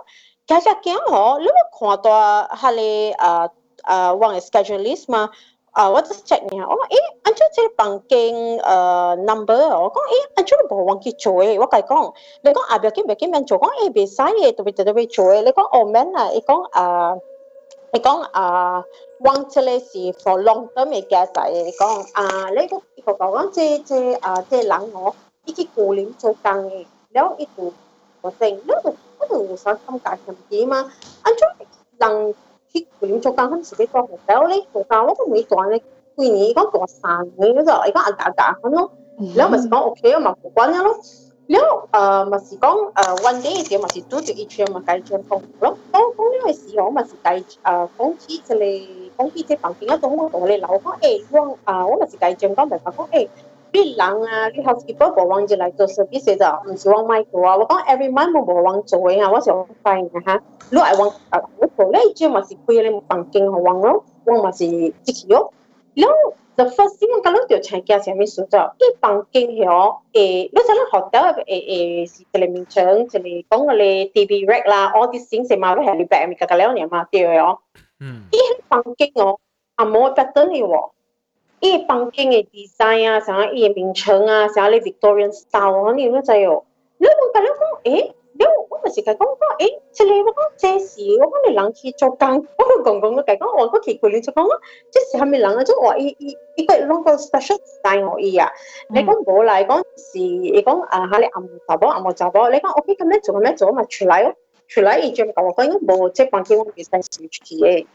[0.49, 2.11] kazakian ho lulu quanto
[2.51, 3.49] hale a
[3.85, 5.29] a wang schedulist ma
[5.77, 10.21] a what is check ni ho e anchu che banking uh, number ho ko e
[10.39, 12.11] anchu bo wang ki choe wa kai kong
[12.45, 14.95] le kong abya kim bekim ben cho kong e be sai e to be to
[14.95, 17.15] be choe le kong o men na e kong a
[17.95, 18.83] e kong a
[19.21, 23.15] wang chele si for long term e ga sai e kong a le ko ko
[23.15, 25.15] ko wang che che a che lang ho
[25.47, 27.73] 一去古林做工的，然后一直
[28.21, 28.93] 我真，那个
[29.29, 30.87] 무사삼까지 넘기만
[31.23, 31.49] 안쪽
[31.99, 32.33] rằng
[32.75, 35.45] khi quyển cho con không chỉ biết con một béo lấy của con lúc mấy
[35.49, 35.81] tuổi này
[36.17, 39.25] quy ní có tuổi sàn nghĩ nó rồi có ăn cả cả hơn luôn ừ.
[39.37, 40.97] nếu mà chỉ có ok mà của con nhá lúc
[41.49, 41.87] nếu
[42.31, 42.93] mà chỉ có
[43.23, 46.29] one day thì mà chỉ tu được ít mà cái chuyện không lúc đó cũng
[46.33, 47.45] nếu mà chỉ có mà chỉ cái
[47.99, 48.67] không chỉ là
[49.17, 50.97] không chỉ thế bằng tiếng nó cũng có lâu có.
[51.03, 53.29] Ấy à ờ, mà chỉ cái chuyện có mà có ấy
[53.73, 57.07] bị lăng à cái housekeeper bỏ vắng chỉ lại cho service đó mình chỉ vắng
[57.07, 59.67] mai của và con every month mình bỏ vắng chỗ ấy à và chỉ vắng
[59.83, 60.41] phải nè ha
[60.71, 63.59] lúc ai vắng à lúc hồi đấy chứ mà chỉ quay lên bằng kinh họ
[63.65, 65.51] vắng rồi vắng mà chỉ chỉ hiểu
[65.95, 66.13] lúc
[66.57, 69.51] the first thing cái lúc điều chạy kia sẽ mình sửa cho cái bằng kinh
[69.51, 73.69] hiểu ê lúc đó học đó ê ê chỉ cái mình chọn chỉ là con
[73.79, 76.59] cái TV rack la, all these things mà lúc hệ lý bẹ mình cái cái
[76.59, 77.55] léo này mà tiêu rồi
[78.33, 79.37] cái bằng kinh nó
[79.77, 80.96] à mỗi pattern này 喎
[81.66, 86.64] 伊房间嘅 design 啊，啥伊嘅名称啊，啥你 Victorian style 啊，你有冇知哦？
[86.98, 94.48] 你问佢你讲，诶，你我咪是佢讲讲，诶，即系我讲这时，我讲你人去做工，我讲讲讲佢讲，我讲奇怪你就讲，
[94.92, 95.64] 即系系咪人啊？
[95.64, 98.50] 即系话伊伊伊个啷个 special design 我伊啊？
[98.90, 104.34] 你讲冇嚟讲是，你讲啊，吓你暗杂波暗冇杂波，你讲 OK 咁样做咁样做，咪出嚟咯，
[104.68, 107.86] 出嚟伊就讲我讲应该冇，即系房间我 design 出去嘅，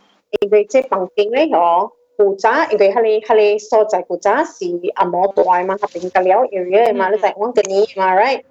[0.41, 1.91] 因为即系房间咧嗬。
[2.24, 8.44] 古早因为迄个迄个所在古早是阿毛大嘛，合并个了 area 嘛，你在往个年嘛，right？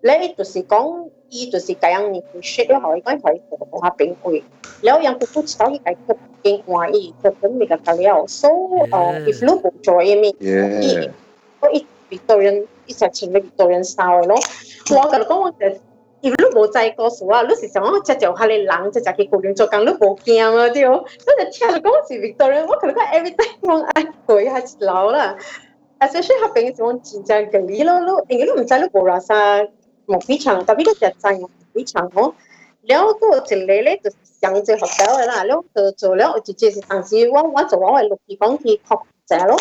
[0.00, 4.44] 你就是讲，伊就是这样你去识了后，伊讲可以做下变贵，
[4.82, 8.48] 了人佢不炒伊个佢变换伊，佢咁咪个个了，so
[8.92, 11.10] 呃，if 你唔做嘢咪，伊
[11.60, 14.36] 我一 Victorian 一直前嘅 Victorian style 咯，
[14.90, 15.76] 我覺得講我嘅。
[16.22, 21.04] 如果冇制過數啊，你時常我只就下你冷，只只去固定做工，你冇驚啊啲哦。
[21.18, 25.36] 所以聽講是 Victoria，我可能講 every time 我愛過一下一樓啦。
[26.00, 29.34] especially 下邊是講真正隔離咯，你因為你唔知你冇啦啥
[30.06, 32.34] 冇飛場，特別你只在冇飛場哦。
[32.82, 34.10] 了個一嚟咧就
[34.40, 39.56] 上最學校嘅啦，了就做了直接是上次我我做我係六地講去學者咯。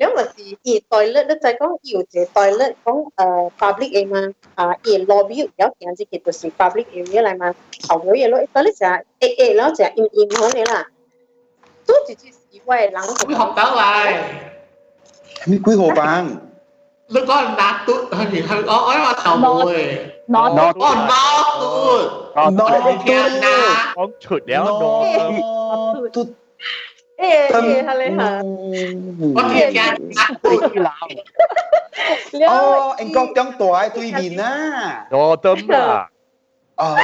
[0.00, 3.26] nếu mà gì y toilet nó tại có yêu thì toilet con uh, ờ,
[3.60, 4.20] public area mà
[4.54, 6.32] à y lobby yêu giáo tiền gì cái đó
[6.68, 7.52] public area lại mà.
[7.88, 10.84] Hậu vậy luôn, toilet là ê ê nó sẽ im im hơn đấy là
[11.86, 14.22] tôi chỉ chỉ 以為冷咁學得嚟，
[15.46, 16.36] 你幾何版？
[17.06, 21.14] 你講拿嘟係係我我話頭會，拿嘟我拿
[21.60, 21.64] 嘟，
[22.34, 22.62] 拿嘟，
[23.94, 26.26] 講出了拿嘟。
[27.20, 27.48] Ê,
[27.86, 28.42] Aleja.
[29.36, 29.96] Ok, ya.
[32.48, 35.06] Ô, anh con trong tuổi tôi vì na.
[35.10, 36.08] Đó tâm à.
[36.76, 36.94] Ờ.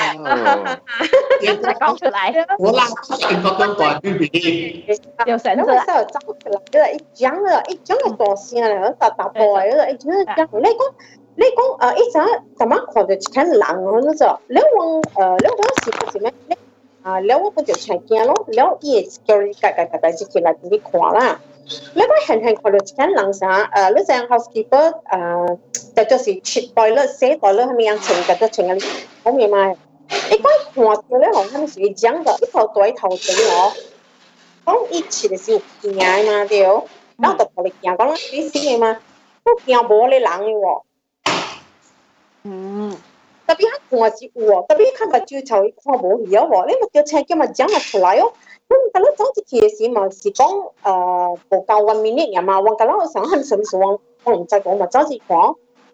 [1.61, 2.35] Lại con trở lại.
[2.59, 2.87] Ủa là
[3.29, 4.85] anh con trong tuổi tôi vì.
[5.27, 5.77] Điều sẵn rồi.
[5.87, 9.13] Sao trong trở lại là ít trắng là ít trắng là tổ xin là tạt
[9.19, 9.97] tạt bòi là ít
[10.37, 10.47] trắng.
[10.53, 10.95] Lấy con
[11.37, 12.29] lấy con ở ít trắng
[12.59, 14.37] tầm mắt khoảng được chán lặng hơn rồi.
[14.49, 16.33] Lấy con lấy con xịt xịt mấy
[17.06, 17.22] 嘅，一张一张。
[17.22, 17.22] 你讲你讲诶，一阵咁样看到一间人嗰阵，你往诶你往时嗰时咩？
[17.22, 21.40] 啊，你我嗰条长镜咯，你伊叫你格格格格自己嚟自己看啦。
[21.94, 23.66] 你讲轻轻看到一间人啥？
[23.74, 25.58] 诶，你像 housekeeper 诶，
[25.96, 28.84] 就就是 cheap toilet、洗 toilet 系咪样清嘅都清嘅，
[29.24, 29.76] 好明白？
[30.30, 33.74] 你讲看到咧，好像是讲嘅，一头对头整我。
[34.64, 36.60] 讲以前嘅时候惊嘛对，
[37.18, 39.00] 然后就同你惊讲你死嘅嘛，
[39.44, 40.82] 都惊无你人嘅喎。
[42.44, 42.98] 嗯，
[43.48, 48.34] 特别系看是有喎，特别看个朝头看无去喎，你咪叫车叫咪讲咪出来哦。
[48.70, 55.38] 咁但系早之前嘅时嘛是讲诶无够 one minute 嘅嘛，我觉得我想很什么时候我唔知讲嘛，早之看。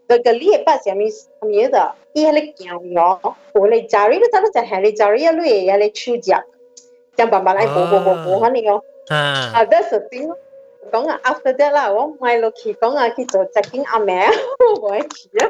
[0.07, 6.31] 个个你系不是咪什么的，伊系你惊咗，我嚟家里都真系系你家里一类嘢你出只。
[7.17, 8.81] 像爸爸来播播播播嗰啲哦。
[9.09, 9.17] 啊，
[9.55, 10.31] 啊，that's the thing。
[10.91, 14.25] 讲啊，after that 啦，我买落去讲啊，去做执经阿妹，
[14.81, 15.49] 我唔去啊。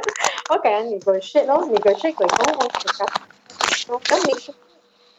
[0.50, 4.54] 我今日 negotiate 咯，negotiate 佢讲我其实，咁你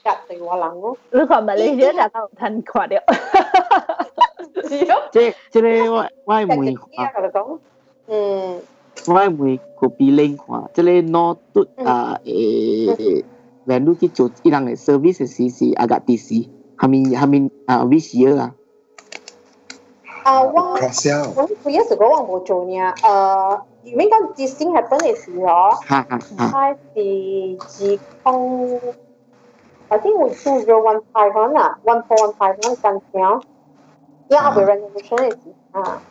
[0.04, 0.96] 夹对我人咯。
[1.10, 3.02] 你看咪你而家就腾垮了。
[5.12, 7.58] 即即系我我系每啊，佢讲，
[8.08, 8.60] 嗯，
[9.06, 13.24] 我系每个比零看，即系攞嘟啊诶。
[13.68, 16.48] Lalu kita ilang service sisi agak TC.
[16.80, 18.54] Hamin hamin uh, which year 啊？
[20.24, 25.74] 啊，我我我一时讲我冇做呢，诶，应该节先系本嚟时嗬，
[26.36, 28.80] 开始自控，
[29.88, 33.40] I think we choose your one five one 啊，one four one five one 近条，
[34.28, 36.02] 因为我 renovation 嘅时啊。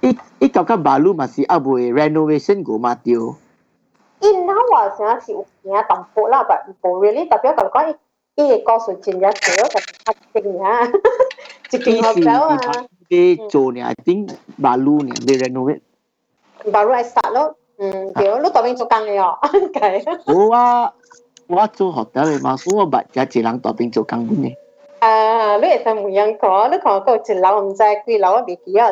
[0.00, 0.08] 一
[0.40, 3.36] 一嚿嚿 baru masih abu renovation go matio。
[4.20, 7.96] 因那话成是有惊淡薄啦，但冇 really 代表咁讲，
[8.34, 9.28] 伊个告诉真正少，
[9.68, 9.82] 就系
[10.32, 10.80] 黑正啊，
[11.71, 12.83] chicken hotel ah.
[13.09, 15.81] They cho ni, I think baru ni, they renovate.
[16.71, 17.53] Baru I start lo.
[17.79, 19.37] Hmm, dia lo tapi cho kang ya.
[19.53, 20.01] Okay.
[20.25, 20.89] Wah,
[21.47, 24.51] wah tu hotel ni mas, wah bat dia cilang tapi cho kang pun ni.
[24.99, 28.17] À, lúc ấy thằng mùng yang có, lúc còn có chỉ lâu không trái quy
[28.17, 28.85] lâu bị kia,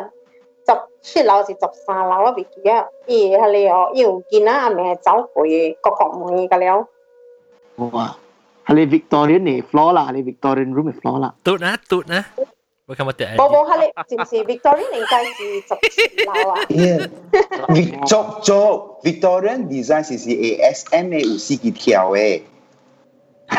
[0.68, 4.46] chọc chỉ lâu thì chọc xa lâu bị kia, ý hà lì ở yêu kia
[4.46, 5.48] à mẹ cháu của
[5.82, 6.86] có cộng mùng gì cả léo.
[7.78, 8.08] Wow,
[8.64, 11.30] hà lì Victorian này floor là hà lì Victorian room này floor là.
[11.44, 12.22] Tốt nè, tốt nè.
[12.87, 16.61] 我看我第冇冇，系你是唔是 Victorian 应该是十七楼啊？
[16.69, 22.43] Yeah，做做 Victorian design 是是 ASM 嘅有四级条嘅。
[23.53, 23.57] 伊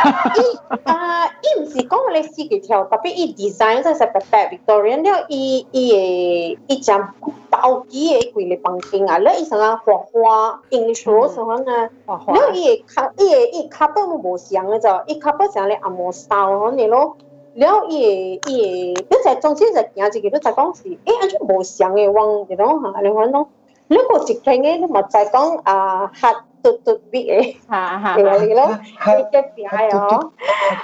[0.83, 7.13] 啊，伊唔是讲你四级条，特别伊 design 真系白白 Victorian 了，伊伊嘅伊将
[7.49, 17.15] 包机嘅贵嘅房间啊，了伊成啊画画，English 成啊，了伊嘅卡伊嘅伊卡本冇像嘅咋，伊卡本像咧阿摩 style 嗰啲咯。
[17.55, 23.47] 了伊个伊个，你就总之就行一个，你就讲是，诶，安怎无像嘅往嗰种吓，你讲咯，
[23.87, 26.29] 你个一听嘅，你咪就讲啊，黑
[26.63, 28.79] 嘟嘟啲嘅，吓吓，系咯，
[29.17, 30.31] 你嘅边哦，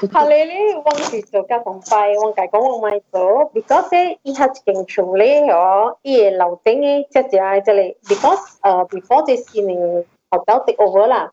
[0.01, 11.31] 系你咧往时做加同快，往计讲往咪做，because 咧伊系一间厝咧哦，伊个楼顶嘅只只系即系，because 诶 before 这是呢学到 take over 啦，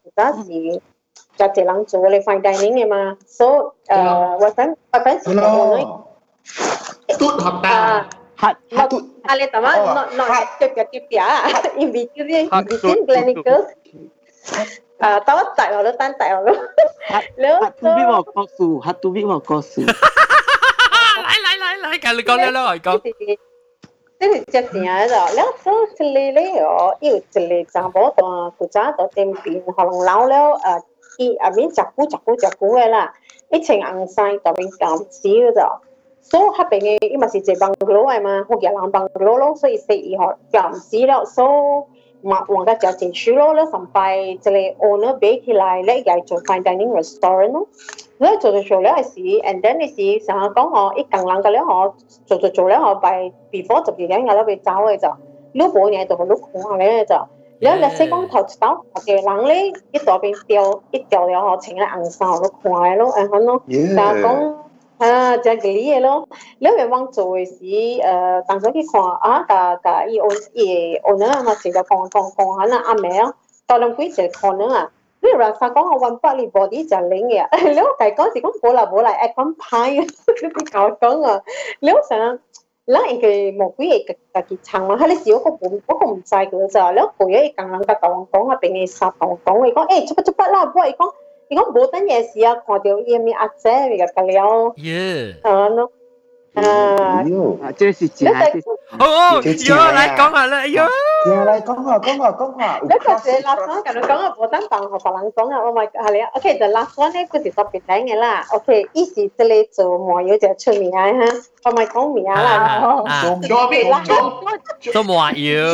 [1.39, 1.39] 嗰时。
[1.39, 6.05] 就这人做你 fine dining 嘅嘛，so 诶，我想我想是我呢，
[7.19, 7.69] 嘟学得，
[8.41, 9.77] 吓吓嘟，啊你点啊？
[9.95, 10.31] not not
[10.61, 13.67] 接嘅接嘅啊，in between in between clinicals，
[14.99, 16.55] 啊，当我带我都单带我咯，
[17.37, 22.89] แล้วฮัตตูบิบอกก็สู่ฮัตตูบิบอกก็สู่嚟嚟嚟嚟，继续讲啦啦，我讲。
[24.21, 25.65] 即系只正喺度，แล้ว所
[25.99, 27.21] 以咧咧哦，要一
[27.65, 30.83] 个查某个古早到店边，可能老了诶。
[31.20, 33.14] 去，阿免食久食久食久诶啦，
[33.52, 35.82] 一穿红衫就免讲死咯。
[36.22, 41.46] 所以那边诶，伊嘛是坐房楼诶嘛，福建人房楼咯，所以说伊吼讲死了，所
[42.22, 47.68] 以嘛往个就进去咯，咧上摆即个 owner 摆起来咧，伊做 fine dining restaurant 咯。
[48.20, 55.10] 咧做做做了也时，and then 你是想讲吼，一工冷个咧吼，做做做了吼，摆 before 十二点，有得会走诶就，
[55.54, 57.16] 六半年就好，六半年就。
[57.60, 64.56] 然後你細講頭一刀學嘅人咧，一大邊掉一掉了後，穿個紅衫都看嘅咯，然後咯，就講
[65.00, 66.28] 啊，就嗰啲嘢咯。
[66.60, 67.56] 你咪往做嘅時，
[68.02, 73.34] 誒，當時去看啊，甲甲伊按伊按啊嘛，成個講講講下啦，阿妹啊，
[73.68, 74.90] 到兩季就看啊。
[75.22, 81.42] 你話實講我揾百里 body 就領嘅，你我計講時講冇啦冇啦，誒咁歹嘅，你搞講啊，
[81.82, 82.40] 你我成。
[82.92, 85.06] 啦，伊個無幾個家己撐嘛，哈！
[85.08, 90.66] 你是嗰個本，嗰個唔知佢就咧，陪咗伊講人家講講啊，俾你殺講講，伊講誒，做乜做乜啦？
[90.68, 91.14] 不過伊講，
[91.50, 94.74] 伊講冇等嘢事啊，看到伊咪阿姐咪入嚟咯，
[95.44, 95.92] 誒咯。
[96.55, 97.23] 啊，
[97.77, 98.61] 这是假的。
[98.99, 100.83] 哦哦，有来讲下啦，有。
[101.27, 102.79] 嚟讲下，讲下，讲下。
[102.83, 111.07] 你嗰时 last one 咁样讲啊，冇等当学别人讲啊，Oh my God，系你，OK，就 last one 咧，嗰时特别顶嘅啦，OK，依时即系做网友就出名啊，
[111.65, 113.03] 我咪讲名啦，
[113.49, 114.03] 做咩啦？
[114.93, 115.65] 做网友。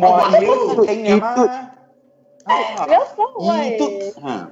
[0.00, 1.36] 网友顶嘅嘛？
[2.88, 4.46] 有所谓。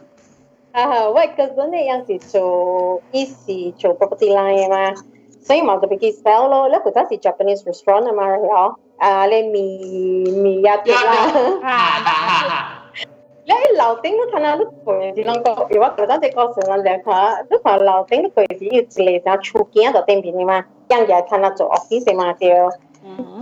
[0.72, 4.94] 啊，喂，嗰阵你有时做依时做 property line 嘛，
[5.43, 12.82] 所以冇特别嘅 sell 咯，你嗰阵时 Japanese restaurant 啊嘛，系啊，你米米呀啲啦。
[13.48, 22.47] 你楼顶都睇下都攰，只能够如果嗰阵只个时候两下，都话楼顶都攰是要自嚟就出镜就顶边嘅嘛，样嘢睇下做 office 嘛就。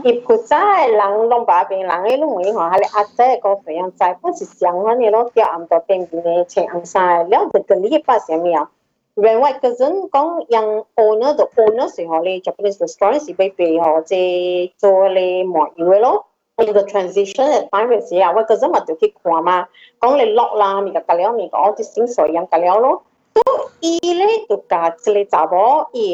[0.04, 8.70] if 佢真系人拢把边人嘅拢会话系你阿姐个肥样仔，不是想嗰啲咯，掉暗到顶边嘅请暗晒，了就个礼拜上面啊。
[9.14, 10.64] 另外嗰阵讲让
[10.96, 16.26] owner 就 owner 时候咧，Japanese restaurant 是俾俾họ即做咧模样嘅咯。
[16.56, 19.68] in the transition at time 嘅时候，我嗰阵咪就去看嘛，
[20.00, 23.02] 讲你落啦，咪个隔了咪讲啲薪水样隔了咯。
[23.39, 26.07] tu ile tu ka tsile tsabo i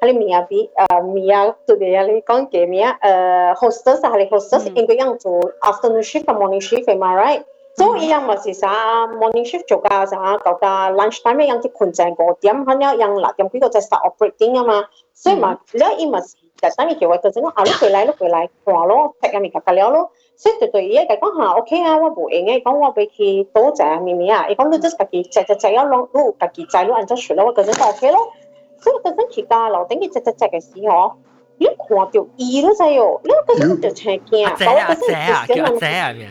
[0.00, 0.68] hale mia vi
[1.14, 2.98] mia tu de hale con ke mia
[3.60, 5.32] hostess hale hostess in ko yang tu
[5.62, 7.42] afternoon shift and morning shift am I right
[7.78, 8.70] so i yang ma si sa
[9.20, 12.66] morning shift cho ka sa ka ta lunch time yang ti khun chang go tiam
[12.66, 14.82] han ya yang la tiam ki ko ta start operating ma
[15.14, 17.74] so ma le i ma si ta ta ni ke wa ta no a lu
[17.82, 20.02] ko lai lu ko lai ko lo ta ka mi ka ka le lo
[20.39, 28.19] 所以对对伊个讲下 OK 啊，我无用嘅，讲我俾佢多只咪咪啊，伊讲你 just 家己只只只一攞，你家己只攞按照数咯，我嗰阵就 OK 咯。
[28.79, 31.13] 所以嗰阵去家楼顶嘅只只只嘅时候，
[31.57, 36.27] 你看到伊都知哦，你嗰阵就请惊，阿姐阿姐啊，叫阿姐啊咩？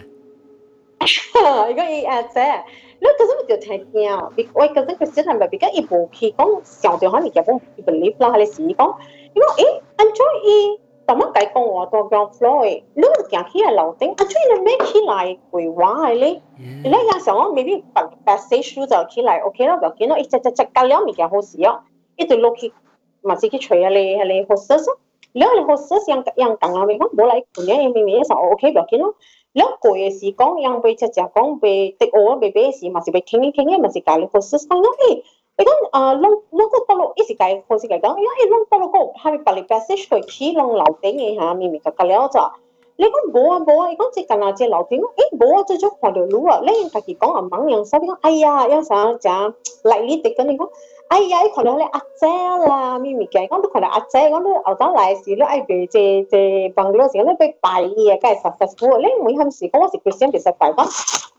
[1.71, 2.65] 伊讲伊阿姐，
[3.01, 8.95] 你嗰阵就请惊，我嗰阵佢真系咪比较伊无去讲上条可能就讲 believe 啦，系你时讲，
[9.35, 10.81] 伊讲诶，enjoy 伊。
[11.10, 14.28] tama kai kong wa to ground floor e lu kya khi a lo ting anh
[14.30, 16.30] chui na me khi lai kui wa ai le
[16.84, 19.90] le ya sa o maybe pa pa say shoe da khi lai okay la ba
[20.00, 21.72] ki cái ich mình cha ka le mi kya lúc si yo
[22.18, 22.70] i to lo ki
[23.24, 24.86] ma si ki chui le le hostess
[25.34, 28.22] le le hostess yang yang kang la me ko bo lai ku ne mi mi
[28.30, 29.16] sa okay ba ki lúc
[29.54, 32.72] le thì ye si kong yang be cha cha kong be te o be be
[32.82, 35.12] si ma si be king king mà chỉ cái le hostess kong no e
[35.62, 35.80] ikan
[36.24, 39.32] long long tu tolo isi kai ko si kai gang ya long tolo ko ha
[39.32, 42.46] mi pali passage ko chi long lao teng ha mi mi ka kaleo cha
[43.02, 45.90] le kon bo bo i kon chi kana che lao teng e bo cho cho
[46.02, 48.80] kwa de lu le ka ki kong a mang yang sa bi ai ya ya
[48.92, 49.38] sa cha
[49.84, 50.58] lại lý cái này
[51.11, 51.15] 有啥就嚟呢啲咁，你讲。
[51.15, 52.27] 哎呀，你看到你阿姐
[52.67, 58.99] 啦，咪咪嘅，讲都看到阿姐，讲都后头来时，你爱被即即帮嗰时，你被拜伊嘅，梗系 successful。
[58.99, 60.89] 你每阵时讲我是 Christian 其实拜讲，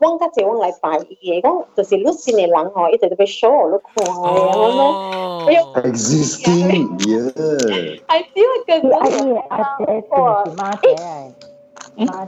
[0.00, 5.50] 往家姐往来拜伊嘅，讲就是你信嘅人吼，一直都被 show 你看嘅，我咯。
[5.82, 8.00] Existing yeah。
[8.06, 9.16] 系只系个阿姐
[9.48, 10.08] 阿姐是
[10.56, 10.86] 妈姐，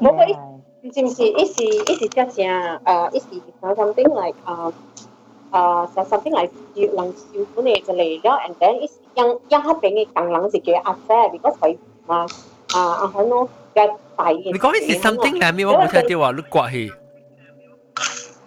[0.00, 0.24] 冇个
[0.82, 2.26] 唔知唔是，一时一时只正，
[2.84, 3.26] 诶一时
[3.62, 4.72] something like 诶。
[5.57, 8.75] uh, sẽ sau tiếng lại dịu lòng siêu của này cho lì đó and then
[8.75, 11.75] it's yang yang hết bên cái càng lắng gì kia affair because phải
[12.07, 12.25] mà à,
[12.73, 16.21] à anh hả nó cái tại cái có cái something là mi mà theo tiêu
[16.27, 16.89] à lúc quạ hì.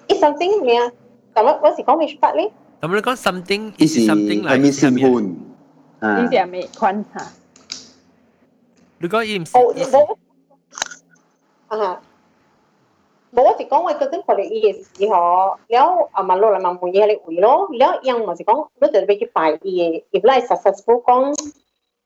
[0.07, 0.89] Is something mi à
[1.35, 2.45] tao nói có gì có mi phát đi
[2.81, 5.35] tao nói có something is something là mi sinh hồn
[6.01, 6.17] à.
[6.17, 7.25] Is là mi quan hả?
[9.01, 9.45] Lúc có im
[11.69, 11.97] à
[13.36, 13.36] 哦，啊。
[13.36, 21.34] 冇我是讲我嗰阵佢哋伊嘅时候，了啊问落嚟问问嘢嚟回咯，了样咪是讲，你就俾佢拜伊嘅，if 嚟 successful 讲，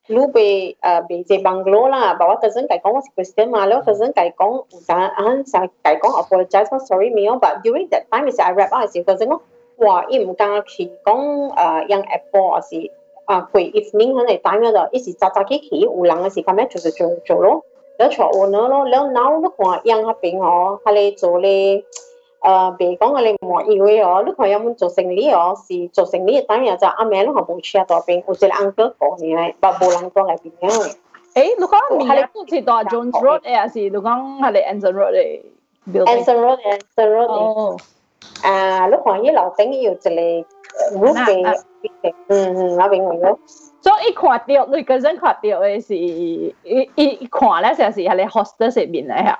[0.08, 5.10] 你被诶被这 bungalow 啦，把我嗰阵计讲我是 Christian 嘛，了嗰阵计讲唔使啊，
[5.44, 5.52] 使
[5.82, 9.40] 计讲 apologize for sorry 没有，but during that time 是 I rap 嗰时嗰阵讲，
[9.84, 12.90] 哇，伊唔敢去讲诶样 Apple 还是
[13.24, 17.64] 啊佢 evening 喺嚟 time 嗰度，一时扎扎起起有人嘅时咁样做做做做咯。
[18.01, 21.01] đó chỗ ôn nó nó lớn nấu nước ngoài yang hấp bình họ hay là
[21.21, 21.49] chỗ là
[22.39, 27.35] ờ bị con hay là mọi yêu ấy họ lúc họ em muốn 做生理哦是做生理当然就阿妹 lúc
[27.35, 30.95] họ muốn chia tỏ bình 我只能 uncle 講你咧把波浪多嚟變嘅
[31.33, 36.59] 誒你講明係都是到 Jones Road 誒還是你講係嚟 Anson Road 嚟 Anson Road
[36.95, 37.77] Anson Road
[38.43, 40.09] 啊 lúc họ 一路整要一個
[40.97, 41.61] group 嘅
[42.27, 43.37] 嗯嗯，我明白咗。
[43.81, 46.53] 所以一看到你嗰陣看到嘅是，一
[46.95, 49.39] 一看咧就是係你 hostel 入面嚟嚇。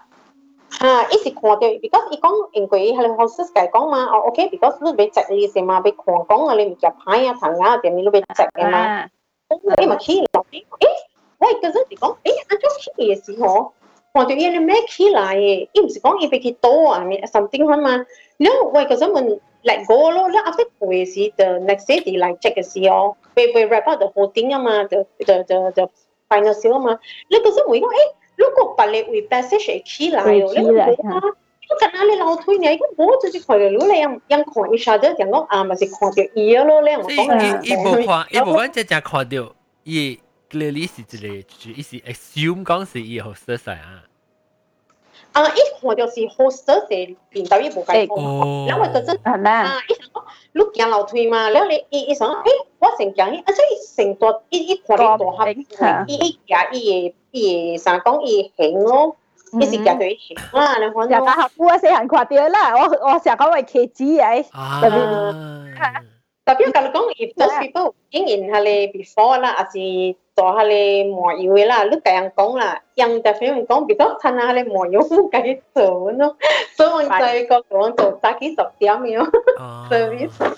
[0.79, 9.05] 哈，伊是看到，because 伊讲因为伊係好識解講嘛，哦，OK，because 你要食你先嘛，要看講啊，你唔夾牌啊、糖啊，點你都要食嘅嘛，
[9.77, 10.61] 你咪起落，誒，
[11.39, 12.15] 我嗰陣時講，誒，
[12.47, 13.73] 按照起嘅時候，
[14.13, 18.05] 看到伊你咩起來嘅，伊唔是講伊俾佢多啊，咪 something 係嘛，
[18.37, 24.54] 你我嗰陣問 let go 咯，你 after 嘅时，the next day 你嚟 check 嘅时候，会会 wrap up the whole thing
[24.54, 25.90] 啊嘛，the the the the
[26.28, 27.90] final sale 啊嘛，你嗰阵会讲，诶。
[28.36, 30.78] 如果把你会 passage 起来哦，你冇
[31.10, 31.20] 啊，
[31.68, 39.54] 我近下你老推你，如果冇就是看到你样样看一下就讲讲啊，咪是看到伊咯，你我讲啊，伊无看，伊无讲只只看到
[39.84, 40.20] 伊
[40.50, 44.04] clearly 是一个，伊是 assume 讲是伊好色势啊。
[45.33, 48.17] 啊，一看就是 hoster 的领导也不该做，
[48.67, 52.43] 然后就真啊，一想到你行楼梯嘛，然后你一一想，哎，
[52.79, 53.61] 我先讲，而且
[53.95, 59.15] 成多一一看到多哈，一一夹一一三公一行咯，
[59.59, 64.43] 一时夹一行啊，然后夹到下我啊，先看到啦，我我想个会骑机哎，
[64.81, 64.91] 诶。
[66.50, 76.36] 特别咁讲，if those people 经验下你 before 啦，还是做下你磨油嘅啦，你咁样讲啦，人特别讲，because 趁下你磨油唔计做咯，
[76.76, 77.08] 所以我就
[77.48, 79.30] 个讲做早几十点样
[79.90, 80.54] service。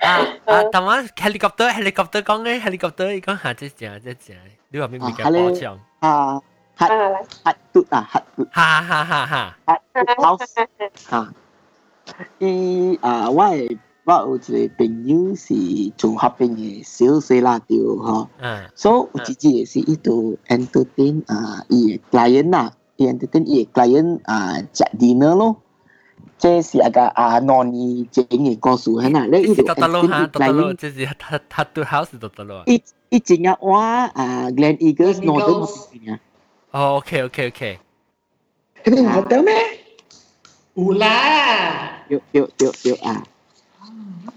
[0.00, 0.64] 啊啊！
[0.72, 4.36] 但我 helicopter helicopter 讲嘅 helicopter，伊讲下即只即只，
[4.70, 5.78] 你话咩咪嘅保障？
[6.00, 6.40] 啊，
[6.76, 6.86] 核
[7.44, 10.66] 核嘟啊，核嘟，哈哈哈哈，核 house
[11.10, 11.32] 啊，
[12.38, 15.54] 伊啊，我系 我有一个朋友是
[15.96, 25.56] 做合并嘅小细辣条嗬，嗯，所以有一次也是伊度 entertain 啊，伊 client 啊，伊 entertain 伊 client 啊，食 dinner 咯。
[26.38, 29.62] 这是一个啊，农业整嘅故事，系嗱，你呢度
[30.40, 32.64] client，这是他他对 house 度得咯。
[32.66, 34.10] 一一整日我啊，
[34.50, 36.18] Glen Eagles Northern 啊。
[36.72, 37.78] 哦，OK OK OK。
[38.82, 39.54] 咁你学到咩？
[40.74, 42.02] 有啦。
[42.08, 43.22] 有有有有啊。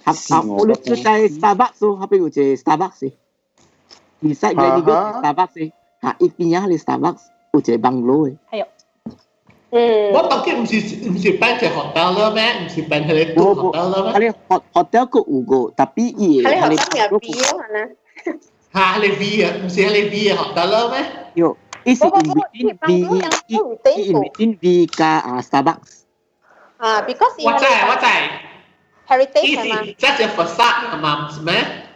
[0.03, 5.71] 合合，我哋就在 Starbucks 咯，后边有只 Starbucks。Beside Glen Eagles Starbucks，
[6.01, 7.19] 吓，一边有系 Starbucks，
[7.53, 8.37] 有只 bungalow 嘅。
[8.51, 8.67] 系啊。
[9.71, 10.77] 嗯，我当然唔是
[11.09, 12.65] 唔是办只 hotel 啦咩？
[12.65, 14.31] 唔是办佢哋 hotel 啦咩？
[14.31, 17.73] 佢 hotel 个有个，特别伊系佢 hotel 入边啊嘛。
[18.73, 19.53] 吓，你 V 啊？
[19.63, 21.05] 唔是你 V 啊 hotel 啦咩？
[21.33, 22.93] 有，伊是 in between V，
[23.47, 26.03] 伊 in between V 加啊 Starbucks。
[26.77, 28.05] 啊，because 我知我知。
[29.10, 31.86] heritage mà chắc là phật sát mà mẹ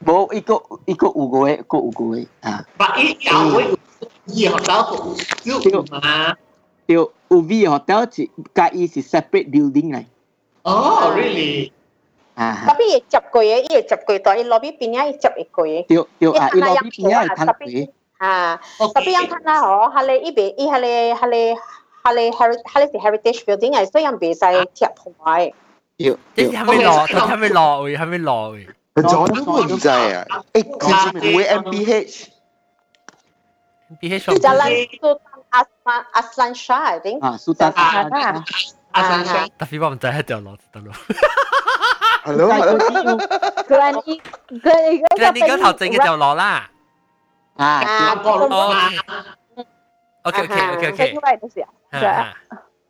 [0.00, 3.64] bố ý cô ý cô ủ gối cô ủ gối à và ý chào với
[4.26, 5.14] gì họ tao cũng
[5.44, 6.34] tiêu mà
[6.86, 10.04] tiêu ủ vi họ tao chỉ cái ý là separate building này
[10.70, 11.70] oh really
[12.40, 12.72] Ah.
[12.72, 14.32] Tapi ia cap koi eh, ia cap koi tu.
[14.32, 15.84] Ia lobby pinya ia cap koi eh.
[15.84, 17.84] Tio tio ah, ia lobby pinya ia cap koi.
[18.16, 21.56] Ah, tapi yang tanah oh, hale ibe, i hale hale
[22.04, 24.64] hale heritage hale si heritage building ai, so yang bisa à.
[24.72, 25.52] tiap hawai.
[25.99, 27.07] 要，即系系咪落？
[27.07, 27.89] 系咪落？
[27.89, 28.55] 系咪落？
[28.95, 30.25] 咗都唔制啊！
[30.53, 32.27] 诶，佢系咪会 MPH？
[33.91, 35.19] MPH Jalan Sultan
[35.51, 37.19] Asman Aslan Shah, I think.
[37.21, 38.43] Ah, Sultan Aslan
[38.93, 39.47] Aslan Shah.
[39.59, 40.93] Tapi 我唔知喺条路得咯。
[42.23, 42.49] Hello，
[43.67, 46.69] Grand E Grand E 即系你嗰头整嘅条路啦。
[47.57, 48.89] 啊，个路嘛。
[50.23, 51.19] OK OK OK OK。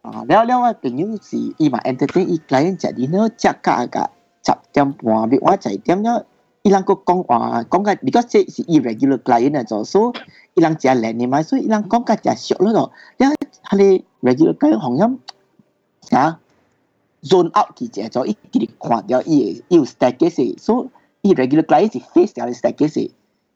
[0.03, 0.21] 另外都是啊。
[0.21, 4.09] 啊，了了我朋友是伊嘛 entertain 伊 client 食 dinner 食甲甲
[4.43, 6.25] 十点半，比我十点了。
[6.61, 12.91] 伊人个讲话讲个，because 这是 irregular client 啊，做所以伊人食靓嘅嘛，所以伊人讲个食俗咯咯。
[13.17, 13.27] 了，
[13.69, 15.19] 佢哋 regular client 行音
[16.11, 16.39] 啊，
[17.21, 20.87] zone out 佢食咗，伊佢哋看掉伊伊有 staircase，所
[21.21, 23.11] 以伊 regular client 是 face 掉 staircase，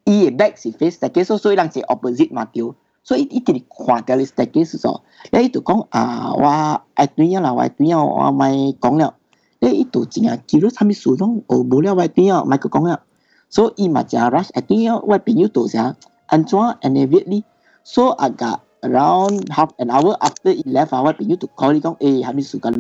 [0.06, 2.76] 伊嘅 back 是 face staircase，所以人是 opposite 嘛掉。
[3.04, 9.16] 所以伊佢哋看掉你 staircase 咗，了伊就讲啊，我爱对啊啦，我爱对啊，我咪讲了。
[9.60, 13.02] 咧伊度真啊，叫咗啥物事拢学无了外边啊，咪佢讲啊，
[13.50, 15.96] 所以伊嘛真 rush，一定要外朋友度啥，
[16.28, 22.78] 安怎 and immediately，so agak around half an hour after he left 啊，我朋友度 call 你讲，诶，啥物事甲你，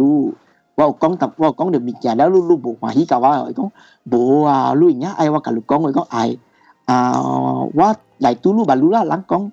[0.76, 3.72] 我有讲特，我有讲着物件了，你你无欢喜甲我，伊讲
[4.10, 6.38] 无啊，你而家爱我甲你讲，伊讲爱
[6.85, 7.22] 啊，
[7.73, 9.51] 我来拄你吧，你啦，人讲吓，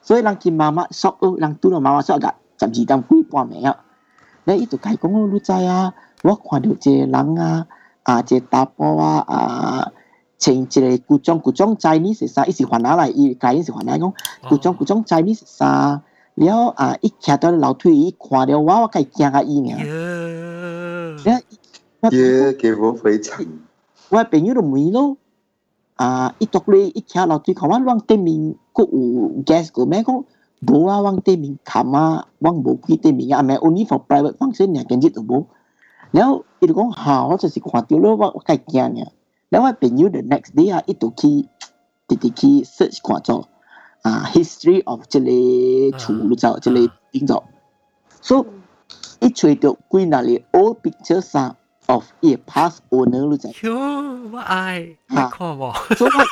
[0.00, 3.84] 所以人见妈妈 shop，人拄到妈妈 shop 甲十二点几半暝啊，
[4.44, 5.92] 咧伊度甲伊讲，你知啊？
[6.22, 7.66] 我看到一个人啊，
[8.04, 9.92] 啊，一个查甫啊，啊，
[10.38, 14.12] 穿一个古装古装 Chinese 衫，伊是还下来，伊家己是还下讲
[14.48, 16.02] 古装古装 Chinese 衫，
[16.36, 19.78] 了啊，伊徛到楼梯，伊看到我，我甲伊惊啊伊尔。
[22.12, 23.44] 耶，给我非常。
[24.08, 25.16] 我朋友就问咯，
[26.00, 30.24] 啊，伊读咧，伊徛楼梯看我，往对面佫有 guest 个咩讲，
[30.60, 35.46] 无啊，往对面冚啊，往无去对面啊，唔系 only for private function 呀，跟住就冇。
[36.10, 39.06] 然后伊就讲吓，我就是看到咯，我我计惊呀。
[39.48, 41.48] 然后我朋友 the next day 啊，伊就去
[42.08, 43.44] 直直去 search 看咗
[44.02, 47.44] 啊 history of 即个厝你知，即个点做。
[48.20, 48.46] So
[49.20, 51.56] 伊找到几那里 old pictures 啊
[52.21, 54.41] 一 pass owner 咯，真係，哇！
[54.43, 55.95] 哎，嚇，好冇。
[55.95, 56.23] 所以我，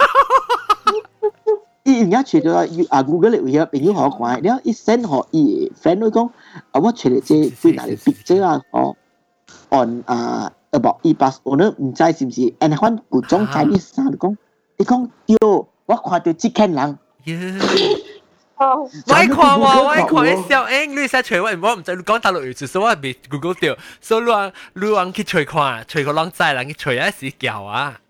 [1.84, 6.30] 依兩日傳咗阿 Google 嚟，我有朋友好好講，然後一 send 佢，friend 會講，
[6.74, 8.62] 我傳嚟啲幾大嘅 picture 啊
[9.70, 14.36] ，on 啊，about 一 pass owner 唔知係唔係，and 翻古裝仔，你三度講，
[14.78, 16.98] 你講，Yo，我看到幾千人。
[18.60, 18.90] 我
[19.36, 28.02] 看我，我看你笑，诶，你使锤我，我唔知你讲大陸語，就是我未 Google 掉，所以你话你话去吹看，吹个浪仔人去吹一时叫啊。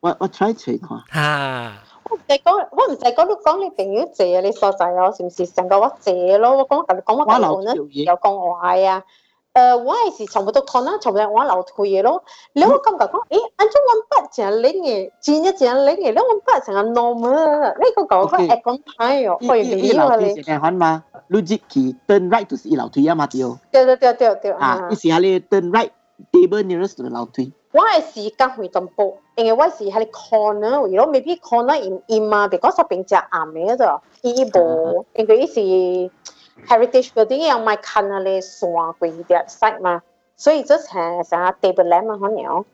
[0.00, 1.02] 我我 try 找看。
[1.12, 1.72] 嚇。
[2.08, 5.46] 我唔使讲，我唔使讲，你讲你朋友借啊你所在我，是唔是？
[5.48, 9.00] 成个我借咯，我讲同你讲我大陸呢，有講壞啊。
[9.00, 9.04] 誒，我係是
[9.56, 12.22] 呃，我也是差不多可能差不多我楼梯的咯。
[12.52, 20.34] 你后感觉讲，诶，安怎阮爸真冷的，真一真冷的，阮爸成个 normal，你讲讲看，哎，讲太哦，会迷了咧。
[20.34, 21.04] 一楼梯吗？
[21.28, 23.40] 你只去 turn right 就是一楼梯啊嘛，对。
[23.72, 24.50] 对对对对。
[24.52, 27.50] 啊，你是下哩 turn right，table nearest 的楼梯。
[27.72, 30.60] 我也是刚回东部，因为我是哈哩 corner，
[30.94, 36.10] 然后 maybe corner in in 嘛，别个说变只暗的咯，伊无，因为伊是。
[36.67, 38.69] heritage building 要买看那里山
[38.99, 40.01] 鬼的 site 嘛，
[40.35, 42.65] 所以这系成日 table land 嘛，可能。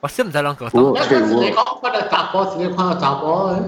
[0.00, 0.66] 我识唔使两个。
[0.66, 3.58] 我嗰阵时你讲嗰个杂波，自己看个杂波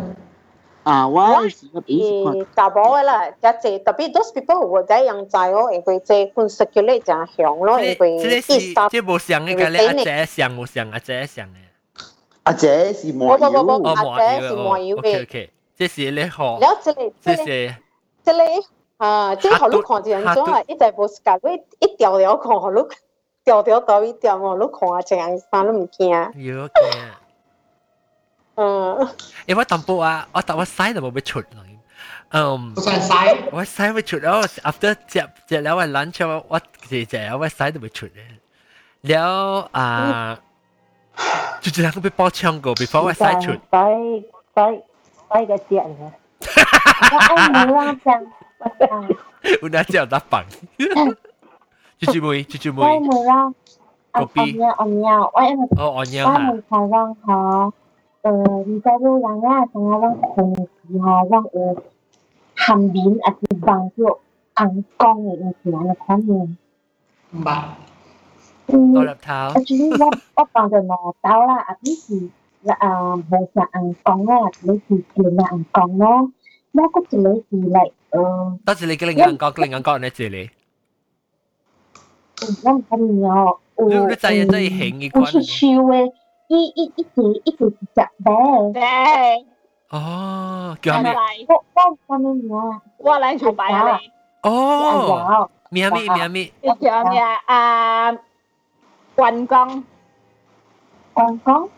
[0.85, 1.51] 啊，我系
[1.85, 11.51] 诶杂波嘅啦，一只特别 those people 会在养仔哦，因为这款 circulate 就响咯，因为这是这冇上嘅个咧，阿姐上冇上，阿姐上嘅。
[12.45, 14.99] 阿姐是麻油，阿姐是麻油嘅。
[15.01, 17.75] OK OK，这是你学，然后这里这是。
[18.26, 18.66] 即係
[18.98, 21.54] 啊，即係學你看一樣種啊，一直無時間，你
[21.88, 22.82] 一條條看，學你
[23.46, 26.10] 條條到一條哦，你看啊，這樣啥你唔驚？
[26.10, 26.70] 要驚。
[28.56, 29.08] 嗯。
[29.46, 31.46] 因為淡薄啊，我但我曬都冇咩出嚟。
[32.30, 38.12] 嗯，我曬，我曬會出，然後 after 食食了我 lunch，我食食了我曬都會出嘅。
[39.04, 40.40] 了啊，
[41.62, 43.52] 就只能夠被包槍過，before 我曬出。
[43.70, 44.24] 曬
[44.56, 44.82] 曬
[45.30, 46.12] 曬個點啊！
[49.66, 50.48] Unajak lapang.
[52.00, 52.84] Cucu mui, cucu mui.
[52.84, 53.46] Saya murah.
[54.16, 54.56] Kopi.
[54.56, 55.16] Omnya, omnya.
[55.80, 56.34] Oh, omnya ha.
[56.34, 57.40] Saya murah rong ha.
[58.26, 60.52] Eh, bisa lu yang lah, saya rong kong
[61.04, 61.76] ha, rong eh.
[62.56, 64.08] Ham bin atau bang tu,
[64.56, 66.40] angkong ni ni nak kamu.
[67.44, 67.86] Bang.
[68.70, 72.24] ตัวรับเท้า actually ว่าว่าปองจะนอเท้าล่ะอ่ะพี่คือ
[72.68, 76.20] ละอ่าโบจะอังกองแรกนี่คือเกมอังกองเนาะ
[76.75, 80.51] 我个一个是嚟，呃，多谢你嘅另硬讲，另硬讲你这里。
[82.65, 83.59] 我唔知哦，
[83.89, 85.25] 你你知影真系兴嘅款。
[85.25, 86.13] 不是笑嘅，
[86.49, 88.73] 一一一直一直是食嘅。
[88.73, 88.83] 对。
[89.91, 91.13] 哦，叫咩？
[91.49, 92.51] 我我我咩名？
[92.99, 94.01] 我嚟做白嘅。
[94.43, 95.51] 哦。
[95.71, 96.53] 名咩名咩？
[96.81, 98.13] 叫咩啊？
[99.17, 99.85] 关公。
[101.15, 101.69] 关公。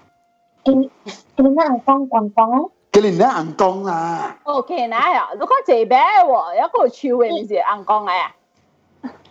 [2.97, 4.53] Kini na ang kong kong kong Kini na ang kong à.
[4.61, 5.25] OK na ya.
[5.39, 8.29] Lu kan je bé wo, ya ko chiu we mi je ang kong ya.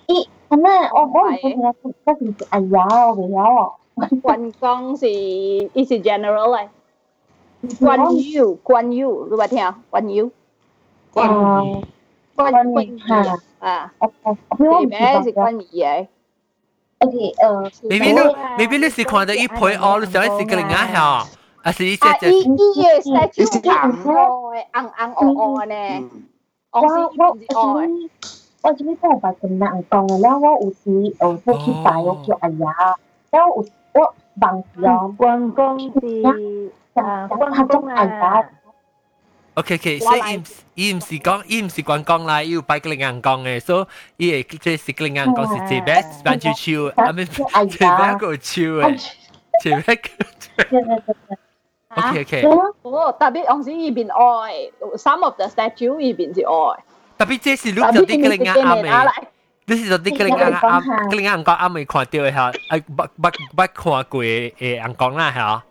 [0.09, 3.77] I ana o o ko ya ko ka si ayao we yao.
[4.23, 6.67] Quan Công thì is general này.
[7.79, 10.29] Quan Yu, Quan Yu, lu bà theo, Quan Yu.
[11.13, 11.29] Quan
[12.35, 13.35] Quan Quan Hà.
[13.59, 13.89] À.
[14.59, 16.05] Thì bé thì Quan gì vậy?
[17.03, 18.21] Okay, uh, maybe 你
[18.57, 21.25] maybe 你是看到一陪哦，你想是个人啊吓，
[21.65, 22.31] 还是一只只？
[22.31, 26.09] 伊伊嘅 statue 红嘅，红红红红呢。
[26.71, 27.81] 我我我
[28.63, 32.95] 我这边都系咁难讲嘅啦，我有时诶会去拜我叫阿爷，
[33.31, 35.15] 然后我我忘记咗。
[35.17, 38.43] 关公是啊，关公啊。
[39.55, 40.21] OK OK，所以
[40.75, 43.85] 伊伊唔是讲，伊唔是关公啦，伊有拜个另硬讲嘅，所
[44.17, 49.11] 以伊会即是个另硬讲是这边扮住笑，啊咪这边个笑嘅，
[49.61, 49.99] 这边
[51.27, 51.37] 个。
[51.95, 52.43] OK OK。
[52.83, 56.83] 哦，特别往时伊边爱，some of the statue 伊边是爱。
[57.17, 59.11] 特别这是录咗啲个另硬啱嘅。
[59.65, 65.63] 你是做啲个另硬啱，个另硬讲啱未看到嘅吓，诶捌捌捌看过嘅硬讲啦吓。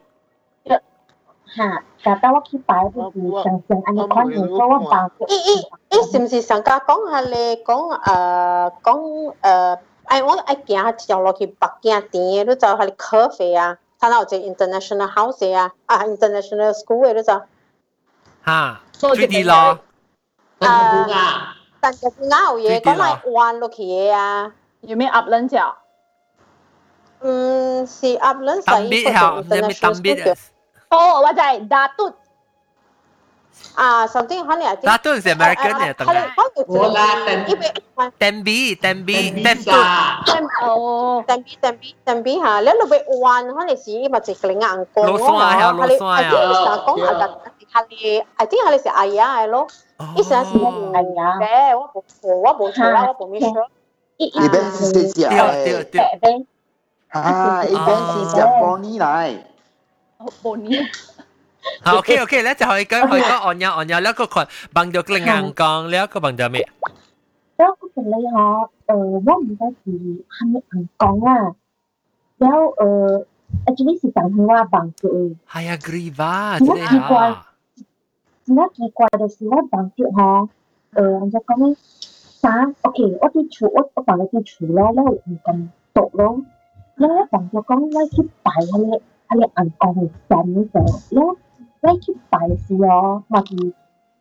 [1.57, 4.97] 吓，但系我去摆啲上上安尼款嘅，所以我摆。
[5.27, 7.57] 咦咦咦，是唔是上家讲下咧？
[7.57, 17.43] 讲诶讲诶，哎我爱行条落去北京店，你就系 curve 啊， 睇到有只 international house 啊，啊 international school 嘅你就。
[18.47, 18.81] 吓。
[18.93, 19.81] 最啲咯。
[20.59, 24.53] 啊，但系啱有嘢讲系弯落去嘅啊。
[24.83, 25.77] 有咩鸭卵脚？
[27.21, 28.73] 嗯，是鸭卵仔。
[28.73, 30.37] 特别好，你咪特别。
[30.89, 32.13] 哦，我就系打嘟。
[33.75, 34.77] 啊，something 可能系。
[34.83, 36.65] 打嘟系 American 嘅，特别。
[36.67, 37.17] 我啦，
[38.19, 39.71] 电 B 电 B 电嘟。
[40.67, 45.19] 哦，电 B 电 B 电 B 吓，你路边弯可能是咪直个硬光咯？
[45.19, 46.17] 攞山啊，攞山啊。
[46.17, 47.07] I think 系讲系
[47.73, 49.67] 系系，I think 系是哎呀系咯。
[50.17, 51.39] 一时系哎呀。
[51.41, 52.03] 嘅，我冇
[52.37, 53.67] 我冇错啦，我冇 miss 咗。
[54.17, 56.47] 一边是写对对对。
[57.09, 59.35] 啊，一边是写 Bonnie 来。
[60.43, 60.87] Bonnie。
[61.84, 64.44] 好，OK OK，咧就可以跟佢個按呀按呀，呢個群
[64.74, 66.68] bằng được linh ngàn con，呢一個 bằng được 咩？
[67.58, 69.92] 呢個其實你係誒，我唔知是
[70.30, 71.56] 係咪唔講啊，
[72.38, 73.26] 然後誒
[73.66, 75.36] ，actually 是講佢話 bằng được。
[75.50, 77.48] 係啊，agree 吧，真係啊。
[78.48, 80.48] 那奇怪的是，我 bằng được 哈，
[80.94, 81.76] 誒，人家講咩？
[82.42, 86.42] 啥？OK，我啲廚，我我放咗啲廚咯，咧唔咁毒咯，
[86.98, 88.92] 咧一放咗講，我去擺喺你
[89.30, 90.38] 喺你銀行度震
[90.70, 90.76] 咗，
[91.10, 91.22] 咧。
[91.86, 93.74] 你去拜师哦，还是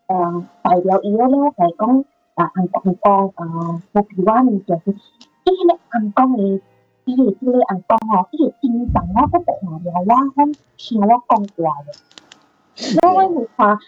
[0.06, 2.04] 呃代表伊个咧来讲，
[2.34, 6.60] 啊，红钢钢，呃，我比我面强，伊许红钢伊，
[7.06, 7.32] 伊就咧
[7.68, 13.78] 红钢吼，伊就经常咧去看料，哇，很听我讲过咧，我爱煤矿，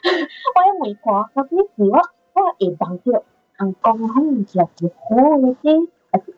[0.54, 1.98] 我爱煤矿，特别是话，
[2.32, 3.22] 话一当叫
[3.58, 5.16] 红钢，很叫叫酷，
[5.46, 5.70] 而且
[6.12, 6.32] 而且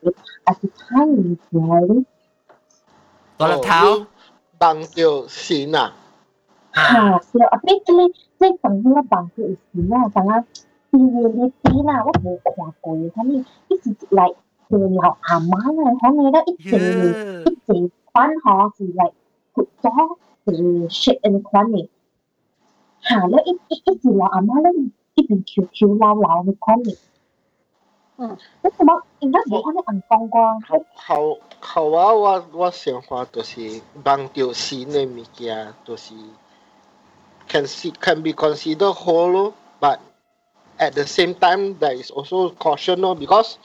[0.44, 2.04] 而且很厉害。
[3.38, 4.06] 老头，
[4.58, 5.92] 当叫神啊！
[6.73, 7.95] 嚟头bằng điều xin à à thì ở bên cái
[8.39, 10.41] cái phần như là bằng điều xin à bằng á
[10.91, 10.99] thì
[11.35, 14.33] vì tí là có bộ quả cuối thế này cái gì lại
[14.69, 16.77] từ lão à má này họ nghe đó ít gì
[17.45, 19.11] ít gì khoan họ thì lại
[19.57, 19.89] thực cho
[20.45, 20.53] thì
[20.89, 21.87] shit in khoan này
[23.01, 24.69] hà nó ít ít ít gì lão à má nó
[25.15, 26.95] ít bị chiều chiều lao laoในkhoan này
[28.17, 30.61] 嗯，你怎么应该冇可能硬放光？
[30.61, 36.13] 后后后啊，我我想法就是帮着新的物件，就是
[37.48, 40.00] can see, can be considered hollow, but
[40.78, 43.58] at the same time there is also caution no, because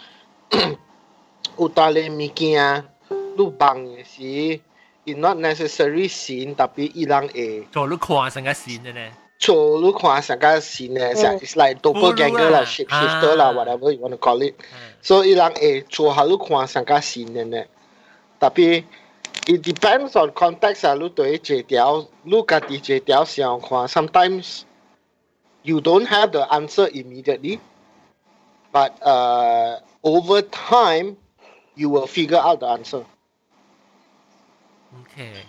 [1.58, 4.62] utale mikia ah, lubang si
[5.06, 6.56] it not necessary seen.
[6.56, 7.68] tapi ilang a.
[7.74, 9.12] So look what sang sin ne.
[9.38, 11.12] So look what sang sin ne.
[11.42, 13.40] It's like doppelganger la, shapeshifter ah.
[13.40, 14.56] la, whatever you want to call it.
[14.58, 14.98] Hmm.
[15.02, 17.66] So ilang a so halu kwa sang sin ne.
[18.40, 18.84] Tapi
[19.47, 24.63] it depends on context 啊，你对这条你家己这条想看，sometimes
[25.63, 27.59] you don't have the answer immediately,
[28.73, 31.17] but uh, over time
[31.75, 33.05] you will figure out the answer.
[35.05, 35.45] Okay.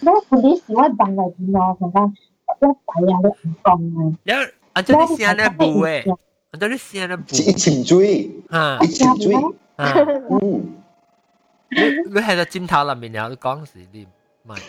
[0.00, 2.14] 我嗰啲时我等嚟见我成间。
[2.60, 3.70] 一睇啊，你唔讲
[4.00, 4.16] 啊。
[4.24, 4.32] 你
[4.72, 6.18] 啊，即系先咧布诶，啊，
[6.58, 7.34] 即系先咧布。
[7.34, 9.34] 一潜水，啊，一潜水，
[9.76, 9.94] 啊，
[10.40, 10.74] 嗯。
[11.72, 11.80] 你
[12.12, 14.06] 你喺个尖头入面有讲时啲
[14.44, 14.60] 唔系。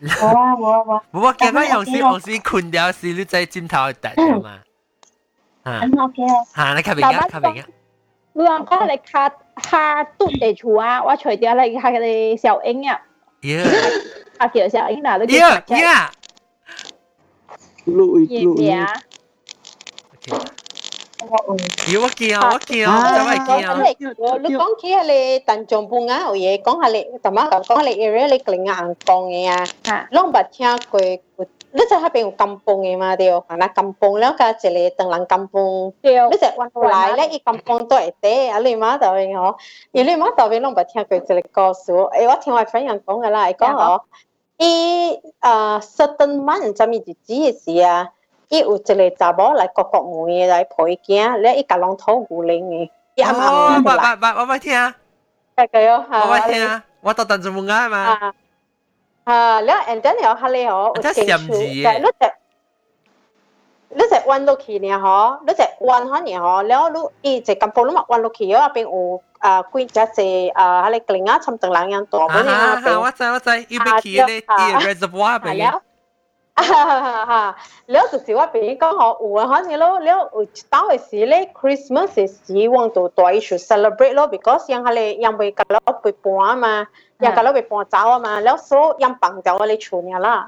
[0.00, 1.02] 冇啊冇啊冇啊！
[1.12, 4.60] 我见到有时有时困掉时，你在尖头突咗嘛？
[5.64, 6.44] 啊，OK 啊。
[6.54, 7.22] 啊，你吸边啊？
[7.28, 7.66] 吸边啊？
[8.34, 11.02] 你讲讲你卡卡嘟地处啊？
[11.02, 13.00] 我除掉你系你小英啊。
[13.40, 13.66] Yeah.
[14.38, 16.08] 阿叫小英娜都 Yeah, yeah.
[17.86, 18.86] 录录
[21.20, 21.92] 录。
[21.94, 22.50] 要我见啊！
[22.52, 23.12] 我见啊！
[23.16, 23.82] 真系见啊！
[24.42, 29.64] 你讲起系你邓仲半啊，有嘢讲下你，同埋讲下你 area 你个硬讲嘅啊，
[30.12, 31.00] 拢捌听过。
[31.72, 33.14] 你就喺边有金崩嘅嘛？
[33.16, 34.58] 对，嗱金崩了，加一个
[35.04, 39.54] 邓人金崩，你就揾来咧，伊金崩都系啲，啊你妈就系嗬，
[39.92, 44.00] 而你妈就边拢捌听过一个故事，诶我听我 friend 人讲嘅啦，系讲嗬，
[44.56, 48.08] 伊啊 certain month 就咪日子嘅时啊，
[48.50, 54.34] 伊有一个查某来国国门嘅来陪囝，咧伊甲拢讨牛奶嘅，伊啱啱来。
[54.34, 54.94] 我我我听啊，
[55.56, 58.32] 系个哟，我听啊，我到邓仲半啊嘛。
[59.24, 62.32] 啊，แล้ว and then 又系你嗬，有劲处，但系你只
[63.88, 66.90] 你只弯落去呢嗬，你只弯开呢嗬，แล้ว
[67.22, 70.22] 你一直咁步你咪弯落去，嗰边有啊几只只
[70.54, 75.80] 啊，喺你个领啊，差唔多两样多嗰啲啊，边我知我知，要俾佢咧啲 reservoir 边。
[76.61, 77.55] 哈哈，
[77.87, 80.29] 了就是我朋友讲好有啊，反正咯，了
[80.69, 80.87] 当
[81.25, 81.51] 咧。
[81.53, 86.87] Christmas is 希望都多一处 celebrate 咯，because 下咧因为隔了被搬嘛，
[87.19, 90.45] 因隔了被搬走啊嘛，了所因搬走我咧厝面啦。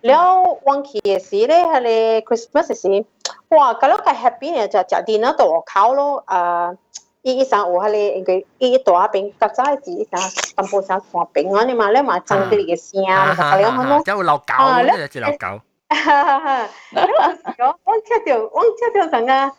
[0.00, 1.80] 了往期嘅事咧，下
[2.22, 3.04] Christmas，
[3.48, 6.76] 哇，隔了个 happy 咧就就电脑度考咯，呃。
[7.22, 10.18] 伊一上有迄个，因个伊一大饼，较早是一上
[10.56, 13.02] 淡薄上山饼，安尼嘛，你嘛争啲个声，
[13.36, 14.44] 就你可能，即会闹狗，
[15.08, 15.62] 即係鬧狗。
[15.90, 16.68] 哈哈哈！
[16.94, 19.52] 我聽到，我聽到人家，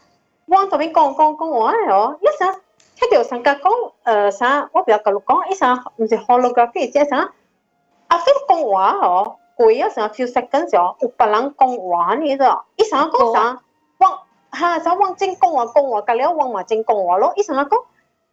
[0.47, 2.55] 我同邊講講講我係哦，一上
[2.95, 7.31] 聽到人家講，誒啥，我比較講講，一上唔是 holography，即係啥，
[8.07, 13.59] 阿飛講話哦，攰一上 few seconds 哦，有別人講話呢個，一上講啥。
[14.52, 17.32] ha sa wang jing gong wa gong wa ka le wang ma jing gong wa lo
[17.36, 17.78] ý rằng ko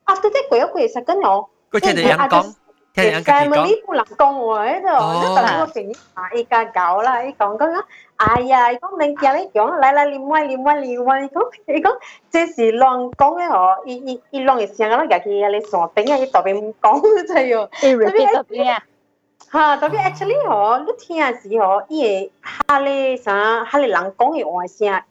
[0.04, 2.46] after that quỷ quỷ sa cân nhỏ có thể để ăn con
[2.94, 5.66] thế thì ăn cái gì con family của làm con rồi đó nó tận nó
[5.74, 7.82] chuyện mà y ca cậu là y còn có nó
[8.16, 11.08] ai à y có mình kia lấy chỗ lại lại liên quan liên quan liên
[11.08, 11.98] quan có y có
[12.32, 15.48] chế sĩ long con ấy họ y y y long cái sáng nó gạt kia
[15.50, 17.00] lấy sọ tính ấy tao bên con
[17.34, 18.78] thế rồi y repeat up nha
[19.48, 23.88] ha tao biết actually họ lúc thiên gì họ y hà lê sa hà lê
[23.88, 25.02] lăng con ấy ngoài sáng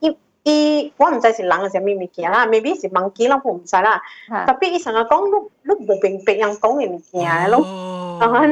[0.47, 0.79] 伊。
[0.81, 4.03] 伊我唔知是人系啥物物件啦，maybe 是忘记啦，我唔知啦。
[4.47, 5.29] 特别伊成日讲，
[5.63, 8.43] 你你无明白人讲嘅物件咯，啊，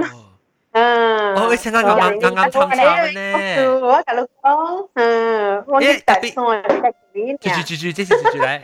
[0.72, 1.34] 嗯。
[1.34, 3.68] 哦，伊成日啱啱啱啱参参咧。
[3.68, 7.38] 我同你讲，嗯，我啲大son系得几年。
[7.38, 8.62] 住住住，即是住住嚟。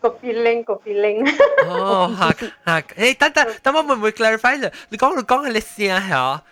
[0.00, 1.24] 个 feeling 个 feeling。
[1.68, 2.32] 哦，吓
[2.66, 4.72] 吓，诶，等等，等我会唔会 clarify 咧？
[4.90, 6.42] 你讲你讲嘅你先啊，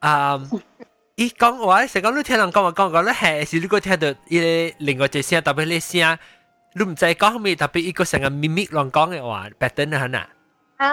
[0.00, 0.40] 系啊。
[1.18, 6.18] 伊讲话成讲你听人讲话讲讲咧系是如果听到伊另外一声特别你声，
[6.74, 10.24] 你唔知讲咩特别伊个成个咪咪乱讲嘅话，pattern 啊嗱。
[10.76, 10.90] 啊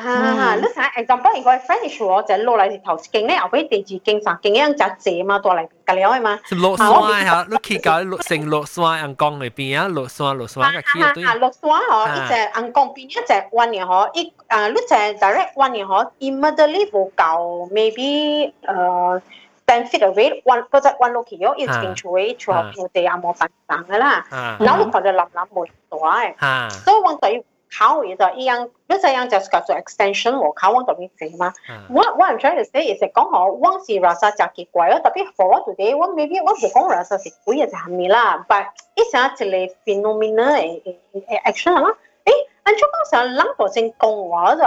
[0.00, 6.36] 哈，你睇 example 如果 French 我就落嚟是头经咧，后尾第二经三经一样只字嘛，多嚟隔了嘛。
[6.44, 6.88] 是落山
[7.24, 11.24] 吓，你去搞落成落山人讲嘅边啊，落山落山嘅去对。
[11.24, 13.22] 啊落山嗬，一只人讲边一只
[13.52, 14.94] 弯嘅嗬，一啊你只
[15.24, 19.20] direct 弯嘅嗬，immediately 冇够 maybe 诶。
[19.66, 24.26] benefit of it one 嗰只 one look 咗，要清楚嘅，除后平地啊冇办法嘅啦。
[24.60, 26.34] 然后佢就谂谂冇大，
[26.70, 27.44] 所以我对
[27.78, 31.52] 考嘢就一样，一只样就叫做 extension 和考我特别肥嘛。
[31.88, 38.66] 我我唔 try to say 系讲我我是 rasa 就结怪咯，特别 for today 我 maybe 我唔讲 rasa 是鬼嘅就系咪啦，but
[38.96, 39.44] 一想一个
[39.84, 41.94] phenomenon 诶诶 action 啦，
[42.24, 42.32] 诶，
[42.64, 44.62] 按照讲成谂到正讲话就。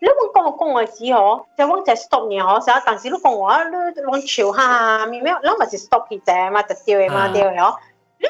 [0.00, 7.76] 你揾講我講我字嗬，就揾隻 stop 你哦，成日但是你講話你揾潮下面咩，你咪是 stop 佢隻嘛，就掉嘅嘛掉嘅哦。
[8.18, 8.26] 你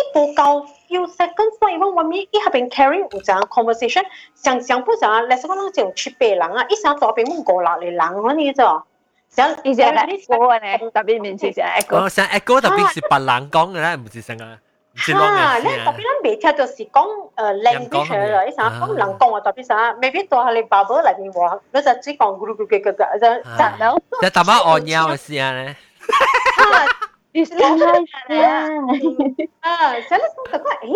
[0.14, 8.82] 步夠 few seconds，所以我我咪一下邊 carry 有陣 conversation，想想不想，你說講就出白人啊，一想左邊問過落嚟人嗰啲就。
[9.34, 12.04] 想以前係 echo 呢，特別面前就 echo。
[12.04, 14.58] 哦，像 echo 特別是白人講嘅咧，唔是成啊。
[14.96, 17.10] ha len tapi len becha to si kong
[17.54, 21.30] language rồi sa kong lang kong to pi sa maybe to hale bubble lại mình
[21.34, 23.98] wo nó sẽ chỉ kong guru guru cái cái sa sa đâu.
[24.22, 25.74] Sa ta ba on nhau là sia anh?
[26.56, 26.86] ha
[27.34, 28.68] dis le ha
[29.60, 30.90] ha sa le sa ko eh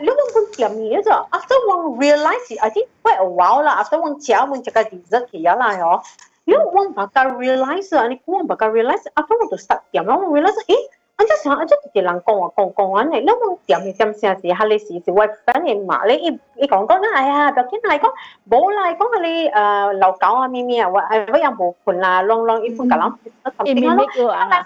[0.00, 1.22] lúc ông cũng làm gì rồi?
[1.30, 4.84] After one realize I think quite a while la after one chiao mình chắc cái
[4.92, 6.02] dessert thì ya la yo
[6.46, 10.34] you won't baka realize and you won't baka realize after one to start yam won't
[10.34, 10.82] realize eh
[11.18, 16.04] 我就想，我就直接人講我講講完嚟，你冇點嘅點聲時，係你時時會反應嘛？
[16.06, 16.26] 你一
[16.56, 18.10] 一講講咧，哎呀，就見係講
[18.50, 24.48] 冇啦，講你誒流狗啊咪咪啊，或係乜嘢無盤啦，啷啷一款咁樣，一咪咪个啊！
[24.50, 24.64] 嚇！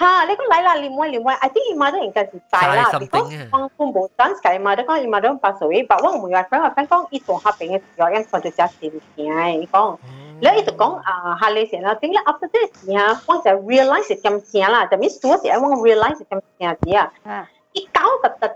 [0.00, 3.28] ha ni kau lain lah limau limau I think imadah engkau si sai lah because
[3.54, 7.10] orang pun bukan sekali imadah kau imadah pas away but orang mungkin orang kan kau
[7.10, 8.98] itu hap pengen dia yang kau tu just sini
[9.58, 9.98] ni kau
[10.42, 17.00] แล้วอีตัวกงอ่าฮาเลเซียแล้วถึงแล้ว after this เนี่ยว่าจะ realize สิ่งจำเสียละแต่ไม่สัวเสียว่า realize สิ่งจำเสียเดีย
[17.74, 18.52] อีเก้าตัดตัด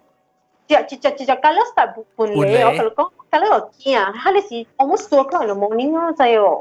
[0.71, 1.85] จะจะจะจะจะก็แล้วแต่
[2.17, 6.53] ปุ่นเลยอ๋อก็แล้วก็ก็แล้วกี่อ่ะฮาเลเซีย almost สัวก็เลยมองนิ่งอ่ะใช่อ๋อ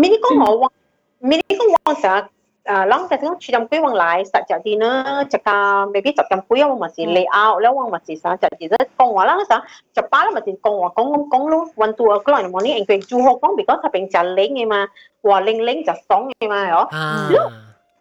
[0.00, 0.70] มินิกงอ๋อว่า
[1.28, 2.22] มินิกงว่าสัก
[2.64, 5.86] à, lóng cái thứ chỉ trong quý quan lại sợ chợ thì nó chợ ta
[5.92, 7.12] mấy cái chợ trong quý ông mà chỉ ừ.
[7.12, 9.60] layout แล้วว่า chỉ sợ chợ chỉ rất công quá lắm sợ.
[9.94, 12.62] Chợ ba lắm mà chỉ công quá công công luôn quan tua cái loại món
[12.64, 14.86] này anh quyền chu hộ công bị có thật bệnh chả lấy nghe mà
[15.22, 17.28] hòa lên lên chả sống nghe mà đó à.
[17.30, 17.42] lúc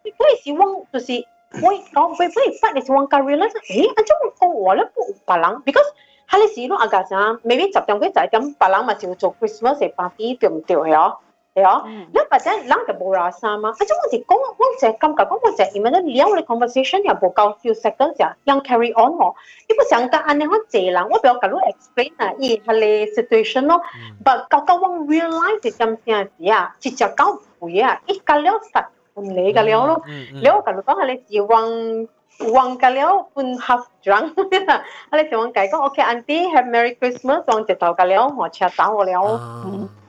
[0.03, 0.53] cái gì
[0.91, 1.21] tôi gì
[1.51, 5.59] Wait, no, wait, wait, but it's one anh chung công quá lắm bộ bà lắng,
[5.65, 5.89] because
[6.25, 7.05] hay là gì nó agak
[7.43, 10.81] maybe chập trong cái chợ trong bà lắng mà chụp Christmas thì party tiệm tiểu
[10.81, 11.09] hả
[11.55, 11.83] ja
[12.13, 15.39] la pasen lang ka bora sama acha mo ti kong won se kam ka kong
[15.57, 19.35] se imana liao le conversation ya bo kao few seconds ya yang carry on mo
[19.69, 22.55] i bu sang ka ane ho che lang wo bio ka lu explain na i
[22.67, 23.81] hale situation no
[24.25, 28.19] but ka ka won realize it kam sia ya chi cha kao bu ya i
[28.19, 29.95] ka leo sa un le ka leo lo
[30.43, 32.07] leo ka lu ka hale ti wang
[32.38, 32.76] 自往。
[32.76, 34.36] uang kalian pun half drunk
[35.10, 38.68] ale tuang kai ko okay auntie have merry christmas tuang je tau kalian ho cha
[38.76, 39.40] tao liao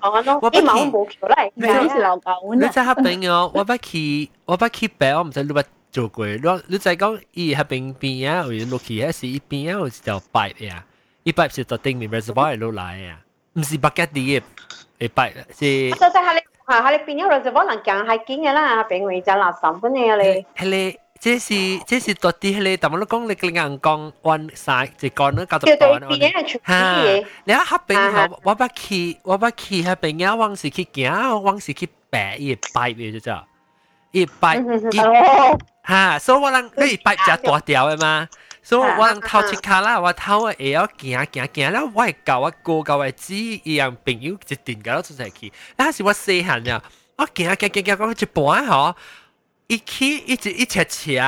[0.01, 6.27] 哦咯，一毛冇桥嚟，你是老狗你真系朋友，我不去， 我不去白，我唔知你捌做过。
[6.27, 10.83] 你你再讲，伊喺边边啊，或者落去系是一边啊，或是条白呀，
[11.23, 13.19] 一白是特定面 reservoir 落来呀，
[13.53, 14.43] 唔是 bucket 啲嘅，
[14.99, 15.89] 一白是。
[15.91, 16.41] 就系你。
[16.67, 20.45] 吓，喺你变咗就可能行系见嘅啦，俾我就垃圾本嘅你。
[20.55, 20.97] 系你。
[21.21, 26.59] 这是这是到底系你，但系我讲你个人讲弯晒，就讲呢搞到弯。
[26.63, 27.01] 吓！
[27.45, 33.43] 你喺黑边后，我把去我把去喺边啊，往时去行，往时去白一拜嘅啫，
[34.11, 34.61] 一拜一
[35.87, 38.29] 吓，所以我谂你一拜就大条嘅嘛。
[38.61, 45.51] 所以我头一卡啦，我头会要行行行啦，我系教我哥教我姊一样朋友一定搞到出嚟去。
[45.77, 46.79] 那时我细汉呀，
[47.17, 48.93] 我行行行行讲一半嗬。
[49.71, 51.21] 一起一直一斜斜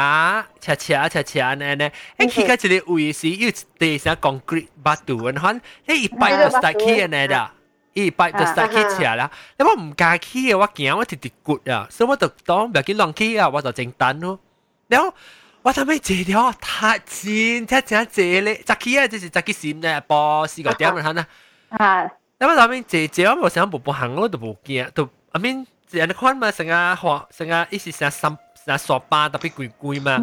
[0.61, 5.51] 斜斜斜斜呢呢，一起个一个位是有地上 concrete 巴杜，然后
[5.85, 7.51] 你一摆就 start 起嘅呢的，
[7.91, 9.29] 一摆就 start 起斜啦。
[9.57, 14.39] 你我唔加起嘅，我惊我直直骨啊，所以我就当唔要紧浪起啊，我就整单咯。
[14.87, 15.13] 然后
[15.61, 21.27] 我睇咩这条太尖，睇正这咧，扎起啊，就是扎起闪咧，波四个点然后呢，
[21.71, 22.03] 啊，
[22.39, 25.65] 咁我谂咩这这我想步步行我都冇惊，都 I mean。
[25.91, 30.17] 人哋看嘛，成日学成日一时成日三成日傻巴特别攰攰嘛。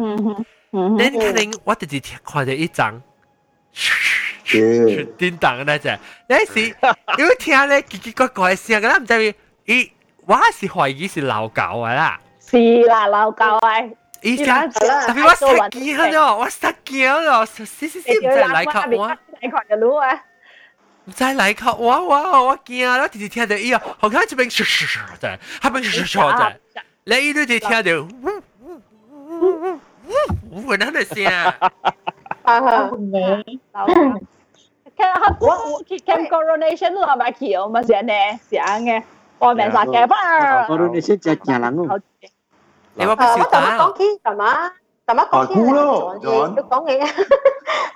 [0.71, 3.01] 你肯定我直接看到一张，
[5.17, 5.97] 叮当那只，
[6.27, 6.75] 你是
[7.17, 9.35] 因为听咧奇奇怪怪声嘅啦，唔知
[9.65, 9.91] 伊
[10.25, 12.19] 我是怀疑是老狗嘅啦。
[12.39, 13.95] 是啦，老狗诶。
[14.23, 14.53] 伊只，特
[15.13, 19.09] 别我实惊咗，我实惊咗，死死死唔知嚟靠我。
[19.41, 20.23] 嚟靠就攞啊！
[21.15, 23.01] 再来靠哇哇我惊啊！
[23.01, 28.07] 我直直听到伊啊，好看这边唰唰唰在，那边唰唰唰在，你一直直听到，呜
[28.61, 28.81] 呜
[29.39, 29.79] 呜呜
[30.51, 31.25] 呜，我哪能声？
[32.43, 33.59] 啊哈，你，
[34.97, 38.13] 看他我我去看 coronation 咯，咪去我咪先呢，
[38.49, 39.03] 想嘅，
[39.39, 40.13] 我明晒嘅，不，
[40.73, 41.99] coronation 就惊人咯。
[42.95, 43.85] 你话不少打？
[43.85, 44.71] 我讲
[45.12, 45.28] 起係嘛？
[45.30, 45.46] 咁啊，
[46.70, 47.26] 講起你講嘢，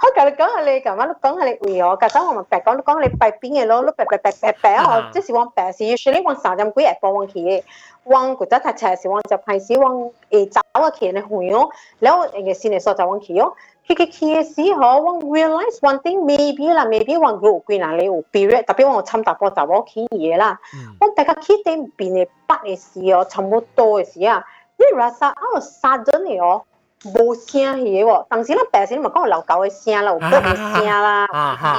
[0.03, 7.65] 我今日講下你，咁啊，講下你為我，咁我咪白講，講你白邊嘅咯，你白白白白白啊，即是往白是，usually 往三點幾日播往去，
[8.05, 11.69] 往嗰隻太斜是往就係是往誒走啊起嘅會哦，
[11.99, 13.53] 然後誒嘅先嚟所就往起哦，
[13.87, 20.59] 去去去嘅時候，我 realize one thing maybe 啦，maybe 往嗰個哪裡有 period，特別我參大波就我去嘢啦，
[21.01, 24.45] 我大家去點邊嘅八嘅時哦，差唔多嘅時啊，
[24.79, 26.63] 你 rasa 啊殺咗你哦。
[27.03, 31.27] 冇聲嘅喎，當時咧白時咪講流狗嘅聲啦，有狗嘅聲啦，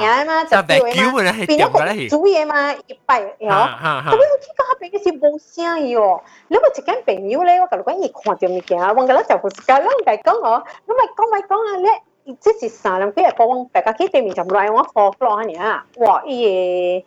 [0.00, 17.04] 聲啊嘛就叫嘅嘛，變咗佢煮嘢嘛，一擺嗬，咁樣我聽講邊嘅是冇聲去喎，你咪一間朋友咧，我同你講，伊看到物件，我覺得就唔是咁樣嚟講我，你咪講咪講啊你，即是三兩幾日過往大家去對面就來我 call 落下呢，哇伊。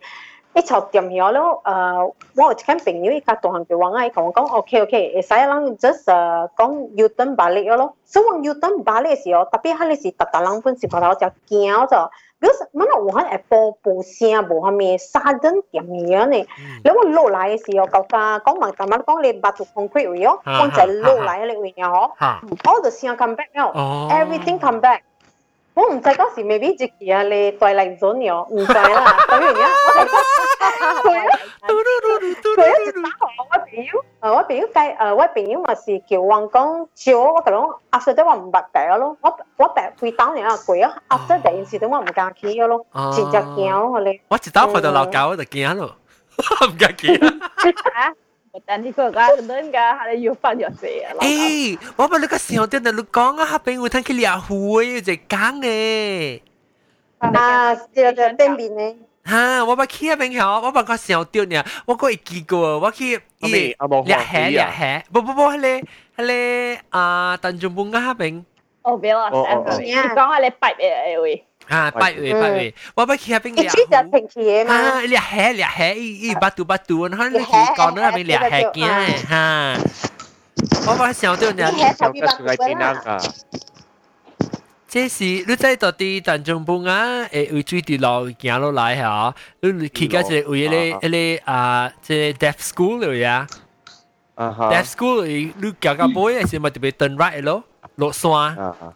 [0.53, 12.09] 一朝掂咗咯，诶，我有一间朋友伊家大汉佢话，伊同我讲，OK OK，会使人 just 诶讲 U turn 巴力咯，所以讲 U turn 巴力嘅时候，特别系你是特特人本是觉得我就惊咗，
[12.39, 16.47] 比如乜嘢有可能会播报声，无下面沙阵掂嘢呢？
[16.83, 22.11] 你我落来嘅时候，旧家讲埋咁样讲你巴做 concrete 位哦，讲就落来嘅位啊嗬，
[22.63, 23.71] all the 声 come back 咯，
[24.09, 25.01] everything come back。
[25.73, 29.15] 我唔知嗰时未必自己啊，你对嚟咗我唔知啦。
[29.27, 30.07] 咁样我系
[31.03, 42.83] 佢啊，佢一直打我我朋友，诶我朋友计诶我朋友咪是叫我讲笑我个种，after 都话唔白白咯，我我白会打你啊佢啊，after 第件事都我唔敢去咯，
[43.13, 44.19] 直接惊我你。
[44.29, 45.95] 我一打佢就闹交我就惊咯，
[46.67, 47.19] 唔敢去。
[48.65, 51.13] 但呢个噶轮噶，系你要分咗字啊！
[51.19, 53.59] 诶，我问你个时候点解你讲啊？
[53.59, 56.41] 俾我听佢聊会就讲嘅。
[57.19, 58.95] 啊，就就对面咧。
[59.23, 63.75] 哈，我把去那边好，我把个时候丢呢，我个一记过，我去伊
[64.05, 65.83] 两下两下，不不不，系咧
[66.15, 68.43] 系咧啊，邓仲本嗰边。
[68.83, 69.29] 哦，别啦，
[69.79, 71.45] 你讲下你八诶位。
[71.67, 73.73] 啊，八月八月，我不去那边聊。
[73.73, 74.73] 就平时嘢嘛。
[74.73, 79.77] 啊，聊下聊下，伊伊巴肚巴肚，然后你讲那边聊下嘅哈。
[80.87, 81.73] 我把想到人。
[84.89, 93.45] 这是你在到啲当中半啊，诶为水地路行落来吓，你去个即系为咧咧啊，即系 deaf school 嚟啊。
[94.37, 95.51] deaf school 你
[95.81, 97.65] 行到尾系咪特别 turn right 咯？
[97.96, 98.44] Lok Sua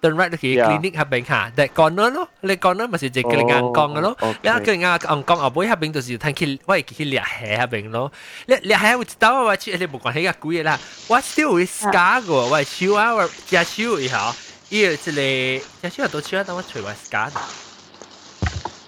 [0.03, 0.69] turn right lagi yeah.
[0.69, 4.59] klinik hab beng ha that corner lo le corner masih je keling angkong lo ya
[4.65, 7.93] keling angkong aboi hab beng tu si tan ki wai ki lia he hab beng
[7.93, 8.11] lo
[8.49, 10.77] le le ha ut tao wa chi le bu quan he ga gui la
[11.09, 11.91] what still is dạ.
[11.93, 14.33] scar go wa shiu our jia shiu i ha
[14.73, 15.29] i ti le
[15.83, 17.31] jia shiu do chiu da wa chui wa scar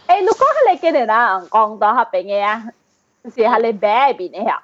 [0.09, 2.61] Eh, lúc có hai cái này là còn đó hấp bên nghe,
[3.37, 4.61] thì hai cái bé bên này hả?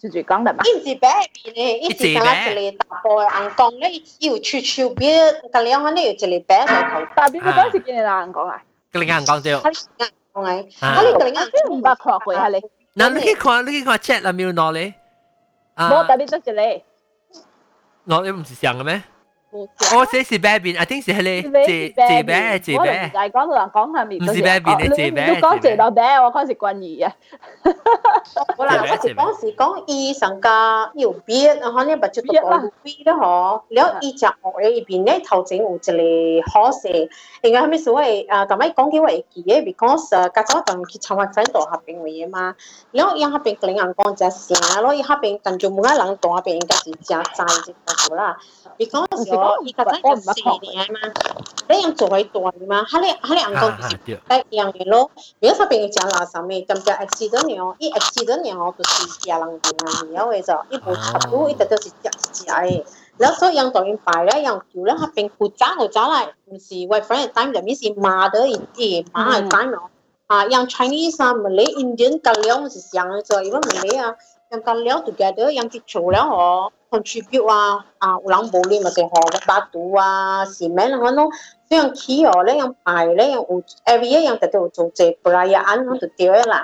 [0.00, 0.62] 就就讲的嘛。
[0.64, 3.90] 一直白边咧，一直打一个大波硬讲咧，
[4.20, 5.20] 要出出边，
[5.52, 7.12] 咁样可能有一个白嘅头。
[7.14, 8.62] 大边个当时见你硬讲啊？
[8.92, 9.60] 个你硬讲啫。
[9.60, 13.02] 佢硬讲诶，佢你个你硬唔白学会系你。
[13.02, 14.94] 嗱，你去看，你去看 chat 啦，没有攞咧。
[15.76, 16.84] 冇特别得一个。
[18.16, 19.02] 我你唔是上嘅咩？
[19.95, 27.11] 我寫是 Baby，我聽寫你謝謝 Baby 謝 Baby，就係講佢話講下面嗰時，你唔要講謝到 Baby，我開始關語嘅。
[28.57, 32.41] 我嗱嗰時嗰時講醫生家要邊，然後你把就讀到
[32.83, 36.87] 邊啦嗬，了醫就學咧邊咧頭前有一個好事，
[37.41, 38.45] 應該係咪所謂啊？
[38.45, 42.55] 但係講起我會記嘅，because 家早同佢參加真多合併嘅嘛，
[42.91, 47.45] 然後一合併另人講就成，然後一合併但就冇一人講合併應該是真真
[48.09, 48.37] 嘅啦
[48.77, 49.44] ，because。
[49.44, 50.98] 我依家真系四年嘛，
[51.68, 52.36] 你用做喺度
[52.66, 53.96] 嘛，哈你哈你人讲是
[54.50, 55.10] 一样嘅咯。
[55.40, 62.84] 如果下边讲垃圾咩，咁就 accident 了，一 accident 了就是家人哋啊，然后就一部插到一直都是只只嘅。
[63.20, 66.16] แล้ว所以ยังตัวเองไปแล้วยังอยู่แล้วถ้าเป็นกูจ้ากูจ้าอะไร
[66.46, 69.86] มันสิ wifi time จะมีสิมาเด้ออีอีมาไอ้ time เนาะ
[70.30, 76.29] อ่ายัง Chinese อ่ะ Malay Indian กันแล้วมันสิอย่างจะอีว่า Malay อ่ะยังกัน yang kan liao together yang chi chu liao
[76.29, 80.69] ho contribute à à u lang bo li ma ke ho ba tu à si
[80.69, 81.29] men ha no
[81.69, 84.69] so yang ki ho le yang pai le yang u every year yang ta tu
[84.73, 86.59] zu ze bra ya an han tu tiêu la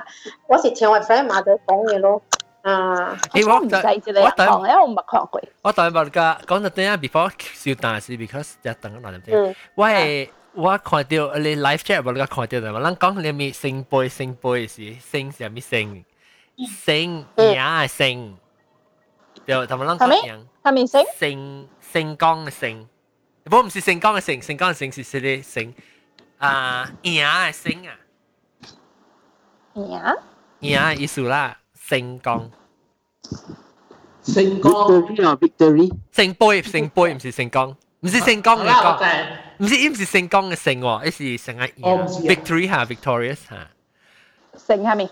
[0.48, 2.22] wo si tian wai friend ma de dong ni lo
[2.64, 3.18] 啊！
[3.34, 5.42] 我對我對我唔看過。
[5.64, 14.82] 我對問噶講到點啊？before 少但是 because 一等嗱啲嘢，我係我看到你 live chat 問噶看到就話，咱講你咪聖杯聖杯是
[15.12, 16.04] 聖是咪聖？
[16.85, 18.37] 升升呀升。
[19.47, 20.41] 就同埋啷个样？
[20.65, 21.05] 系咪星？
[21.17, 22.89] 星星光嘅星，
[23.45, 25.75] 不过唔是星光嘅星，星光嘅星是是啲星
[26.39, 27.95] 啊，影嘅星啊，
[29.75, 32.51] 影影嘅意思啦，星光。
[34.23, 34.73] 星光
[35.39, 38.99] Victory 星杯星杯唔是星光，唔是星光嘅光，
[39.59, 41.85] 唔是唔是星光嘅星喎，一是成个影
[42.27, 43.71] Victory 吓 Victorious 吓。
[44.57, 45.09] 星系咪？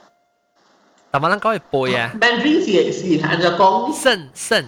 [1.11, 2.13] 但系咱讲系杯啊。
[2.21, 4.65] Mandarin 是是系就讲圣圣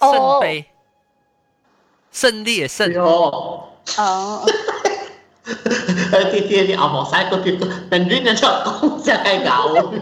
[0.00, 0.66] 圣杯，
[2.12, 3.00] 胜利嘅胜。
[3.00, 3.68] 哦。
[3.98, 4.46] 哦。
[5.44, 5.52] 诶，
[6.30, 7.58] 啲啲啲阿婆晒个啲
[7.90, 9.92] Mandarin 就出讲就系搞。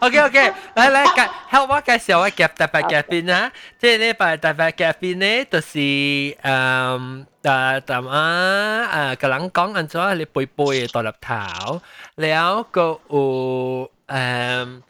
[0.00, 3.50] OK OK，嚟嚟介，help 我介绍我夹特别夹边啊！
[3.78, 6.34] 即系呢排特别夹边呢，就是诶
[7.42, 11.80] 诶咁啊诶，个人讲紧咗你背背嘅独立头，
[12.16, 14.82] แล้วก็有诶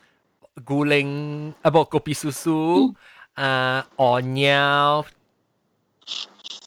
[0.64, 2.94] 古灵啊不个比叔叔
[3.34, 5.04] 啊鹅鸟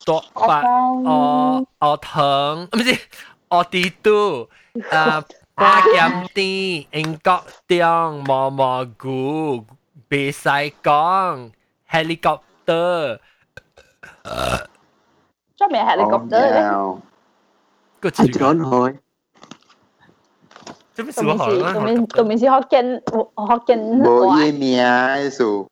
[0.05, 2.99] 多白鹅鹅藤，唔系
[3.49, 4.49] 鹅地肚
[4.91, 5.23] 啊。
[5.55, 9.65] 花剑啲英国中毛毛菇，
[10.09, 10.49] 别使
[10.83, 11.51] 讲
[11.89, 13.19] helicopter。
[15.55, 17.01] 做咩 helicopter 咧？
[17.99, 18.97] 个字讲开。
[20.93, 21.21] 做咩事？
[21.21, 22.05] 做咩？
[22.07, 22.45] 做咩事？
[22.45, 23.79] 学见学见。
[23.99, 25.67] 冇嘢名嘅数。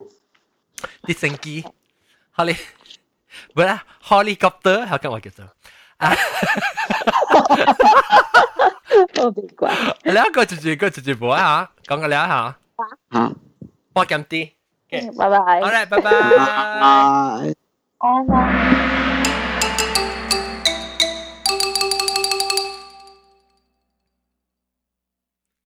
[1.04, 1.64] 啲升机，
[2.32, 2.52] 好你，
[3.54, 5.46] 唔系 helicopter，系咁我叫做。
[9.16, 9.72] 好奇怪。
[10.04, 12.56] 你一个住住个住住部啊吓，讲个两下。
[13.12, 13.32] 吓。
[13.94, 14.50] 我咁啲。
[15.18, 15.60] 拜拜。
[15.60, 16.02] 好啦，拜拜。
[16.02, 17.54] 拜拜。
[17.98, 18.99] 拜拜。